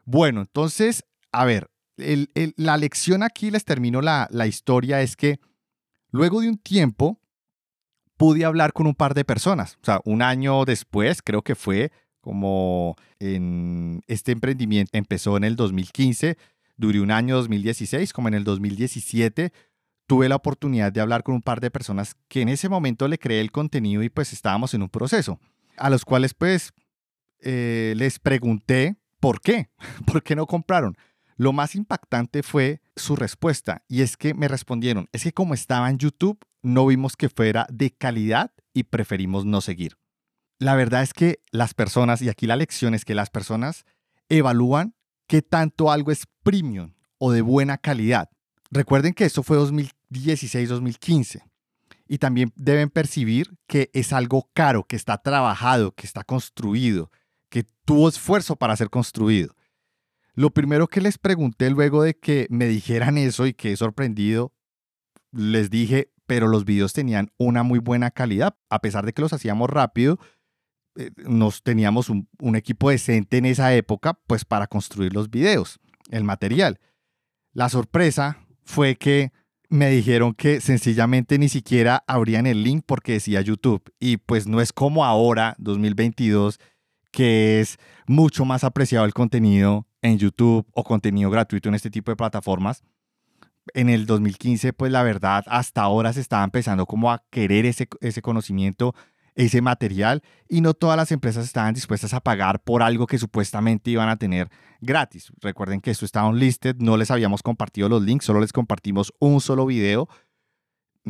Bueno, 0.04 0.40
entonces, 0.40 1.04
a 1.32 1.44
ver, 1.44 1.70
la 1.96 2.76
lección 2.76 3.22
aquí, 3.22 3.50
les 3.50 3.64
termino 3.64 4.00
la, 4.00 4.28
la 4.30 4.46
historia, 4.46 5.02
es 5.02 5.16
que 5.16 5.38
luego 6.10 6.40
de 6.40 6.48
un 6.48 6.58
tiempo 6.58 7.20
pude 8.16 8.44
hablar 8.44 8.72
con 8.72 8.86
un 8.86 8.94
par 8.94 9.14
de 9.14 9.24
personas. 9.24 9.76
O 9.82 9.84
sea, 9.84 10.00
un 10.04 10.22
año 10.22 10.64
después, 10.64 11.22
creo 11.22 11.42
que 11.42 11.54
fue 11.54 11.92
como 12.20 12.96
en 13.18 14.02
este 14.06 14.32
emprendimiento 14.32 14.90
empezó 14.98 15.38
en 15.38 15.44
el 15.44 15.56
2015 15.56 16.36
duré 16.80 17.00
un 17.00 17.10
año 17.10 17.36
2016, 17.36 18.12
como 18.12 18.28
en 18.28 18.34
el 18.34 18.44
2017, 18.44 19.52
tuve 20.10 20.28
la 20.28 20.34
oportunidad 20.34 20.90
de 20.90 21.00
hablar 21.00 21.22
con 21.22 21.36
un 21.36 21.40
par 21.40 21.60
de 21.60 21.70
personas 21.70 22.16
que 22.26 22.40
en 22.40 22.48
ese 22.48 22.68
momento 22.68 23.06
le 23.06 23.16
creé 23.16 23.40
el 23.40 23.52
contenido 23.52 24.02
y 24.02 24.08
pues 24.08 24.32
estábamos 24.32 24.74
en 24.74 24.82
un 24.82 24.88
proceso, 24.88 25.38
a 25.76 25.88
los 25.88 26.04
cuales 26.04 26.34
pues 26.34 26.72
eh, 27.38 27.94
les 27.96 28.18
pregunté 28.18 28.96
por 29.20 29.40
qué, 29.40 29.70
por 30.08 30.24
qué 30.24 30.34
no 30.34 30.48
compraron. 30.48 30.96
Lo 31.36 31.52
más 31.52 31.76
impactante 31.76 32.42
fue 32.42 32.80
su 32.96 33.14
respuesta 33.14 33.84
y 33.86 34.02
es 34.02 34.16
que 34.16 34.34
me 34.34 34.48
respondieron, 34.48 35.08
es 35.12 35.22
que 35.22 35.32
como 35.32 35.54
estaba 35.54 35.88
en 35.88 35.98
YouTube 35.98 36.44
no 36.60 36.86
vimos 36.86 37.16
que 37.16 37.28
fuera 37.28 37.68
de 37.70 37.92
calidad 37.92 38.50
y 38.74 38.82
preferimos 38.82 39.44
no 39.46 39.60
seguir. 39.60 39.96
La 40.58 40.74
verdad 40.74 41.04
es 41.04 41.12
que 41.14 41.38
las 41.52 41.72
personas, 41.72 42.20
y 42.20 42.28
aquí 42.28 42.48
la 42.48 42.56
lección 42.56 42.94
es 42.94 43.04
que 43.04 43.14
las 43.14 43.30
personas 43.30 43.84
evalúan 44.28 44.96
qué 45.28 45.40
tanto 45.40 45.92
algo 45.92 46.10
es 46.10 46.26
premium 46.42 46.94
o 47.18 47.30
de 47.30 47.42
buena 47.42 47.78
calidad. 47.78 48.28
Recuerden 48.70 49.14
que 49.14 49.24
esto 49.24 49.42
fue 49.42 49.58
2016-2015 49.58 51.42
y 52.06 52.18
también 52.18 52.52
deben 52.56 52.90
percibir 52.90 53.56
que 53.66 53.90
es 53.92 54.12
algo 54.12 54.48
caro, 54.52 54.84
que 54.84 54.96
está 54.96 55.18
trabajado, 55.18 55.92
que 55.92 56.06
está 56.06 56.24
construido, 56.24 57.10
que 57.48 57.64
tuvo 57.84 58.08
esfuerzo 58.08 58.56
para 58.56 58.76
ser 58.76 58.90
construido. 58.90 59.54
Lo 60.34 60.50
primero 60.50 60.88
que 60.88 61.00
les 61.00 61.18
pregunté 61.18 61.70
luego 61.70 62.02
de 62.02 62.14
que 62.14 62.46
me 62.50 62.66
dijeran 62.66 63.18
eso 63.18 63.46
y 63.46 63.54
que 63.54 63.72
he 63.72 63.76
sorprendido, 63.76 64.52
les 65.32 65.70
dije, 65.70 66.12
pero 66.26 66.46
los 66.46 66.64
videos 66.64 66.92
tenían 66.92 67.32
una 67.38 67.62
muy 67.62 67.80
buena 67.80 68.10
calidad, 68.10 68.56
a 68.68 68.80
pesar 68.80 69.04
de 69.04 69.12
que 69.12 69.22
los 69.22 69.32
hacíamos 69.32 69.68
rápido, 69.68 70.18
eh, 70.96 71.10
nos 71.16 71.62
teníamos 71.62 72.08
un, 72.08 72.28
equipo 72.54 72.90
decente 72.90 73.38
en 73.38 73.46
esa 73.46 73.74
época, 73.74 74.14
pues 74.26 74.44
para 74.44 74.66
construir 74.66 75.12
los 75.12 75.30
videos, 75.30 75.80
el 76.10 76.24
material. 76.24 76.80
La 77.52 77.68
sorpresa 77.68 78.38
fue 78.70 78.96
que 78.96 79.32
me 79.68 79.90
dijeron 79.90 80.32
que 80.32 80.60
sencillamente 80.60 81.38
ni 81.38 81.48
siquiera 81.48 82.02
abrían 82.06 82.46
el 82.46 82.62
link 82.62 82.84
porque 82.86 83.12
decía 83.12 83.40
YouTube. 83.40 83.82
Y 84.00 84.16
pues 84.16 84.46
no 84.46 84.60
es 84.60 84.72
como 84.72 85.04
ahora, 85.04 85.54
2022, 85.58 86.58
que 87.10 87.60
es 87.60 87.78
mucho 88.06 88.44
más 88.44 88.64
apreciado 88.64 89.04
el 89.04 89.12
contenido 89.12 89.86
en 90.02 90.18
YouTube 90.18 90.66
o 90.72 90.84
contenido 90.84 91.30
gratuito 91.30 91.68
en 91.68 91.74
este 91.74 91.90
tipo 91.90 92.10
de 92.10 92.16
plataformas. 92.16 92.82
En 93.74 93.88
el 93.88 94.06
2015, 94.06 94.72
pues 94.72 94.90
la 94.90 95.02
verdad, 95.02 95.44
hasta 95.46 95.82
ahora 95.82 96.12
se 96.12 96.20
estaba 96.20 96.42
empezando 96.42 96.86
como 96.86 97.12
a 97.12 97.22
querer 97.30 97.66
ese, 97.66 97.88
ese 98.00 98.22
conocimiento 98.22 98.94
ese 99.34 99.62
material 99.62 100.22
y 100.48 100.60
no 100.60 100.74
todas 100.74 100.96
las 100.96 101.12
empresas 101.12 101.44
estaban 101.44 101.74
dispuestas 101.74 102.14
a 102.14 102.20
pagar 102.20 102.62
por 102.62 102.82
algo 102.82 103.06
que 103.06 103.18
supuestamente 103.18 103.90
iban 103.90 104.08
a 104.08 104.16
tener 104.16 104.50
gratis. 104.80 105.32
Recuerden 105.40 105.80
que 105.80 105.90
esto 105.90 106.04
estaba 106.04 106.28
unlisted, 106.28 106.76
no 106.78 106.96
les 106.96 107.10
habíamos 107.10 107.42
compartido 107.42 107.88
los 107.88 108.02
links, 108.02 108.24
solo 108.24 108.40
les 108.40 108.52
compartimos 108.52 109.12
un 109.18 109.40
solo 109.40 109.66
video 109.66 110.08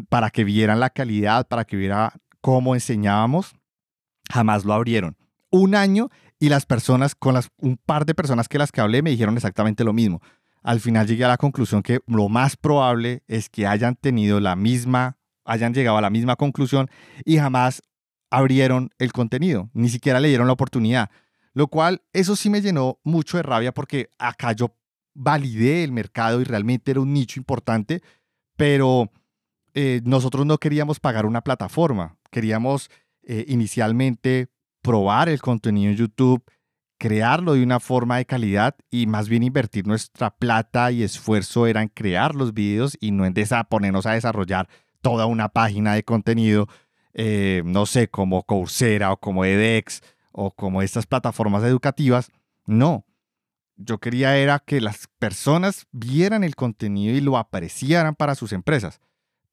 para 0.09 0.31
que 0.31 0.45
vieran 0.45 0.81
la 0.81 0.91
calidad, 0.91 1.49
para 1.49 1.65
que 1.65 1.77
vieran 1.77 2.11
cómo 2.41 2.75
enseñábamos. 2.75 3.55
Jamás 4.33 4.65
lo 4.65 4.73
abrieron. 4.73 5.17
Un 5.51 5.75
año 5.75 6.11
y 6.39 6.49
las 6.49 6.65
personas, 6.65 7.15
con 7.15 7.35
las, 7.35 7.51
un 7.59 7.77
par 7.77 8.07
de 8.07 8.15
personas 8.15 8.49
que 8.49 8.59
las 8.59 8.73
que 8.73 8.81
hablé, 8.81 9.03
me 9.03 9.11
dijeron 9.11 9.37
exactamente 9.37 9.85
lo 9.85 9.93
mismo. 9.93 10.21
al 10.63 10.81
final 10.81 11.07
llegué 11.07 11.25
a 11.25 11.29
la 11.29 11.39
conclusión 11.39 11.83
que 11.83 12.01
lo 12.07 12.29
más 12.29 12.57
probable 12.57 13.23
es 13.27 13.49
que 13.49 13.67
hayan 13.67 13.97
tenido 13.97 14.41
la 14.41 14.57
misma, 14.57 15.17
hayan 15.45 15.73
llegado 15.73 15.97
a 15.97 16.03
la 16.03 16.11
misma 16.11 16.37
conclusión 16.37 16.91
y 17.25 17.39
jamás 17.39 17.83
abrieron 18.31 18.91
el 18.99 19.13
contenido, 19.13 19.71
ni 19.75 19.89
siquiera 19.89 20.21
le 20.21 20.29
dieron 20.29 20.47
la 20.47 20.53
oportunidad. 20.53 21.11
Lo 21.53 21.67
cual, 21.67 22.03
eso 22.13 22.37
sí 22.37 22.49
me 22.49 22.63
llenó 22.63 23.01
mucho 23.03 23.37
de 23.37 23.43
rabia 23.43 23.73
porque 23.73 24.11
acá 24.19 24.53
yo 24.53 24.77
validé 25.15 25.85
el 25.85 25.93
mercado 25.93 26.41
y 26.41 26.45
realmente 26.45 26.93
era 26.93 27.01
un 27.01 27.13
nicho 27.13 27.41
importante, 27.41 28.03
pero 28.57 29.11
eh, 29.75 30.01
nosotros 30.05 30.47
no 30.47 30.59
queríamos 30.59 31.01
pagar 31.01 31.27
una 31.27 31.43
plataforma, 31.43 32.17
queríamos 32.31 32.91
eh, 33.23 33.45
inicialmente 33.49 34.49
probar 34.83 35.29
el 35.29 35.41
contenido 35.41 35.91
en 35.91 35.97
YouTube, 35.97 36.43
crearlo 36.99 37.55
de 37.55 37.63
una 37.63 37.81
forma 37.81 38.19
de 38.19 38.27
calidad 38.27 38.77
y 38.91 39.07
más 39.07 39.29
bien 39.29 39.43
invertir 39.43 39.87
nuestra 39.87 40.31
plata 40.31 40.93
y 40.93 41.03
esfuerzo 41.03 41.67
era 41.67 41.87
crear 41.89 42.35
los 42.35 42.55
videos 42.55 42.97
y 43.01 43.11
no 43.11 43.25
en 43.25 43.35
ponernos 43.69 44.07
a 44.07 44.13
desarrollar 44.13 44.69
toda 45.01 45.27
una 45.27 45.49
página 45.49 45.95
de 45.95 46.05
contenido, 46.05 46.69
eh, 47.15 47.63
no 47.65 47.87
sé, 47.87 48.09
como 48.09 48.43
Coursera 48.45 49.13
o 49.13 49.17
como 49.19 49.45
edX 49.45 50.03
o 50.33 50.51
como 50.51 50.83
estas 50.83 51.07
plataformas 51.07 51.63
educativas. 51.65 52.31
No, 52.67 53.05
yo 53.77 53.99
quería 53.99 54.37
era 54.37 54.59
que 54.59 54.81
las 54.81 55.09
personas 55.19 55.87
vieran 55.91 56.45
el 56.45 56.55
contenido 56.55 57.17
y 57.17 57.21
lo 57.21 57.39
apreciaran 57.39 58.15
para 58.15 58.35
sus 58.35 58.53
empresas. 58.53 59.01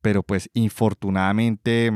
Pero 0.02 0.24
pues 0.24 0.50
infortunadamente 0.54 1.92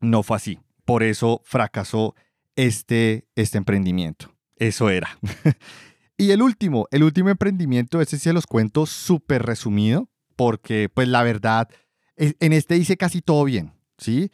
no 0.00 0.22
fue 0.22 0.36
así. 0.36 0.60
Por 0.84 1.02
eso 1.02 1.42
fracasó 1.44 2.14
este, 2.56 3.26
este 3.34 3.58
emprendimiento. 3.58 4.32
Eso 4.56 4.90
era. 4.90 5.18
y 6.16 6.30
el 6.30 6.42
último, 6.42 6.86
el 6.90 7.02
último 7.02 7.30
emprendimiento, 7.30 8.00
ese 8.00 8.18
se 8.18 8.32
los 8.32 8.46
cuento 8.46 8.86
súper 8.86 9.42
resumido, 9.42 10.08
porque 10.36 10.88
pues 10.92 11.08
la 11.08 11.22
verdad, 11.22 11.68
e, 12.16 12.34
en 12.40 12.52
este 12.52 12.76
hice 12.76 12.96
casi 12.96 13.22
todo 13.22 13.44
bien, 13.44 13.72
¿sí? 13.98 14.30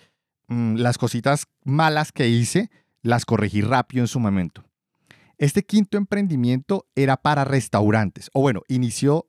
Mm, 0.49 0.77
las 0.77 0.99
cositas 0.99 1.47
malas 1.65 2.13
que 2.13 2.29
hice, 2.29 2.71
las 3.03 3.25
corregí 3.25 3.63
rápido 3.63 4.03
en 4.03 4.09
su 4.09 4.21
momento. 4.21 4.65
Este 5.39 5.65
quinto 5.65 5.99
emprendimiento 5.99 6.87
era 6.95 7.17
para 7.17 7.45
restaurantes, 7.45 8.31
o 8.33 8.41
bueno, 8.41 8.63
inició 8.69 9.29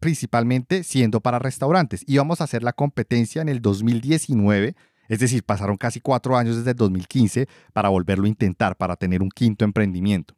principalmente 0.00 0.82
siendo 0.82 1.20
para 1.20 1.38
restaurantes. 1.38 2.04
Íbamos 2.06 2.40
a 2.40 2.44
hacer 2.44 2.62
la 2.62 2.72
competencia 2.72 3.40
en 3.40 3.48
el 3.48 3.62
2019 3.62 4.74
es 5.08 5.18
decir, 5.18 5.44
pasaron 5.44 5.76
casi 5.76 6.00
cuatro 6.00 6.36
años 6.36 6.56
desde 6.56 6.70
el 6.70 6.76
2015 6.76 7.48
para 7.72 7.88
volverlo 7.88 8.24
a 8.24 8.28
intentar, 8.28 8.76
para 8.76 8.96
tener 8.96 9.22
un 9.22 9.28
quinto 9.28 9.64
emprendimiento. 9.64 10.34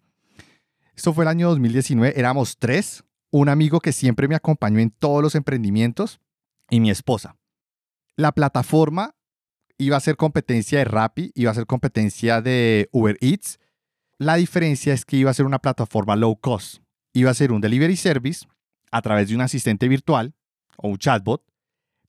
Esto 0.95 1.13
fue 1.13 1.25
el 1.25 1.29
año 1.29 1.49
2019, 1.49 2.19
éramos 2.19 2.57
tres, 2.59 3.05
un 3.31 3.49
amigo 3.49 3.81
que 3.81 3.93
siempre 3.93 4.29
me 4.29 4.35
acompañó 4.35 4.79
en 4.79 4.91
todos 4.91 5.23
los 5.23 5.35
emprendimientos 5.35 6.21
y 6.71 6.81
mi 6.81 6.91
esposa. 6.91 7.37
La 8.17 8.33
plataforma 8.33 9.15
iba 9.79 9.97
a 9.97 10.01
ser 10.01 10.17
competencia 10.17 10.79
de 10.79 10.85
Rappi, 10.85 11.33
iba 11.35 11.51
a 11.51 11.55
ser 11.55 11.67
competencia 11.67 12.41
de 12.41 12.89
Uber 12.93 13.17
Eats. 13.21 13.59
La 14.19 14.37
diferencia 14.37 14.95
es 14.95 15.05
que 15.05 15.17
iba 15.17 15.31
a 15.31 15.35
ser 15.35 15.47
una 15.47 15.59
plataforma 15.59 16.17
low 16.17 16.37
cost. 16.37 16.83
Iba 17.13 17.31
a 17.31 17.35
ser 17.35 17.53
un 17.53 17.61
delivery 17.61 17.97
service 17.97 18.47
a 18.91 19.03
través 19.03 19.29
de 19.29 19.35
un 19.35 19.41
asistente 19.41 19.89
virtual 19.89 20.35
o 20.77 20.89
un 20.89 20.99
chatbot 20.99 21.43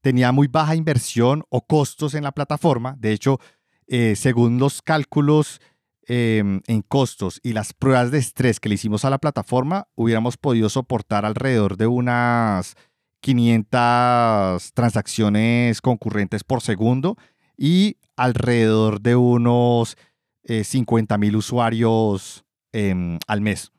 tenía 0.07 0.31
muy 0.31 0.47
baja 0.47 0.73
inversión 0.75 1.43
o 1.49 1.65
costos 1.65 2.13
en 2.13 2.23
la 2.23 2.31
plataforma. 2.31 2.95
De 2.97 3.11
hecho, 3.11 3.39
eh, 3.87 4.15
según 4.15 4.57
los 4.57 4.81
cálculos 4.81 5.59
em, 6.07 6.61
en 6.67 6.81
costos 6.81 7.41
y 7.43 7.51
las 7.51 7.73
pruebas 7.73 8.11
de 8.11 8.19
estrés 8.19 8.61
que 8.61 8.69
le 8.69 8.75
hicimos 8.75 9.03
a 9.03 9.09
la 9.09 9.17
plataforma, 9.17 9.89
hubiéramos 9.95 10.37
podido 10.37 10.69
soportar 10.69 11.25
alrededor 11.25 11.75
de 11.75 11.87
unas 11.87 12.75
500 13.19 14.71
transacciones 14.73 15.81
concurrentes 15.81 16.45
por 16.45 16.61
segundo 16.61 17.17
y 17.57 17.97
alrededor 18.15 19.01
de 19.01 19.15
unos 19.15 19.97
50 20.45 21.15
eh, 21.15 21.17
mil 21.17 21.35
usuarios 21.35 22.45
em, 22.71 23.19
al 23.27 23.41
mes. 23.41 23.71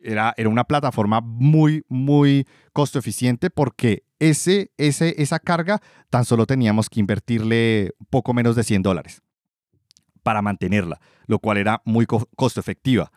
Era, 0.00 0.34
era, 0.36 0.48
una 0.48 0.64
plataforma 0.64 1.20
muy, 1.20 1.84
muy 1.88 2.46
costo 2.72 2.98
eficiente 2.98 3.50
porque 3.50 4.04
ese, 4.18 4.72
ese, 4.76 5.14
esa 5.18 5.38
carga 5.38 5.80
tan 6.10 6.24
solo 6.24 6.46
teníamos 6.46 6.90
que 6.90 7.00
invertirle 7.00 7.92
poco 8.10 8.34
menos 8.34 8.56
de 8.56 8.64
100 8.64 8.82
dólares 8.82 9.22
para 10.22 10.42
mantenerla, 10.42 11.00
lo 11.26 11.38
cual 11.38 11.58
era 11.58 11.82
muy 11.84 12.06
costo 12.06 12.60
efectiva. 12.60 13.12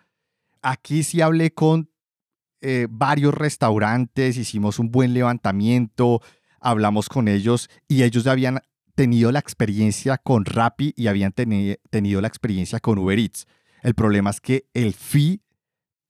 Aquí 0.62 1.04
sí 1.04 1.22
hablé 1.22 1.52
con 1.52 1.90
eh, 2.62 2.88
varios 2.90 3.34
restaurantes, 3.34 4.38
hicimos 4.38 4.80
un 4.80 4.90
buen 4.92 5.14
levantamiento, 5.14 6.22
hablamos 6.60 7.10
con 7.10 7.28
ellos 7.28 7.70
y 7.88 8.02
ellos 8.04 8.24
ya 8.24 8.32
habían 8.32 8.62
tenido 8.96 9.32
la 9.32 9.40
experiencia 9.40 10.18
con 10.18 10.46
Rappi 10.46 10.94
y 10.96 11.08
habían 11.08 11.34
tenido 11.34 12.22
la 12.22 12.28
experiencia 12.28 12.80
con 12.80 12.98
Uber 12.98 13.20
Eats. 13.20 13.46
El 13.84 13.94
problema 13.94 14.32
es 14.32 14.42
que 14.42 14.66
el 14.74 14.94
fee, 14.94 15.42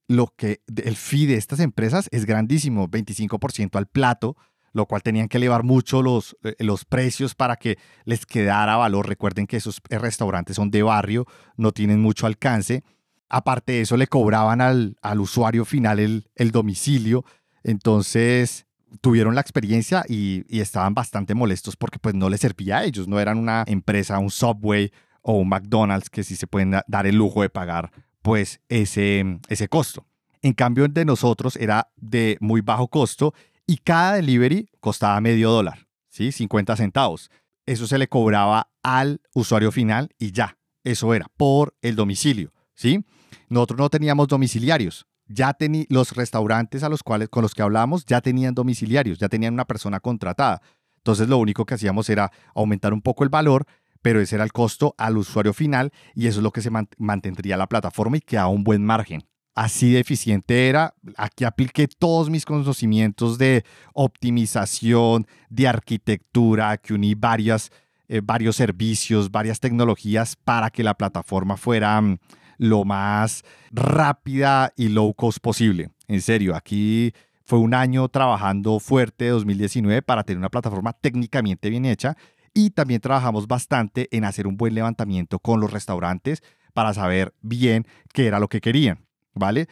lo 0.07 0.33
que, 0.37 0.61
el 0.67 0.95
fee 0.95 1.25
de 1.25 1.35
estas 1.35 1.59
empresas 1.59 2.07
es 2.11 2.25
grandísimo, 2.25 2.87
25% 2.87 3.75
al 3.75 3.87
plato, 3.87 4.37
lo 4.71 4.85
cual 4.85 5.03
tenían 5.03 5.27
que 5.27 5.37
elevar 5.37 5.63
mucho 5.63 6.01
los, 6.01 6.37
eh, 6.43 6.55
los 6.59 6.85
precios 6.85 7.33
para 7.33 7.55
que 7.55 7.77
les 8.03 8.25
quedara 8.25 8.75
valor. 8.75 9.07
Recuerden 9.07 9.47
que 9.47 9.57
esos 9.57 9.81
eh, 9.89 9.97
restaurantes 9.97 10.57
son 10.57 10.69
de 10.69 10.83
barrio, 10.83 11.25
no 11.57 11.71
tienen 11.71 12.01
mucho 12.01 12.27
alcance. 12.27 12.83
Aparte 13.29 13.73
de 13.73 13.81
eso, 13.81 13.97
le 13.97 14.07
cobraban 14.07 14.61
al, 14.61 14.97
al 15.01 15.19
usuario 15.21 15.65
final 15.65 15.99
el, 15.99 16.29
el, 16.35 16.51
domicilio. 16.51 17.23
Entonces, 17.63 18.67
tuvieron 19.01 19.35
la 19.35 19.41
experiencia 19.41 20.03
y, 20.07 20.45
estaban 20.59 20.93
bastante 20.93 21.35
molestos 21.35 21.75
porque 21.75 21.99
pues 21.99 22.15
no 22.15 22.29
les 22.29 22.41
servía 22.41 22.79
a 22.79 22.83
ellos. 22.85 23.07
No 23.07 23.19
eran 23.19 23.37
una 23.37 23.63
empresa, 23.67 24.19
un 24.19 24.31
Subway 24.31 24.91
o 25.21 25.33
un 25.33 25.49
McDonald's 25.49 26.09
que 26.09 26.23
sí 26.23 26.35
se 26.35 26.47
pueden 26.47 26.75
dar 26.87 27.07
el 27.07 27.15
lujo 27.15 27.41
de 27.41 27.49
pagar 27.49 27.91
pues 28.21 28.61
ese, 28.69 29.39
ese 29.49 29.67
costo. 29.67 30.05
En 30.41 30.53
cambio, 30.53 30.87
de 30.87 31.05
nosotros 31.05 31.55
era 31.55 31.89
de 31.95 32.37
muy 32.39 32.61
bajo 32.61 32.87
costo 32.87 33.33
y 33.67 33.77
cada 33.77 34.13
delivery 34.13 34.69
costaba 34.79 35.19
medio 35.21 35.49
dólar, 35.49 35.87
¿sí? 36.09 36.31
50 36.31 36.75
centavos. 36.75 37.31
Eso 37.65 37.87
se 37.87 37.97
le 37.97 38.07
cobraba 38.07 38.69
al 38.83 39.21
usuario 39.33 39.71
final 39.71 40.09
y 40.19 40.31
ya, 40.31 40.57
eso 40.83 41.13
era 41.15 41.27
por 41.35 41.75
el 41.81 41.95
domicilio, 41.95 42.53
¿sí? 42.75 43.03
Nosotros 43.49 43.79
no 43.79 43.89
teníamos 43.89 44.27
domiciliarios. 44.27 45.07
Ya 45.27 45.55
los 45.89 46.15
restaurantes 46.15 46.83
a 46.83 46.89
los 46.89 47.03
cuales 47.03 47.29
con 47.29 47.41
los 47.41 47.53
que 47.53 47.61
hablábamos 47.61 48.05
ya 48.05 48.21
tenían 48.21 48.53
domiciliarios, 48.53 49.17
ya 49.17 49.29
tenían 49.29 49.53
una 49.53 49.65
persona 49.65 49.99
contratada. 49.99 50.61
Entonces 50.97 51.27
lo 51.27 51.37
único 51.37 51.65
que 51.65 51.75
hacíamos 51.75 52.09
era 52.09 52.31
aumentar 52.53 52.93
un 52.93 53.01
poco 53.01 53.23
el 53.23 53.29
valor, 53.29 53.65
pero 54.01 54.21
ese 54.21 54.35
era 54.35 54.43
el 54.43 54.51
costo 54.51 54.93
al 54.97 55.17
usuario 55.17 55.53
final 55.53 55.91
y 56.13 56.27
eso 56.27 56.39
es 56.39 56.43
lo 56.43 56.51
que 56.51 56.61
se 56.61 56.69
mantendría 56.97 57.57
la 57.57 57.67
plataforma 57.67 58.17
y 58.17 58.21
quedaba 58.21 58.49
un 58.49 58.63
buen 58.63 58.85
margen 58.85 59.23
así 59.55 59.91
de 59.91 60.01
eficiente 60.01 60.69
era. 60.69 60.93
Aquí 61.17 61.45
apliqué 61.45 61.87
todos 61.87 62.29
mis 62.29 62.45
conocimientos 62.45 63.37
de 63.37 63.63
optimización, 63.93 65.25
de 65.49 65.67
arquitectura, 65.67 66.77
que 66.77 66.93
uní 66.93 67.15
varias, 67.15 67.71
eh, 68.07 68.21
varios 68.23 68.57
servicios, 68.57 69.31
varias 69.31 69.59
tecnologías 69.59 70.35
para 70.35 70.69
que 70.69 70.83
la 70.83 70.93
plataforma 70.93 71.57
fuera 71.57 71.99
mm, 71.99 72.19
lo 72.57 72.83
más 72.85 73.43
rápida 73.71 74.73
y 74.75 74.89
low 74.89 75.13
cost 75.13 75.39
posible. 75.39 75.89
En 76.07 76.21
serio, 76.21 76.55
aquí 76.55 77.13
fue 77.43 77.59
un 77.59 77.73
año 77.73 78.07
trabajando 78.09 78.79
fuerte 78.79 79.27
2019 79.29 80.01
para 80.01 80.23
tener 80.23 80.39
una 80.39 80.49
plataforma 80.49 80.93
técnicamente 80.93 81.69
bien 81.69 81.85
hecha 81.85 82.15
y 82.53 82.71
también 82.71 83.01
trabajamos 83.01 83.47
bastante 83.47 84.07
en 84.11 84.23
hacer 84.23 84.47
un 84.47 84.57
buen 84.57 84.73
levantamiento 84.73 85.39
con 85.39 85.59
los 85.59 85.71
restaurantes 85.71 86.41
para 86.73 86.93
saber 86.93 87.33
bien 87.41 87.85
qué 88.13 88.27
era 88.27 88.39
lo 88.39 88.47
que 88.47 88.61
querían. 88.61 89.05
¿vale? 89.35 89.67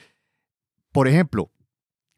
Por 0.92 1.08
ejemplo, 1.08 1.50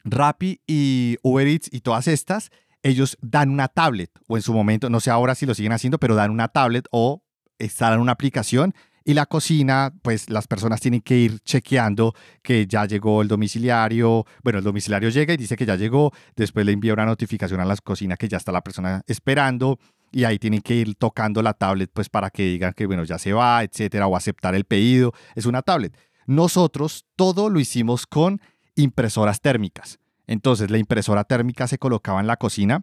Rappi 0.04 0.62
y 0.68 1.18
Uber 1.22 1.48
Eats 1.48 1.70
y 1.72 1.80
todas 1.80 2.08
estas, 2.08 2.52
ellos 2.84 3.18
dan 3.22 3.50
una 3.50 3.68
tablet, 3.68 4.12
o 4.28 4.36
en 4.36 4.44
su 4.44 4.54
momento, 4.54 4.90
no 4.90 5.00
sé 5.00 5.10
ahora 5.10 5.34
si 5.34 5.46
lo 5.46 5.56
siguen 5.56 5.72
haciendo, 5.72 5.98
pero 5.98 6.16
dan 6.16 6.32
una 6.32 6.50
tablet 6.50 6.88
o 6.92 7.24
instalan 7.58 8.00
una 8.00 8.12
aplicación 8.12 8.74
y 9.08 9.14
la 9.14 9.28
cocina, 9.28 9.94
pues 10.02 10.32
las 10.32 10.48
personas 10.48 10.82
tienen 10.82 11.02
que 11.02 11.16
ir 11.16 11.40
chequeando 11.42 12.16
que 12.42 12.66
ya 12.66 12.86
llegó 12.86 13.22
el 13.22 13.28
domiciliario. 13.28 14.26
Bueno, 14.44 14.58
el 14.60 14.66
domiciliario 14.66 15.10
llega 15.10 15.36
y 15.36 15.38
dice 15.38 15.56
que 15.56 15.66
ya 15.66 15.76
llegó, 15.76 16.12
después 16.36 16.66
le 16.66 16.72
envía 16.72 16.94
una 16.94 17.06
notificación 17.06 17.60
a 17.60 17.66
la 17.66 17.78
cocina 17.78 18.18
que 18.18 18.28
ya 18.28 18.38
está 18.38 18.52
la 18.52 18.62
persona 18.62 19.04
esperando 19.06 19.78
y 20.12 20.24
ahí 20.24 20.40
tienen 20.40 20.62
que 20.62 20.74
ir 20.74 20.96
tocando 20.96 21.44
la 21.44 21.54
tablet 21.54 21.92
pues 21.94 22.10
para 22.10 22.32
que 22.32 22.44
digan 22.46 22.74
que 22.74 22.88
bueno, 22.88 23.04
ya 23.04 23.20
se 23.20 23.32
va, 23.32 23.64
etcétera, 23.64 24.08
o 24.08 24.16
aceptar 24.16 24.56
el 24.56 24.66
pedido. 24.66 25.14
Es 25.36 25.46
una 25.46 25.62
tablet. 25.62 25.96
Nosotros 26.26 27.06
todo 27.16 27.52
lo 27.52 27.60
hicimos 27.60 28.08
con 28.08 28.42
impresoras 28.76 29.40
térmicas. 29.40 30.00
Entonces 30.26 30.72
la 30.72 30.80
impresora 30.80 31.26
térmica 31.26 31.68
se 31.68 31.78
colocaba 31.78 32.22
en 32.22 32.28
la 32.28 32.38
cocina, 32.38 32.82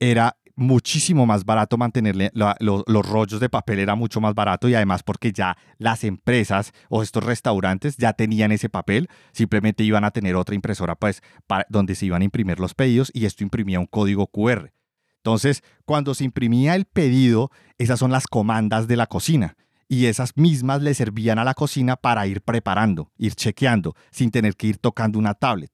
era 0.00 0.36
muchísimo 0.56 1.26
más 1.26 1.44
barato 1.44 1.76
mantenerle 1.76 2.30
los 2.34 3.08
rollos 3.08 3.40
de 3.40 3.48
papel 3.48 3.80
era 3.80 3.94
mucho 3.94 4.20
más 4.20 4.34
barato 4.34 4.68
y 4.68 4.74
además 4.74 5.02
porque 5.02 5.32
ya 5.32 5.56
las 5.78 6.04
empresas 6.04 6.72
o 6.88 7.02
estos 7.02 7.24
restaurantes 7.24 7.96
ya 7.96 8.12
tenían 8.12 8.52
ese 8.52 8.68
papel, 8.68 9.08
simplemente 9.32 9.84
iban 9.84 10.04
a 10.04 10.10
tener 10.10 10.36
otra 10.36 10.54
impresora 10.54 10.94
pues 10.94 11.22
para, 11.46 11.66
donde 11.68 11.94
se 11.94 12.06
iban 12.06 12.22
a 12.22 12.24
imprimir 12.24 12.60
los 12.60 12.74
pedidos 12.74 13.10
y 13.14 13.26
esto 13.26 13.42
imprimía 13.42 13.80
un 13.80 13.86
código 13.86 14.26
QR. 14.28 14.72
Entonces, 15.16 15.62
cuando 15.86 16.14
se 16.14 16.24
imprimía 16.24 16.74
el 16.74 16.84
pedido, 16.84 17.50
esas 17.78 17.98
son 17.98 18.12
las 18.12 18.26
comandas 18.26 18.86
de 18.86 18.96
la 18.96 19.06
cocina 19.06 19.56
y 19.88 20.06
esas 20.06 20.36
mismas 20.36 20.82
le 20.82 20.94
servían 20.94 21.38
a 21.38 21.44
la 21.44 21.54
cocina 21.54 21.96
para 21.96 22.26
ir 22.26 22.42
preparando, 22.42 23.10
ir 23.16 23.34
chequeando, 23.34 23.94
sin 24.10 24.30
tener 24.30 24.56
que 24.56 24.66
ir 24.66 24.78
tocando 24.78 25.18
una 25.18 25.34
tablet. 25.34 25.70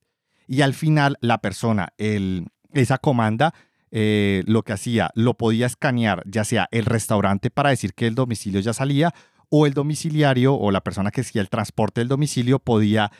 Y 0.46 0.62
al 0.62 0.74
final 0.74 1.16
la 1.20 1.38
persona, 1.38 1.92
el, 1.96 2.48
esa 2.72 2.98
comanda, 2.98 3.54
eh, 3.90 4.42
lo 4.46 4.62
que 4.62 4.72
hacía, 4.72 5.10
lo 5.14 5.34
podía 5.34 5.66
escanear, 5.66 6.22
ya 6.26 6.44
sea 6.44 6.68
el 6.70 6.84
restaurante 6.84 7.50
para 7.50 7.70
decir 7.70 7.94
que 7.94 8.06
el 8.06 8.14
domicilio 8.14 8.60
ya 8.60 8.72
salía, 8.72 9.12
o 9.50 9.66
el 9.66 9.74
domiciliario 9.74 10.54
o 10.54 10.70
la 10.70 10.80
persona 10.80 11.10
que 11.10 11.22
hacía 11.22 11.42
el 11.42 11.48
transporte 11.48 12.00
del 12.00 12.08
domicilio 12.08 12.60
podía 12.60 13.10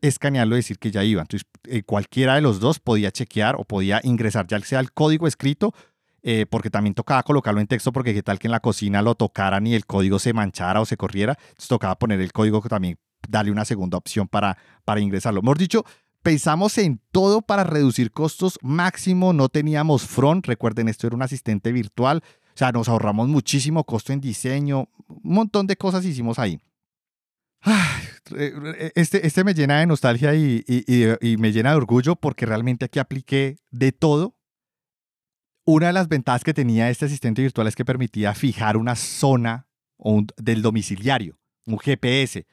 escanearlo 0.00 0.56
y 0.56 0.60
decir 0.60 0.78
que 0.78 0.90
ya 0.90 1.04
iba. 1.04 1.20
Entonces, 1.20 1.46
eh, 1.64 1.82
cualquiera 1.82 2.34
de 2.34 2.40
los 2.40 2.58
dos 2.58 2.80
podía 2.80 3.10
chequear 3.10 3.56
o 3.56 3.64
podía 3.64 4.00
ingresar 4.02 4.46
ya 4.46 4.58
sea 4.60 4.80
el 4.80 4.92
código 4.92 5.26
escrito, 5.26 5.74
eh, 6.22 6.46
porque 6.48 6.70
también 6.70 6.94
tocaba 6.94 7.22
colocarlo 7.22 7.60
en 7.60 7.66
texto, 7.66 7.92
porque 7.92 8.14
qué 8.14 8.22
tal 8.22 8.38
que 8.38 8.46
en 8.46 8.52
la 8.52 8.60
cocina 8.60 9.02
lo 9.02 9.14
tocaran 9.14 9.66
y 9.66 9.74
el 9.74 9.84
código 9.84 10.18
se 10.18 10.32
manchara 10.32 10.80
o 10.80 10.86
se 10.86 10.96
corriera. 10.96 11.36
Entonces, 11.38 11.68
tocaba 11.68 11.96
poner 11.96 12.20
el 12.20 12.32
código 12.32 12.62
también, 12.62 12.96
darle 13.28 13.52
una 13.52 13.66
segunda 13.66 13.98
opción 13.98 14.26
para, 14.26 14.56
para 14.86 15.00
ingresarlo. 15.00 15.42
Mejor 15.42 15.58
dicho, 15.58 15.84
pensamos 16.24 16.78
en 16.78 17.00
todo 17.12 17.42
para 17.42 17.62
reducir 17.64 18.10
costos 18.10 18.58
máximo, 18.62 19.32
no 19.34 19.50
teníamos 19.50 20.06
front, 20.06 20.46
recuerden, 20.46 20.88
esto 20.88 21.06
era 21.06 21.14
un 21.14 21.22
asistente 21.22 21.70
virtual, 21.70 22.22
o 22.24 22.56
sea, 22.56 22.72
nos 22.72 22.88
ahorramos 22.88 23.28
muchísimo 23.28 23.84
costo 23.84 24.12
en 24.12 24.20
diseño, 24.20 24.88
un 25.06 25.20
montón 25.22 25.66
de 25.66 25.76
cosas 25.76 26.04
hicimos 26.04 26.38
ahí. 26.40 26.58
Este, 28.94 29.26
este 29.26 29.44
me 29.44 29.52
llena 29.52 29.80
de 29.80 29.86
nostalgia 29.86 30.34
y, 30.34 30.64
y, 30.66 31.36
me 31.36 31.52
llena 31.52 31.70
de 31.70 31.76
orgullo 31.76 32.16
porque 32.16 32.46
realmente 32.46 32.86
aquí 32.86 32.98
apliqué 32.98 33.58
de 33.70 33.92
todo. 33.92 34.34
Una 35.66 35.88
de 35.88 35.92
las 35.92 36.08
ventajas 36.08 36.42
que 36.42 36.54
tenía 36.54 36.88
este 36.88 37.04
asistente 37.04 37.42
virtual 37.42 37.66
es 37.66 37.76
que 37.76 37.84
permitía 37.84 38.34
fijar 38.34 38.78
una 38.78 38.96
zona 38.96 39.66
del 40.38 40.62
domiciliario, 40.62 41.38
un 41.66 41.78
GPS 41.78 42.46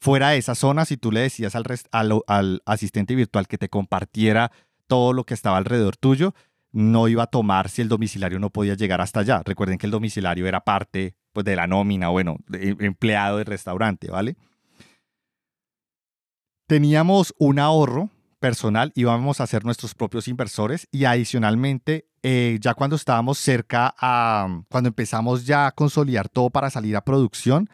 fuera 0.00 0.30
de 0.30 0.38
esa 0.38 0.54
zona, 0.54 0.84
si 0.84 0.96
tú 0.96 1.12
le 1.12 1.20
decías 1.20 1.54
al, 1.54 1.64
al, 2.26 2.62
asistente 2.66 3.14
virtual 3.14 3.48
que 3.48 3.58
te 3.58 3.68
compartiera 3.68 4.52
todo 4.86 5.12
lo 5.12 5.24
que 5.24 5.34
estaba 5.34 5.58
alrededor 5.58 5.96
tuyo, 5.96 6.34
no 6.72 7.08
iba 7.08 7.24
a 7.24 7.26
tomar 7.28 7.68
si 7.68 7.82
el 7.82 7.88
domiciliario 7.88 8.38
no 8.38 8.50
podía 8.50 8.74
llegar 8.74 9.00
hasta 9.00 9.20
allá. 9.20 9.42
Recuerden 9.44 9.78
que 9.78 9.86
el 9.86 9.92
domiciliario 9.92 10.46
era 10.46 10.60
parte 10.60 11.14
pues, 11.32 11.44
de 11.44 11.56
la 11.56 11.66
nómina, 11.66 12.08
bueno, 12.08 12.36
de, 12.46 12.76
empleado 12.80 13.38
del 13.38 13.46
restaurante, 13.46 14.10
¿vale? 14.10 14.36
Teníamos 16.66 17.34
un 17.38 17.58
ahorro 17.58 18.10
personal, 18.38 18.92
íbamos 18.94 19.40
a 19.40 19.46
ser 19.46 19.64
nuestros 19.64 19.94
propios 19.94 20.28
inversores 20.28 20.86
y 20.92 21.06
adicionalmente, 21.06 22.06
eh, 22.22 22.58
ya 22.60 22.74
cuando 22.74 22.96
estábamos 22.96 23.38
cerca 23.38 23.94
a, 23.98 24.62
cuando 24.68 24.88
empezamos 24.88 25.46
ya 25.46 25.66
a 25.66 25.72
consolidar 25.72 26.28
todo 26.28 26.50
para 26.50 26.70
salir 26.70 26.94
a 26.96 27.04
producción, 27.04 27.68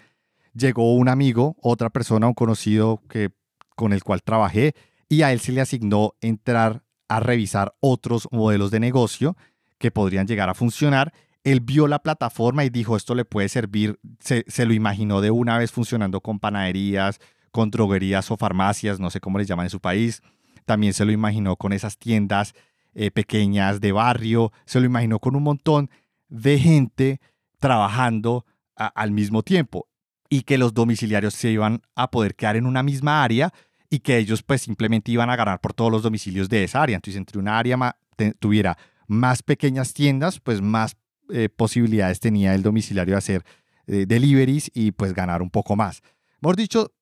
llegó 0.55 0.94
un 0.94 1.09
amigo, 1.09 1.57
otra 1.61 1.90
persona, 1.90 2.26
un 2.26 2.34
conocido 2.34 3.02
que, 3.09 3.30
con 3.76 3.92
el 3.92 4.02
cual 4.02 4.22
trabajé, 4.22 4.74
y 5.09 5.22
a 5.22 5.32
él 5.32 5.40
se 5.40 5.52
le 5.52 5.61
asignó 5.61 6.14
entrar 6.20 6.82
a 7.09 7.20
revisar 7.20 7.74
otros 7.80 8.28
modelos 8.30 8.70
de 8.70 8.80
negocio 8.80 9.36
que 9.78 9.90
podrían 9.90 10.26
llegar 10.26 10.48
a 10.48 10.55
funcionar. 10.55 11.12
Él 11.42 11.61
vio 11.61 11.86
la 11.86 11.98
plataforma 11.98 12.64
y 12.64 12.70
dijo, 12.70 12.96
esto 12.96 13.14
le 13.14 13.24
puede 13.24 13.48
servir, 13.48 14.00
se, 14.18 14.44
lo 14.64 14.72
imaginó 14.72 15.20
de 15.20 15.30
una 15.30 15.59
vez 15.59 15.72
funcionando 15.72 16.20
con 16.20 16.38
panaderías, 16.38 17.20
con 17.50 17.70
droguerías 17.70 18.30
o 18.30 18.36
farmacias, 18.36 18.98
no 18.98 19.11
sé 19.11 19.20
cómo 19.20 19.38
les 19.38 19.46
llaman 19.46 19.66
en 19.66 19.70
su 19.70 19.80
país. 19.80 20.22
También 20.64 20.94
se 20.94 21.05
lo 21.05 21.12
imaginó 21.12 21.57
con 21.57 21.74
esas 21.74 21.98
tiendas 21.98 22.55
eh, 22.94 23.11
pequeñas 23.11 23.80
de 23.80 23.92
barrio, 23.92 24.52
se 24.64 24.80
lo 24.80 24.86
imaginó 24.86 25.18
con 25.18 25.36
un 25.36 25.42
montón 25.42 25.90
de 26.28 26.59
gente 26.59 27.20
trabajando 27.59 28.46
al 28.76 29.12
mismo 29.12 29.42
tiempo 29.42 29.88
y 30.35 30.43
que 30.43 30.59
los 30.59 30.74
domiciliarios 30.74 31.32
se 31.32 31.53
iban 31.53 31.80
a 31.95 32.11
poder 32.11 32.35
quedar 32.35 32.57
en 32.57 32.66
una 32.66 32.82
misma 32.82 33.22
área 33.22 33.53
y 33.89 34.01
que 34.01 34.18
ellos 34.18 34.43
pues 34.43 34.62
simplemente 34.62 35.12
iban 35.12 35.30
a 35.30 35.37
ganar 35.37 35.61
por 35.61 35.74
todos 35.74 35.93
los 35.93 36.03
domicilios 36.03 36.49
de 36.49 36.64
esa 36.64 36.82
área. 36.82 36.97
Entonces, 36.97 37.18
entre 37.18 37.39
una 37.39 37.57
área 37.57 37.97
tuviera 38.41 38.76
más 39.07 39.45
pequeñas 39.45 39.95
tiendas, 39.95 40.41
pues 40.41 40.61
más 40.61 40.97
eh, 41.30 41.49
posibilidades 41.49 42.18
tenía 42.18 42.53
el 42.57 42.64
domiciliario 42.64 43.14
de 43.14 43.18
hacer 43.18 43.45
eh, 43.87 44.07
deliveries 44.09 44.72
y 44.74 44.91
pues 44.91 45.14
ganar 45.14 45.41
un 45.41 45.51
poco 45.51 45.76
más. 45.76 46.03
Hemos 46.43 46.57
dicho, 46.57 46.93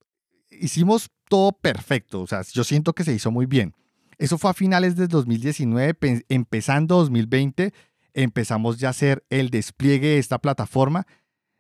hicimos 0.51 1.09
todo 1.31 1.53
perfecto, 1.53 2.21
o 2.21 2.27
sea, 2.27 2.43
yo 2.43 2.65
siento 2.65 2.93
que 2.93 3.03
se 3.03 3.15
hizo 3.15 3.31
muy 3.31 3.47
bien. 3.47 3.75
Eso 4.19 4.37
fue 4.37 4.51
a 4.51 4.55
finales 4.55 4.95
de 4.95 5.09
2019, 5.09 5.97
empezando 6.29 6.97
2020, 6.99 7.73
empezamos 8.13 8.79
ya 8.79 8.89
a 8.89 8.91
hacer 8.91 9.25
el 9.31 9.49
despliegue 9.49 10.09
de 10.09 10.19
esta 10.19 10.39
plataforma 10.39 11.07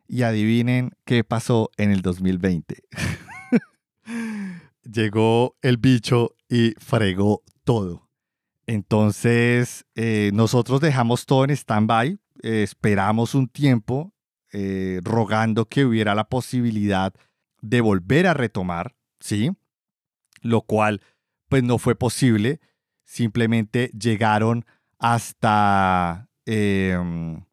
y 0.07 0.22
adivinen 0.22 0.92
qué 1.05 1.24
pasó 1.24 1.70
en 1.76 1.90
el 1.90 2.03
2020. 2.03 2.82
Llegó 4.82 5.57
el 5.62 5.76
bicho 5.76 6.34
y 6.48 6.74
fregó 6.78 7.42
todo. 7.64 8.09
Entonces, 8.66 9.84
eh, 9.94 10.30
nosotros 10.34 10.80
dejamos 10.80 11.26
todo 11.26 11.44
en 11.44 11.50
stand-by, 11.50 12.18
eh, 12.42 12.62
esperamos 12.62 13.34
un 13.34 13.48
tiempo 13.48 14.12
eh, 14.53 15.00
rogando 15.03 15.66
que 15.66 15.84
hubiera 15.84 16.14
la 16.14 16.24
posibilidad 16.24 17.14
de 17.61 17.80
volver 17.80 18.26
a 18.26 18.34
retomar, 18.34 18.94
¿sí? 19.20 19.50
Lo 20.40 20.62
cual, 20.62 21.00
pues 21.48 21.62
no 21.62 21.78
fue 21.78 21.94
posible. 21.94 22.61
Simplemente 23.05 23.90
llegaron 23.98 24.64
hasta 24.98 26.28
em, 26.44 27.44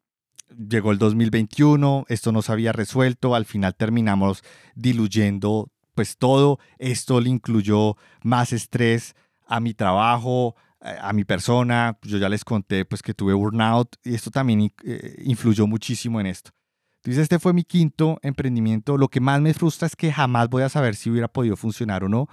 llegó 0.56 0.92
el 0.92 0.98
2021, 0.98 2.04
esto 2.08 2.32
no 2.32 2.42
se 2.42 2.52
había 2.52 2.72
resuelto, 2.72 3.34
al 3.34 3.44
final 3.44 3.74
terminamos 3.74 4.42
diluyendo 4.74 5.70
pues 5.94 6.16
todo, 6.16 6.58
esto 6.78 7.20
le 7.20 7.30
incluyó 7.30 7.96
más 8.22 8.52
estrés 8.52 9.14
a 9.46 9.60
mi 9.60 9.74
trabajo, 9.74 10.54
a 10.80 11.12
mi 11.12 11.24
persona, 11.24 11.98
yo 12.02 12.18
ya 12.18 12.28
les 12.28 12.44
conté 12.44 12.84
pues 12.84 13.02
que 13.02 13.12
tuve 13.12 13.34
burnout 13.34 13.96
y 14.02 14.14
esto 14.14 14.30
también 14.30 14.72
eh, 14.84 15.22
influyó 15.24 15.66
muchísimo 15.66 16.20
en 16.20 16.26
esto. 16.26 16.52
Entonces 16.96 17.22
este 17.22 17.38
fue 17.38 17.52
mi 17.52 17.64
quinto 17.64 18.18
emprendimiento, 18.22 18.96
lo 18.96 19.08
que 19.08 19.20
más 19.20 19.40
me 19.40 19.54
frustra 19.54 19.86
es 19.86 19.96
que 19.96 20.12
jamás 20.12 20.48
voy 20.48 20.62
a 20.62 20.68
saber 20.68 20.96
si 20.96 21.10
hubiera 21.10 21.28
podido 21.28 21.56
funcionar 21.56 22.04
o 22.04 22.08
no, 22.08 22.28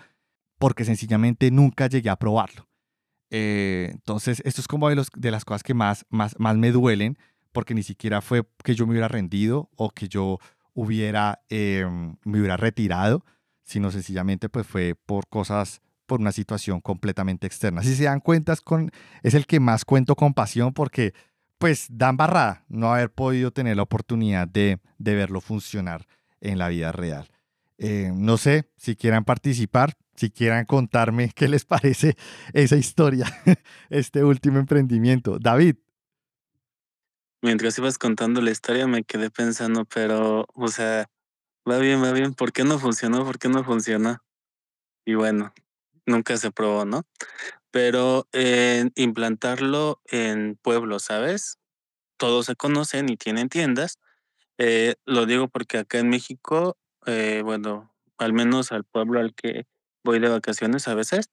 porque 0.60 0.86
sencillamente 0.86 1.52
nunca 1.52 1.88
llegué 1.88 2.10
a 2.10 2.18
probarlo. 2.18 2.68
Eh, 3.30 3.90
entonces 3.92 4.42
esto 4.46 4.62
es 4.62 4.68
como 4.68 4.88
de, 4.90 4.96
los, 4.96 5.10
de 5.16 5.32
las 5.32 5.44
cosas 5.44 5.64
que 5.64 5.74
más, 5.74 6.06
más, 6.10 6.36
más 6.40 6.56
me 6.58 6.72
duelen, 6.72 7.18
porque 7.58 7.74
ni 7.74 7.82
siquiera 7.82 8.22
fue 8.22 8.48
que 8.64 8.76
yo 8.76 8.86
me 8.86 8.92
hubiera 8.92 9.08
rendido 9.08 9.72
o 9.78 9.90
que 9.90 10.08
yo 10.08 10.38
hubiera, 10.76 11.42
em, 11.50 12.16
me 12.24 12.38
hubiera 12.38 12.56
retirado, 12.56 13.26
sino 13.64 13.90
sencillamente 13.90 14.48
pues 14.48 14.68
fue 14.68 14.94
por 14.94 15.28
cosas, 15.28 15.82
por 16.06 16.20
una 16.20 16.32
situación 16.32 16.82
completamente 16.82 17.48
externa. 17.48 17.82
Si 17.82 17.96
se 17.96 18.04
dan 18.04 18.20
cuenta, 18.20 18.54
es, 18.54 18.62
con, 18.62 18.92
es 19.24 19.34
el 19.34 19.48
que 19.48 19.60
más 19.60 19.86
cuento 19.86 20.16
con 20.16 20.36
pasión 20.36 20.72
porque 20.72 21.16
pues 21.58 21.88
dan 21.90 22.16
barrada 22.16 22.64
no 22.70 22.94
haber 22.94 23.12
podido 23.12 23.50
tener 23.50 23.76
la 23.76 23.82
oportunidad 23.82 24.48
de, 24.48 24.78
de 25.00 25.16
verlo 25.16 25.42
funcionar 25.42 26.06
en 26.40 26.60
la 26.60 26.68
vida 26.68 26.92
real. 26.92 27.28
Eh, 27.80 28.12
no 28.14 28.38
sé 28.38 28.70
si 28.78 28.96
quieran 28.96 29.26
participar, 29.26 29.98
si 30.14 30.30
quieran 30.30 30.66
contarme 30.66 31.32
qué 31.34 31.48
les 31.48 31.66
parece 31.74 32.18
esa 32.54 32.76
historia, 32.76 33.26
este 33.90 34.24
último 34.24 34.60
emprendimiento. 34.60 35.40
David, 35.40 35.78
mientras 37.42 37.78
ibas 37.78 37.98
contando 37.98 38.42
la 38.42 38.52
historia 38.52 38.88
me 38.88 39.04
quedé 39.04 39.30
pensando, 39.30 39.86
pero, 39.86 40.48
o 40.54 40.68
sea, 40.68 41.10
va 41.70 41.78
bien, 41.80 42.04
va 42.04 42.12
bien, 42.12 42.34
¿por 42.34 42.52
qué 42.54 42.64
no 42.64 42.80
funcionó? 42.80 43.26
¿Por 43.26 43.40
qué 43.40 43.50
no 43.50 43.64
funcionó? 43.64 44.20
Y 45.06 45.16
bueno, 45.16 45.54
nunca 46.06 46.38
se 46.38 46.52
probó, 46.52 46.86
¿no? 46.86 47.04
Pero 47.72 48.28
eh, 48.34 48.90
implantarlo 48.96 50.02
en 50.06 50.58
pueblos, 50.62 51.04
¿sabes? 51.04 51.60
Todos 52.18 52.48
se 52.48 52.56
conocen 52.56 53.10
y 53.10 53.18
tienen 53.18 53.50
tiendas. 53.50 54.00
Eh, 54.58 54.96
lo 55.06 55.26
digo 55.26 55.50
porque 55.50 55.80
acá 55.80 56.00
en 56.00 56.10
México, 56.10 56.78
eh, 57.06 57.42
bueno, 57.44 57.94
al 58.18 58.34
menos 58.34 58.72
al 58.72 58.84
pueblo 58.86 59.20
al 59.20 59.36
que 59.36 59.68
voy 60.04 60.20
de 60.20 60.30
vacaciones 60.30 60.88
a 60.88 60.96
veces, 60.96 61.30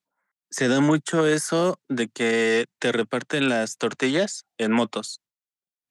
se 0.51 0.67
da 0.67 0.79
mucho 0.79 1.27
eso 1.27 1.79
de 1.89 2.07
que 2.07 2.67
te 2.79 2.91
reparten 2.91 3.49
las 3.49 3.77
tortillas 3.77 4.45
en 4.57 4.71
motos 4.73 5.21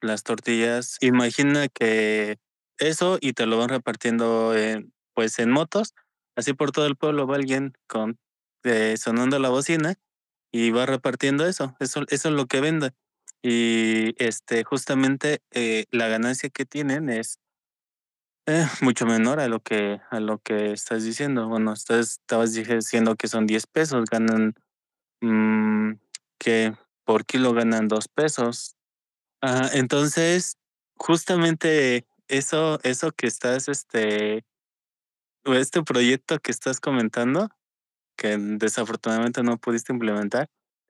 las 0.07 0.23
tortillas. 0.23 0.97
Imagina 1.01 1.67
que 1.67 2.37
eso 2.77 3.17
y 3.21 3.33
te 3.33 3.45
lo 3.45 3.57
van 3.57 3.69
repartiendo 3.69 4.55
en, 4.55 4.93
pues 5.13 5.39
en 5.39 5.51
motos. 5.51 5.93
Así 6.35 6.53
por 6.53 6.71
todo 6.71 6.85
el 6.85 6.95
pueblo 6.95 7.27
va 7.27 7.35
alguien 7.35 7.73
con 7.87 8.19
eh, 8.63 8.97
sonando 8.97 9.39
la 9.39 9.49
bocina 9.49 9.95
y 10.51 10.71
va 10.71 10.85
repartiendo 10.85 11.45
eso. 11.45 11.75
Eso, 11.79 12.03
eso 12.09 12.29
es 12.29 12.35
lo 12.35 12.45
que 12.47 12.61
vende. 12.61 12.91
Y 13.41 14.15
este, 14.23 14.63
justamente 14.63 15.41
eh, 15.51 15.85
la 15.91 16.07
ganancia 16.07 16.49
que 16.49 16.65
tienen 16.65 17.09
es 17.09 17.39
eh, 18.47 18.65
mucho 18.81 19.05
menor 19.05 19.39
a 19.39 19.47
lo 19.47 19.59
que 19.59 20.01
a 20.09 20.19
lo 20.19 20.39
que 20.39 20.71
estás 20.71 21.03
diciendo. 21.03 21.47
Bueno, 21.47 21.73
estabas 21.73 22.53
diciendo 22.53 23.15
que 23.15 23.27
son 23.27 23.47
10 23.47 23.67
pesos, 23.67 24.05
ganan 24.09 24.55
mm, 25.21 25.93
que 26.37 26.75
por 27.05 27.25
kilo 27.25 27.53
ganan 27.53 27.87
2 27.87 28.07
pesos. 28.07 28.74
Ajá, 29.45 29.69
entonces, 29.73 30.57
justamente 30.95 32.07
eso, 32.27 32.79
eso 32.81 33.11
que 33.11 33.27
estás, 33.27 33.69
este, 33.69 34.43
este 35.43 35.83
proyecto 35.83 36.39
que 36.39 36.49
estás 36.49 36.79
comentando, 36.79 37.49
que 38.17 38.37
desafortunadamente 38.39 39.43
no 39.43 39.59
pudiste 39.59 39.93
implementar, 39.93 40.49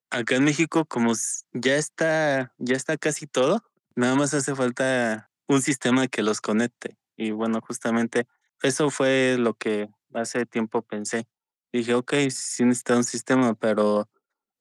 acá 0.10 0.38
en 0.38 0.46
México, 0.46 0.86
como 0.86 1.12
ya 1.52 1.76
está, 1.76 2.54
ya 2.58 2.78
está 2.78 2.96
casi 2.96 3.28
todo, 3.28 3.62
nada 3.94 4.16
más 4.16 4.34
hace 4.34 4.56
falta 4.56 5.30
un 5.50 5.62
sistema 5.62 6.08
que 6.08 6.24
los 6.24 6.40
conecte. 6.40 6.98
Y 7.18 7.32
bueno, 7.32 7.60
justamente 7.60 8.26
eso 8.64 8.90
fue 8.90 9.36
lo 9.38 9.56
que 9.56 9.90
hace 10.14 10.46
tiempo 10.46 10.82
pensé. 10.82 11.28
Dije, 11.74 11.94
ok, 11.94 12.14
sí 12.30 12.64
necesita 12.64 12.96
un 12.96 13.04
sistema, 13.04 13.54
pero, 13.56 14.10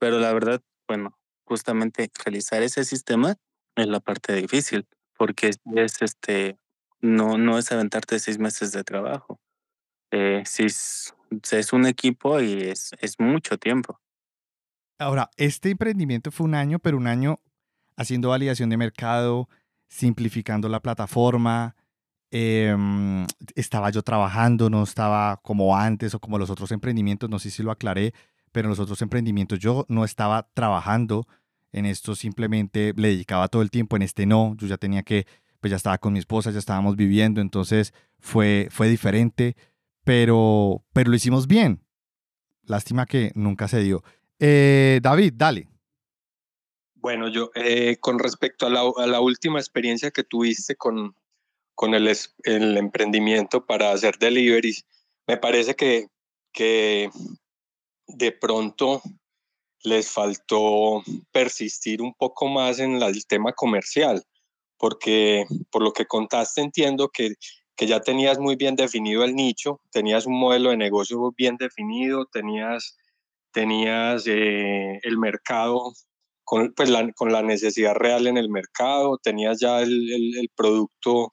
pero 0.00 0.18
la 0.18 0.32
verdad, 0.32 0.60
bueno, 0.88 1.16
justamente 1.44 2.10
realizar 2.24 2.60
ese 2.64 2.84
sistema 2.84 3.38
es 3.76 3.86
la 3.86 4.00
parte 4.00 4.34
difícil, 4.34 4.86
porque 5.16 5.48
es 5.48 6.02
este, 6.02 6.58
no, 7.00 7.38
no 7.38 7.58
es 7.58 7.70
aventarte 7.72 8.18
seis 8.18 8.38
meses 8.38 8.72
de 8.72 8.84
trabajo. 8.84 9.40
Eh, 10.10 10.42
sí, 10.46 10.64
es, 10.64 11.14
es 11.50 11.72
un 11.72 11.86
equipo 11.86 12.40
y 12.40 12.62
es, 12.62 12.90
es 13.00 13.18
mucho 13.18 13.58
tiempo. 13.58 14.00
Ahora, 14.98 15.30
este 15.36 15.70
emprendimiento 15.70 16.30
fue 16.30 16.46
un 16.46 16.54
año, 16.54 16.78
pero 16.78 16.96
un 16.96 17.06
año 17.06 17.40
haciendo 17.96 18.28
validación 18.30 18.70
de 18.70 18.76
mercado, 18.76 19.48
simplificando 19.88 20.68
la 20.68 20.80
plataforma. 20.80 21.76
Em, 22.30 23.26
estaba 23.54 23.90
yo 23.90 24.02
trabajando, 24.02 24.70
no 24.70 24.82
estaba 24.82 25.40
como 25.42 25.76
antes 25.76 26.14
o 26.14 26.20
como 26.20 26.38
los 26.38 26.50
otros 26.50 26.72
emprendimientos, 26.72 27.30
no 27.30 27.38
sé 27.38 27.50
si 27.50 27.62
lo 27.62 27.70
aclaré, 27.70 28.12
pero 28.50 28.66
en 28.66 28.70
los 28.70 28.80
otros 28.80 29.02
emprendimientos 29.02 29.58
yo 29.58 29.84
no 29.88 30.04
estaba 30.04 30.48
trabajando 30.54 31.26
en 31.74 31.86
esto, 31.86 32.14
simplemente 32.14 32.94
le 32.96 33.08
dedicaba 33.08 33.48
todo 33.48 33.62
el 33.62 33.70
tiempo, 33.70 33.96
en 33.96 34.02
este 34.02 34.26
no, 34.26 34.54
yo 34.56 34.66
ya 34.66 34.76
tenía 34.76 35.02
que, 35.02 35.26
pues 35.60 35.70
ya 35.70 35.76
estaba 35.76 35.98
con 35.98 36.12
mi 36.12 36.20
esposa, 36.20 36.50
ya 36.50 36.58
estábamos 36.58 36.96
viviendo, 36.96 37.40
entonces 37.40 37.92
fue, 38.20 38.68
fue 38.70 38.88
diferente, 38.88 39.56
pero, 40.04 40.84
pero 40.92 41.10
lo 41.10 41.16
hicimos 41.16 41.46
bien. 41.46 41.84
Lástima 42.62 43.06
que 43.06 43.32
nunca 43.34 43.68
se 43.68 43.80
dio. 43.80 44.02
Eh, 44.38 45.00
David, 45.02 45.34
dale. 45.36 45.68
Bueno, 46.94 47.28
yo 47.28 47.50
eh, 47.54 47.98
con 47.98 48.18
respecto 48.18 48.66
a 48.66 48.70
la, 48.70 49.20
última 49.20 49.58
experiencia 49.58 50.10
que 50.10 50.24
tuviste 50.24 50.76
con, 50.76 51.14
con 51.74 51.94
el, 51.94 52.08
el, 52.44 52.76
emprendimiento 52.78 53.66
para 53.66 53.92
hacer 53.92 54.16
deliveries, 54.18 54.86
me 55.26 55.36
parece 55.36 55.74
que, 55.74 56.06
que 56.52 57.10
de 58.06 58.32
pronto 58.32 59.02
les 59.84 60.10
faltó 60.10 61.02
persistir 61.30 62.02
un 62.02 62.14
poco 62.14 62.48
más 62.48 62.80
en 62.80 63.00
el 63.00 63.26
tema 63.26 63.52
comercial, 63.52 64.24
porque 64.78 65.44
por 65.70 65.82
lo 65.82 65.92
que 65.92 66.06
contaste 66.06 66.62
entiendo 66.62 67.10
que, 67.10 67.34
que 67.76 67.86
ya 67.86 68.00
tenías 68.00 68.38
muy 68.38 68.56
bien 68.56 68.76
definido 68.76 69.22
el 69.24 69.34
nicho, 69.36 69.80
tenías 69.92 70.26
un 70.26 70.38
modelo 70.40 70.70
de 70.70 70.78
negocio 70.78 71.32
bien 71.36 71.56
definido, 71.56 72.26
tenías 72.26 72.96
tenías 73.54 74.26
eh, 74.26 74.98
el 75.02 75.16
mercado 75.16 75.92
con, 76.42 76.74
pues 76.74 76.90
la, 76.90 77.10
con 77.12 77.32
la 77.32 77.42
necesidad 77.42 77.94
real 77.94 78.26
en 78.26 78.36
el 78.36 78.50
mercado, 78.50 79.18
tenías 79.22 79.60
ya 79.60 79.80
el, 79.80 80.36
el, 80.36 80.50
producto, 80.54 81.32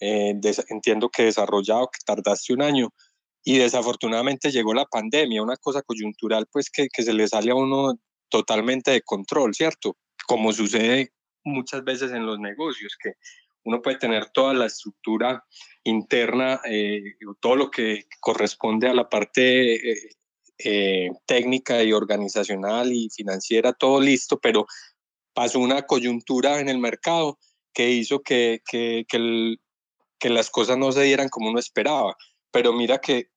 eh, 0.00 0.38
entiendo 0.68 1.08
que 1.08 1.24
desarrollado, 1.24 1.88
que 1.92 2.00
tardaste 2.04 2.52
un 2.52 2.62
año, 2.62 2.90
y 3.44 3.58
desafortunadamente 3.58 4.50
llegó 4.50 4.74
la 4.74 4.86
pandemia, 4.86 5.42
una 5.42 5.56
cosa 5.56 5.82
coyuntural 5.82 6.46
pues 6.50 6.70
que, 6.70 6.88
que 6.88 7.02
se 7.02 7.12
le 7.12 7.26
sale 7.28 7.50
a 7.50 7.54
uno 7.54 7.98
totalmente 8.28 8.90
de 8.90 9.02
control, 9.02 9.54
¿cierto? 9.54 9.96
Como 10.26 10.52
sucede 10.52 11.12
muchas 11.44 11.84
veces 11.84 12.12
en 12.12 12.26
los 12.26 12.38
negocios, 12.38 12.96
que 13.02 13.14
uno 13.64 13.82
puede 13.82 13.98
tener 13.98 14.26
toda 14.30 14.54
la 14.54 14.66
estructura 14.66 15.44
interna, 15.84 16.60
eh, 16.64 17.02
todo 17.40 17.56
lo 17.56 17.70
que 17.70 18.06
corresponde 18.20 18.88
a 18.88 18.94
la 18.94 19.08
parte 19.08 19.74
eh, 19.74 20.10
eh, 20.58 21.10
técnica 21.26 21.82
y 21.82 21.92
organizacional 21.92 22.92
y 22.92 23.08
financiera, 23.10 23.72
todo 23.72 24.00
listo, 24.00 24.38
pero 24.38 24.66
pasó 25.32 25.58
una 25.58 25.82
coyuntura 25.82 26.60
en 26.60 26.68
el 26.68 26.78
mercado 26.78 27.38
que 27.72 27.90
hizo 27.90 28.20
que, 28.20 28.60
que, 28.68 29.06
que, 29.08 30.28
las 30.28 30.50
cosas 30.50 30.76
no 30.76 30.92
se 30.92 31.02
dieran 31.02 31.28
como 31.28 31.50
uno 31.50 31.58
esperaba. 31.58 32.16
Pero 32.50 32.72
mira 32.72 32.98
que 32.98 33.29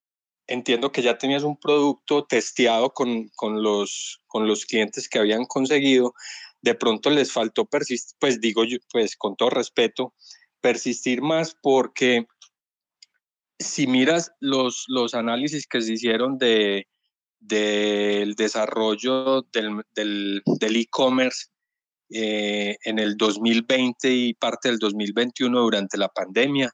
entiendo 0.47 0.91
que 0.91 1.01
ya 1.01 1.17
tenías 1.17 1.43
un 1.43 1.57
producto 1.57 2.25
testeado 2.25 2.93
con, 2.93 3.29
con, 3.35 3.63
los, 3.63 4.21
con 4.27 4.47
los 4.47 4.65
clientes 4.65 5.07
que 5.07 5.19
habían 5.19 5.45
conseguido, 5.45 6.13
de 6.61 6.75
pronto 6.75 7.09
les 7.09 7.31
faltó 7.31 7.65
persistir, 7.65 8.15
pues 8.19 8.39
digo 8.39 8.63
yo, 8.63 8.77
pues 8.91 9.15
con 9.15 9.35
todo 9.35 9.49
respeto, 9.49 10.13
persistir 10.61 11.21
más 11.21 11.55
porque 11.61 12.25
si 13.59 13.87
miras 13.87 14.31
los, 14.39 14.85
los 14.87 15.13
análisis 15.13 15.67
que 15.67 15.81
se 15.81 15.93
hicieron 15.93 16.37
de, 16.37 16.87
del 17.39 18.35
desarrollo 18.35 19.45
del 19.51 20.43
e-commerce 20.59 21.47
eh, 22.09 22.77
en 22.83 22.99
el 22.99 23.17
2020 23.17 24.13
y 24.13 24.33
parte 24.33 24.69
del 24.69 24.79
2021 24.79 25.59
durante 25.59 25.97
la 25.97 26.09
pandemia, 26.09 26.71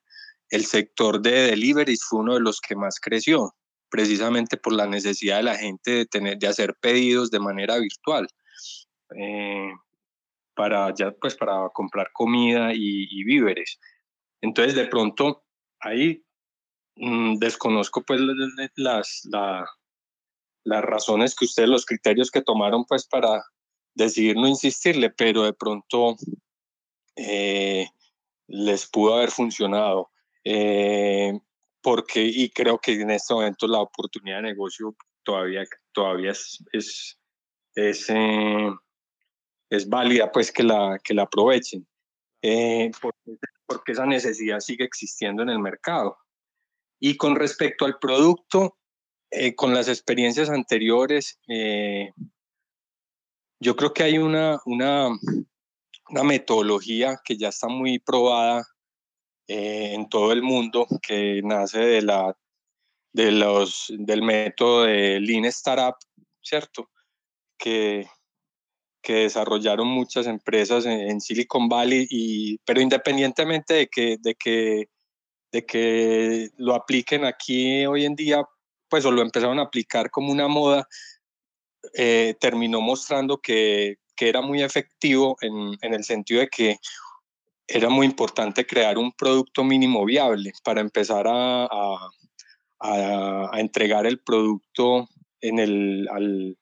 el 0.50 0.66
sector 0.66 1.22
de 1.22 1.32
deliveries 1.48 2.04
fue 2.04 2.20
uno 2.20 2.34
de 2.36 2.42
los 2.42 2.60
que 2.60 2.76
más 2.76 3.00
creció, 3.00 3.56
precisamente 3.90 4.58
por 4.58 4.74
la 4.74 4.88
necesidad 4.88 5.38
de 5.38 5.44
la 5.44 5.58
gente 5.58 5.92
de, 5.92 6.06
tener, 6.06 6.38
de 6.38 6.48
hacer 6.48 6.76
pedidos 6.80 7.32
de 7.32 7.40
manera 7.40 7.78
virtual. 7.78 8.28
Eh, 9.16 9.72
para, 10.56 10.94
ya, 10.94 11.12
pues, 11.12 11.36
para 11.36 11.70
comprar 11.70 12.10
comida 12.14 12.74
y, 12.74 13.24
víveres. 13.24 13.80
Entonces, 14.42 14.76
de 14.76 14.88
pronto, 14.88 15.44
ahí 15.80 16.24
mm, 16.98 17.38
desconozco 17.38 18.04
pues 18.04 18.20
las, 18.76 19.22
la, 19.32 19.66
las 20.66 20.84
razones 20.84 21.36
que 21.36 21.46
ustedes, 21.46 21.70
los 21.70 21.86
criterios 21.86 22.30
que 22.30 22.42
tomaron 22.42 22.86
pues 22.86 23.08
para 23.08 23.42
decidir 23.96 24.36
no 24.36 24.48
insistirle, 24.48 25.10
pero 25.10 25.44
de 25.44 25.54
pronto 25.54 26.16
eh, 27.16 27.88
les 28.48 28.86
pudo 28.88 29.16
haber 29.16 29.32
funcionado. 29.32 30.10
Eh, 30.44 31.40
porque, 31.82 32.24
y 32.24 32.50
creo 32.50 32.80
que 32.80 32.94
en 32.94 33.12
este 33.12 33.34
momento 33.34 33.68
la 33.68 33.82
oportunidad 33.82 34.38
de 34.38 34.44
negocio 34.44 34.96
todavía, 35.24 35.64
todavía 35.92 36.32
es, 36.32 36.64
es, 36.72 37.20
es, 37.76 38.10
eh, 38.10 38.70
válida, 39.88 40.32
pues 40.32 40.52
que 40.52 40.64
la, 40.64 41.00
que 41.04 41.14
la 41.14 41.24
aprovechen, 41.24 41.88
porque, 43.02 43.38
porque 43.66 43.92
esa 43.92 44.06
necesidad 44.06 44.60
sigue 44.60 44.84
existiendo 44.84 45.44
en 45.44 45.50
el 45.50 45.60
mercado. 45.60 46.18
Y 47.00 47.16
con 47.16 47.36
respecto 47.36 47.86
al 47.86 47.98
producto, 47.98 48.78
eh, 49.32 49.56
con 49.56 49.74
las 49.74 49.88
experiencias 49.88 50.50
anteriores, 50.50 51.40
eh, 51.48 52.12
yo 53.62 53.76
creo 53.76 53.94
que 53.94 54.04
hay 54.04 54.18
una, 54.18 54.60
una, 54.66 55.10
una, 56.10 56.24
metodología 56.24 57.20
que 57.24 57.38
ya 57.38 57.50
está 57.50 57.68
muy 57.68 58.00
probada 58.00 58.66
eh, 59.50 59.96
en 59.96 60.08
todo 60.10 60.32
el 60.32 60.44
mundo, 60.44 60.86
que 61.02 61.42
nace 61.44 61.80
de 61.80 62.04
la, 62.04 62.38
de 63.14 63.32
los, 63.32 63.92
del 63.98 64.22
método 64.22 64.84
de 64.84 65.20
Lean 65.20 65.46
Startup, 65.46 65.96
¿cierto? 66.40 66.92
Que, 67.58 68.08
que 69.02 69.14
desarrollaron 69.14 69.88
muchas 69.88 70.28
empresas 70.28 70.86
en, 70.86 71.20
Silicon 71.20 71.68
Valley, 71.68 72.06
y, 72.12 72.60
pero 72.60 72.80
independientemente 72.80 73.74
de 73.74 73.88
que, 73.88 74.18
de, 74.22 74.36
que, 74.36 74.90
de 75.52 75.66
que 75.66 76.50
lo 76.58 76.76
apliquen 76.76 77.26
aquí 77.26 77.88
hoy 77.88 78.06
en 78.06 78.16
día, 78.16 78.44
pues 78.88 79.04
o 79.04 79.12
lo 79.12 79.24
empezaron 79.24 79.58
a 79.58 79.64
aplicar 79.64 80.12
como 80.12 80.32
una 80.32 80.48
moda, 80.48 80.88
eh, 81.96 82.36
terminó 82.40 82.82
mostrando 82.82 83.40
que, 83.40 83.96
que, 84.16 84.30
era 84.30 84.42
muy 84.42 84.62
efectivo 84.62 85.38
en, 85.42 85.76
en, 85.82 85.96
el 85.96 86.04
sentido 86.04 86.42
de 86.42 86.50
que 86.50 86.78
era 87.70 87.90
muy 87.90 88.06
importante 88.06 88.66
crear 88.66 88.98
un 88.98 89.12
producto 89.12 89.64
mínimo 89.64 90.06
viable 90.06 90.54
para 90.64 90.82
empezar 90.82 91.28
a, 91.28 91.66
a, 91.66 92.10
a, 92.80 93.60
entregar 93.60 94.06
el 94.06 94.20
producto 94.20 95.08
en 95.42 95.60
el, 95.60 96.08
al, 96.12 96.58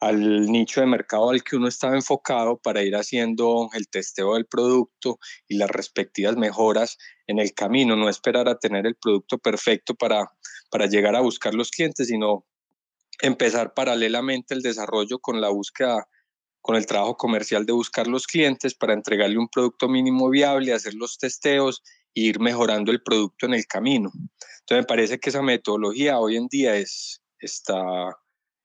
al 0.00 0.46
nicho 0.46 0.80
de 0.80 0.86
mercado 0.86 1.30
al 1.30 1.42
que 1.42 1.56
uno 1.56 1.68
estaba 1.68 1.94
enfocado 1.94 2.58
para 2.58 2.82
ir 2.82 2.94
haciendo 2.96 3.70
el 3.72 3.88
testeo 3.88 4.34
del 4.34 4.46
producto 4.46 5.18
y 5.48 5.56
las 5.56 5.70
respectivas 5.70 6.36
mejoras 6.36 6.98
en 7.26 7.38
el 7.38 7.54
camino, 7.54 7.96
no 7.96 8.08
esperar 8.08 8.48
a 8.48 8.58
tener 8.58 8.86
el 8.86 8.96
producto 8.96 9.38
perfecto 9.38 9.94
para 9.94 10.30
para 10.70 10.86
llegar 10.86 11.16
a 11.16 11.20
buscar 11.20 11.54
los 11.54 11.70
clientes, 11.70 12.08
sino 12.08 12.44
empezar 13.22 13.74
paralelamente 13.74 14.54
el 14.54 14.62
desarrollo 14.62 15.18
con 15.18 15.40
la 15.40 15.48
búsqueda 15.48 16.06
con 16.66 16.74
el 16.74 16.84
trabajo 16.84 17.16
comercial 17.16 17.64
de 17.64 17.72
buscar 17.72 18.08
los 18.08 18.26
clientes 18.26 18.74
para 18.74 18.92
entregarle 18.92 19.38
un 19.38 19.46
producto 19.46 19.88
mínimo 19.88 20.28
viable, 20.28 20.72
hacer 20.72 20.94
los 20.94 21.16
testeos 21.16 21.80
e 22.12 22.22
ir 22.22 22.40
mejorando 22.40 22.90
el 22.90 23.04
producto 23.04 23.46
en 23.46 23.54
el 23.54 23.66
camino. 23.66 24.10
Entonces 24.12 24.78
me 24.78 24.84
parece 24.84 25.20
que 25.20 25.30
esa 25.30 25.42
metodología 25.42 26.18
hoy 26.18 26.34
en 26.36 26.48
día 26.48 26.74
es, 26.74 27.22
está, 27.38 27.76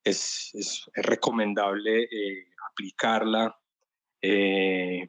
es, 0.04 0.50
es, 0.54 0.90
recomendable 0.96 2.06
eh, 2.06 2.48
aplicarla. 2.72 3.56
Eh, 4.20 5.08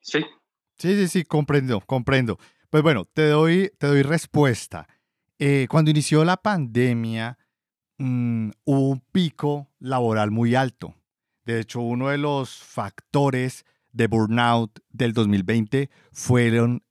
sí. 0.00 0.24
Sí, 0.78 0.94
sí, 0.94 1.08
sí, 1.08 1.24
comprendo, 1.24 1.82
comprendo. 1.82 2.38
Pues 2.70 2.82
bueno, 2.82 3.04
te 3.04 3.28
doy, 3.28 3.70
te 3.78 3.86
doy 3.86 4.02
respuesta. 4.02 4.88
Eh, 5.38 5.66
cuando 5.68 5.90
inició 5.90 6.24
la 6.24 6.38
pandemia, 6.38 7.36
mm, 7.98 8.50
hubo 8.64 8.88
un 8.88 9.00
pico 9.12 9.68
laboral 9.78 10.30
muy 10.30 10.54
alto. 10.54 10.94
De 11.46 11.60
hecho, 11.60 11.80
uno 11.80 12.08
de 12.08 12.18
los 12.18 12.56
factores 12.56 13.64
de 13.92 14.08
burnout 14.08 14.80
del 14.90 15.12
2020 15.12 15.88
fueron 16.12 16.82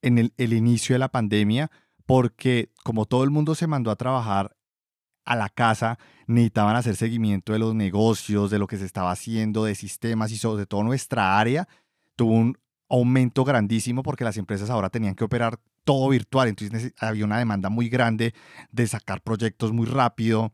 en 0.00 0.30
el, 0.36 0.52
inicio 0.52 0.94
de 0.94 1.00
la 1.00 1.10
pandemia, 1.10 1.70
porque 2.06 2.70
como 2.84 3.06
todo 3.06 3.24
el 3.24 3.30
mundo 3.30 3.56
se 3.56 3.66
mandó 3.66 3.90
a 3.90 3.96
trabajar 3.96 4.56
a 5.24 5.34
la 5.34 5.48
casa, 5.48 5.98
necesitaban 6.28 6.76
hacer 6.76 6.94
seguimiento 6.94 7.52
de 7.52 7.58
los 7.58 7.74
negocios, 7.74 8.50
de 8.50 8.60
lo 8.60 8.68
que 8.68 8.76
se 8.76 8.84
estaba 8.84 9.10
haciendo, 9.10 9.64
de 9.64 9.74
sistemas 9.74 10.30
y 10.30 10.38
sobre 10.38 10.66
todo 10.66 10.84
nuestra 10.84 11.38
área 11.38 11.66
tuvo 12.14 12.32
un 12.32 12.58
aumento 12.88 13.42
grandísimo 13.42 14.04
porque 14.04 14.22
las 14.22 14.36
empresas 14.36 14.70
ahora 14.70 14.88
tenían 14.88 15.16
que 15.16 15.24
operar 15.24 15.58
todo 15.82 16.08
virtual, 16.10 16.48
entonces 16.48 16.94
había 16.98 17.24
una 17.24 17.38
demanda 17.38 17.68
muy 17.70 17.88
grande 17.88 18.34
de 18.70 18.86
sacar 18.86 19.20
proyectos 19.22 19.72
muy 19.72 19.86
rápido, 19.86 20.52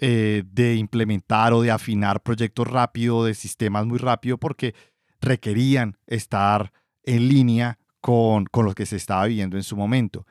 eh, 0.00 0.42
de 0.46 0.76
implementar 0.76 1.52
o 1.52 1.62
de 1.62 1.70
afinar 1.70 2.22
proyectos 2.22 2.68
rápido, 2.68 3.24
de 3.24 3.34
sistemas 3.34 3.86
muy 3.86 3.98
rápido, 3.98 4.38
porque 4.38 4.74
requerían 5.20 5.96
estar 6.06 6.72
en 7.02 7.28
línea 7.28 7.78
con, 8.00 8.46
con 8.46 8.66
lo 8.66 8.74
que 8.74 8.86
se 8.86 8.96
estaba 8.96 9.26
viviendo 9.26 9.56
en 9.56 9.62
su 9.62 9.76
momento. 9.76 10.26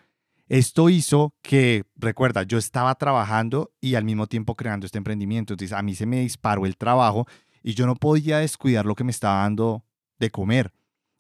Esto 0.47 0.89
hizo 0.89 1.33
que, 1.41 1.85
recuerda, 1.95 2.43
yo 2.43 2.57
estaba 2.57 2.93
trabajando 2.95 3.71
y 3.79 3.95
al 3.95 4.03
mismo 4.03 4.27
tiempo 4.27 4.55
creando 4.55 4.85
este 4.85 4.97
emprendimiento. 4.97 5.53
Entonces 5.53 5.75
a 5.75 5.81
mí 5.81 5.95
se 5.95 6.05
me 6.05 6.19
disparó 6.19 6.65
el 6.65 6.77
trabajo 6.77 7.25
y 7.63 7.73
yo 7.73 7.87
no 7.87 7.95
podía 7.95 8.39
descuidar 8.39 8.85
lo 8.85 8.95
que 8.95 9.03
me 9.03 9.11
estaba 9.11 9.41
dando 9.41 9.85
de 10.19 10.29
comer 10.29 10.73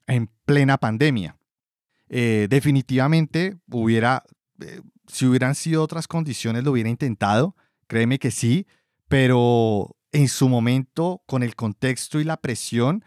en 0.05 0.29
plena 0.45 0.77
pandemia. 0.77 1.37
Eh, 2.09 2.47
definitivamente 2.49 3.57
hubiera, 3.71 4.23
eh, 4.59 4.81
si 5.07 5.25
hubieran 5.25 5.55
sido 5.55 5.81
otras 5.81 6.07
condiciones, 6.07 6.63
lo 6.63 6.71
hubiera 6.71 6.89
intentado, 6.89 7.55
créeme 7.87 8.19
que 8.19 8.31
sí, 8.31 8.67
pero 9.07 9.95
en 10.11 10.27
su 10.27 10.49
momento, 10.49 11.23
con 11.25 11.43
el 11.43 11.55
contexto 11.55 12.19
y 12.19 12.23
la 12.23 12.37
presión, 12.37 13.03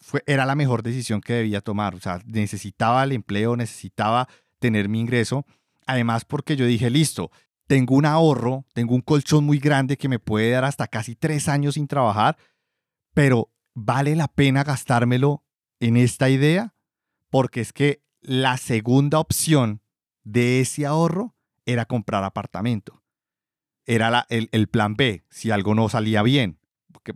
fue, 0.00 0.22
era 0.26 0.46
la 0.46 0.54
mejor 0.54 0.82
decisión 0.82 1.20
que 1.20 1.34
debía 1.34 1.60
tomar. 1.60 1.94
O 1.94 2.00
sea, 2.00 2.20
necesitaba 2.26 3.04
el 3.04 3.12
empleo, 3.12 3.56
necesitaba 3.56 4.28
tener 4.58 4.88
mi 4.88 5.00
ingreso. 5.00 5.44
Además, 5.86 6.24
porque 6.24 6.56
yo 6.56 6.66
dije, 6.66 6.90
listo, 6.90 7.30
tengo 7.66 7.94
un 7.94 8.06
ahorro, 8.06 8.64
tengo 8.72 8.94
un 8.94 9.00
colchón 9.00 9.44
muy 9.44 9.58
grande 9.58 9.96
que 9.96 10.08
me 10.08 10.18
puede 10.18 10.50
dar 10.50 10.64
hasta 10.64 10.86
casi 10.86 11.14
tres 11.14 11.48
años 11.48 11.74
sin 11.74 11.86
trabajar, 11.86 12.36
pero 13.14 13.52
vale 13.74 14.16
la 14.16 14.28
pena 14.28 14.64
gastármelo 14.64 15.44
en 15.78 15.96
esta 15.96 16.28
idea 16.28 16.74
porque 17.30 17.60
es 17.60 17.72
que 17.72 18.02
la 18.20 18.56
segunda 18.56 19.18
opción 19.18 19.82
de 20.24 20.60
ese 20.60 20.84
ahorro 20.84 21.36
era 21.64 21.86
comprar 21.86 22.24
apartamento. 22.24 22.99
Era 23.86 24.26
el, 24.28 24.68
plan 24.68 24.94
B, 24.94 25.24
si 25.30 25.50
algo 25.50 25.74
no 25.74 25.88
salía 25.88 26.22
bien, 26.22 26.58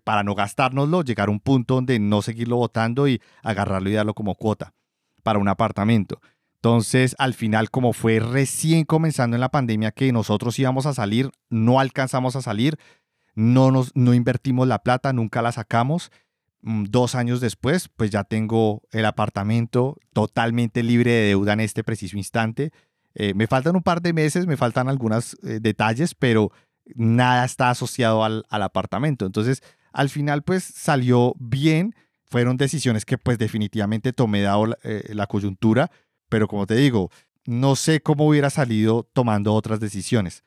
para 0.03 0.23
no 0.23 0.35
gastárnoslo, 0.35 1.03
llegar 1.03 1.29
a 1.29 1.33
un 1.33 1.41
punto 1.41 1.75
donde 1.75 1.99
no 1.99 2.23
seguirlo 2.23 2.57
votando 2.57 3.07
y 3.07 3.21
agarrarlo 3.43 3.91
y 3.91 3.93
darlo 3.93 4.15
como 4.15 4.35
cuota 4.35 4.75
para 5.23 5.39
un 5.39 5.49
apartamento. 5.49 6.21
Entonces, 6.57 7.15
al 7.19 7.35
final, 7.35 7.71
como 7.71 7.93
fue 7.93 8.19
recién 8.19 8.85
comenzando 8.85 9.37
en 9.37 9.43
la 9.43 9.51
pandemia 9.51 9.93
que 9.93 10.11
nosotros 10.13 10.59
íbamos 10.59 10.87
a 10.87 10.95
salir, 10.95 11.31
no 11.51 11.79
alcanzamos 11.79 12.37
a 12.37 12.43
salir, 12.43 12.79
no, 13.35 13.71
nos, 13.71 13.95
no 13.95 14.15
invertimos 14.15 14.67
la 14.67 14.79
plata, 14.79 15.13
nunca 15.13 15.43
la 15.43 15.53
sacamos 15.53 16.11
Mm, 16.67 16.85
dos 16.85 17.15
años 17.15 17.43
después, 17.43 17.91
pues 17.91 18.11
ya 18.11 18.25
tengo 18.25 18.83
el 18.91 19.05
apartamento 19.05 19.99
totalmente 20.15 20.83
libre 20.83 21.11
de 21.13 21.27
deuda 21.27 21.53
en 21.53 21.61
este 21.61 21.85
preciso 21.85 22.17
instante. 22.17 22.73
Eh, 23.15 23.33
me 23.35 23.47
faltan 23.47 23.77
un 23.77 23.83
par 23.83 24.03
de 24.03 24.13
meses, 24.13 24.47
me 24.47 24.57
faltan 24.57 24.89
algunos 24.89 25.37
eh, 25.45 25.61
detalles, 25.61 26.15
pero 26.15 26.51
nada 26.95 27.45
está 27.45 27.71
asociado 27.71 28.25
al, 28.25 28.45
apartamento. 28.51 29.27
Entonces, 29.27 29.63
al 29.93 30.09
final, 30.09 30.43
pues 30.43 30.65
salió 30.65 31.35
bien. 31.39 31.95
Fueron 32.25 32.57
decisiones 32.57 33.05
que 33.05 33.17
pues 33.17 33.39
definitivamente 33.39 34.13
tomé 34.13 34.43
dado 34.43 34.67
la, 34.67 34.79
eh, 34.83 35.11
la 35.15 35.27
coyuntura, 35.27 35.91
pero 36.29 36.49
como 36.49 36.67
te 36.67 36.75
digo, 36.75 37.11
no 37.45 37.77
sé 37.77 38.01
cómo 38.01 38.27
hubiera 38.27 38.51
salido 38.51 39.09
tomando 39.13 39.55
otras 39.55 39.79
decisiones. 39.79 40.43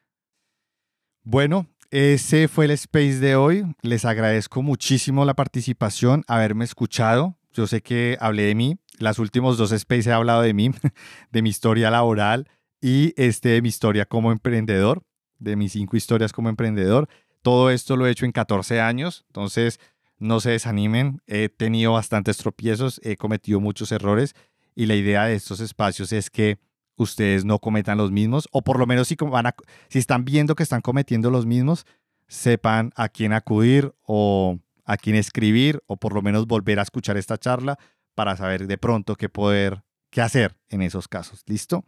Bueno, 1.24 1.68
ese 1.89 2.49
fue 2.49 2.65
el 2.65 2.72
space 2.72 3.20
de 3.20 3.38
hoy. 3.38 3.63
Les 3.82 4.03
agradezco 4.03 4.61
muchísimo 4.61 5.24
la 5.24 5.36
participación, 5.36 6.26
haberme 6.28 6.65
escuchado. 6.65 7.38
Yo 7.53 7.68
sé 7.68 7.82
que 7.82 8.18
hablé 8.20 8.43
de 8.43 8.55
mí. 8.55 8.78
Las 8.99 9.20
últimos 9.20 9.57
dos 9.57 9.70
spaces 9.70 10.07
he 10.07 10.11
hablado 10.11 10.41
de 10.41 10.53
mí, 10.53 10.72
de 11.32 11.41
mi 11.41 11.49
historia 11.49 11.89
laboral 11.89 12.49
y 12.82 13.14
este 13.18 13.62
mi 13.62 13.70
historia 13.70 14.06
como 14.06 14.32
emprendedor, 14.32 15.04
de 15.40 15.56
mis 15.56 15.74
cinco 15.74 15.98
historias 15.98 16.34
como 16.34 16.50
emprendedor. 16.50 17.08
Todo 17.42 17.70
esto 17.70 17.96
lo 17.96 18.08
he 18.08 18.12
hecho 18.12 18.26
en 18.26 18.32
14 18.32 18.82
años, 18.82 19.26
entonces 19.28 19.80
no 20.18 20.40
se 20.40 20.52
desanimen. 20.52 21.22
He 21.28 21.50
tenido 21.50 21.94
bastantes 21.94 22.38
tropiezos, 22.38 23.00
he 23.04 23.18
cometido 23.18 23.60
muchos 23.60 23.92
errores 23.92 24.36
y 24.76 24.86
la 24.86 24.96
idea 24.96 25.26
de 25.26 25.36
estos 25.36 25.60
espacios 25.60 26.12
es 26.12 26.30
que 26.30 26.60
ustedes 26.98 27.46
no 27.46 27.60
cometan 27.60 27.98
los 27.98 28.12
mismos, 28.12 28.48
o 28.52 28.64
por 28.64 28.80
lo 28.80 28.88
menos 28.88 29.08
si, 29.08 29.16
van 29.16 29.54
si 29.88 30.00
están 30.00 30.26
viendo 30.26 30.56
que 30.56 30.64
están 30.64 30.82
cometiendo 30.82 31.30
los 31.30 31.46
mismos, 31.46 31.86
sepan 32.28 32.92
a 32.96 33.10
quién 33.10 33.34
acudir 33.34 33.94
o 34.02 34.60
a 34.84 34.98
quién 34.98 35.16
escribir, 35.16 35.82
o 35.88 35.98
por 35.98 36.14
lo 36.14 36.22
menos 36.22 36.48
volver 36.48 36.80
a 36.80 36.84
escuchar 36.84 37.18
esta 37.18 37.38
charla 37.38 37.78
para 38.16 38.36
saber 38.36 38.68
de 38.68 38.78
pronto 38.78 39.16
qué 39.16 39.30
poder, 39.30 39.84
qué 40.10 40.22
hacer 40.22 40.58
en 40.70 40.82
esos 40.82 41.08
casos. 41.08 41.44
¿Listo? 41.46 41.86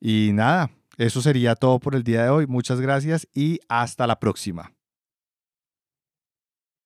Y 0.00 0.30
nada, 0.32 0.70
eso 0.96 1.20
sería 1.20 1.54
todo 1.54 1.78
por 1.78 1.94
el 1.94 2.04
día 2.04 2.24
de 2.24 2.30
hoy. 2.30 2.46
Muchas 2.46 2.80
gracias 2.80 3.28
y 3.34 3.60
hasta 3.68 4.06
la 4.06 4.18
próxima. 4.20 4.72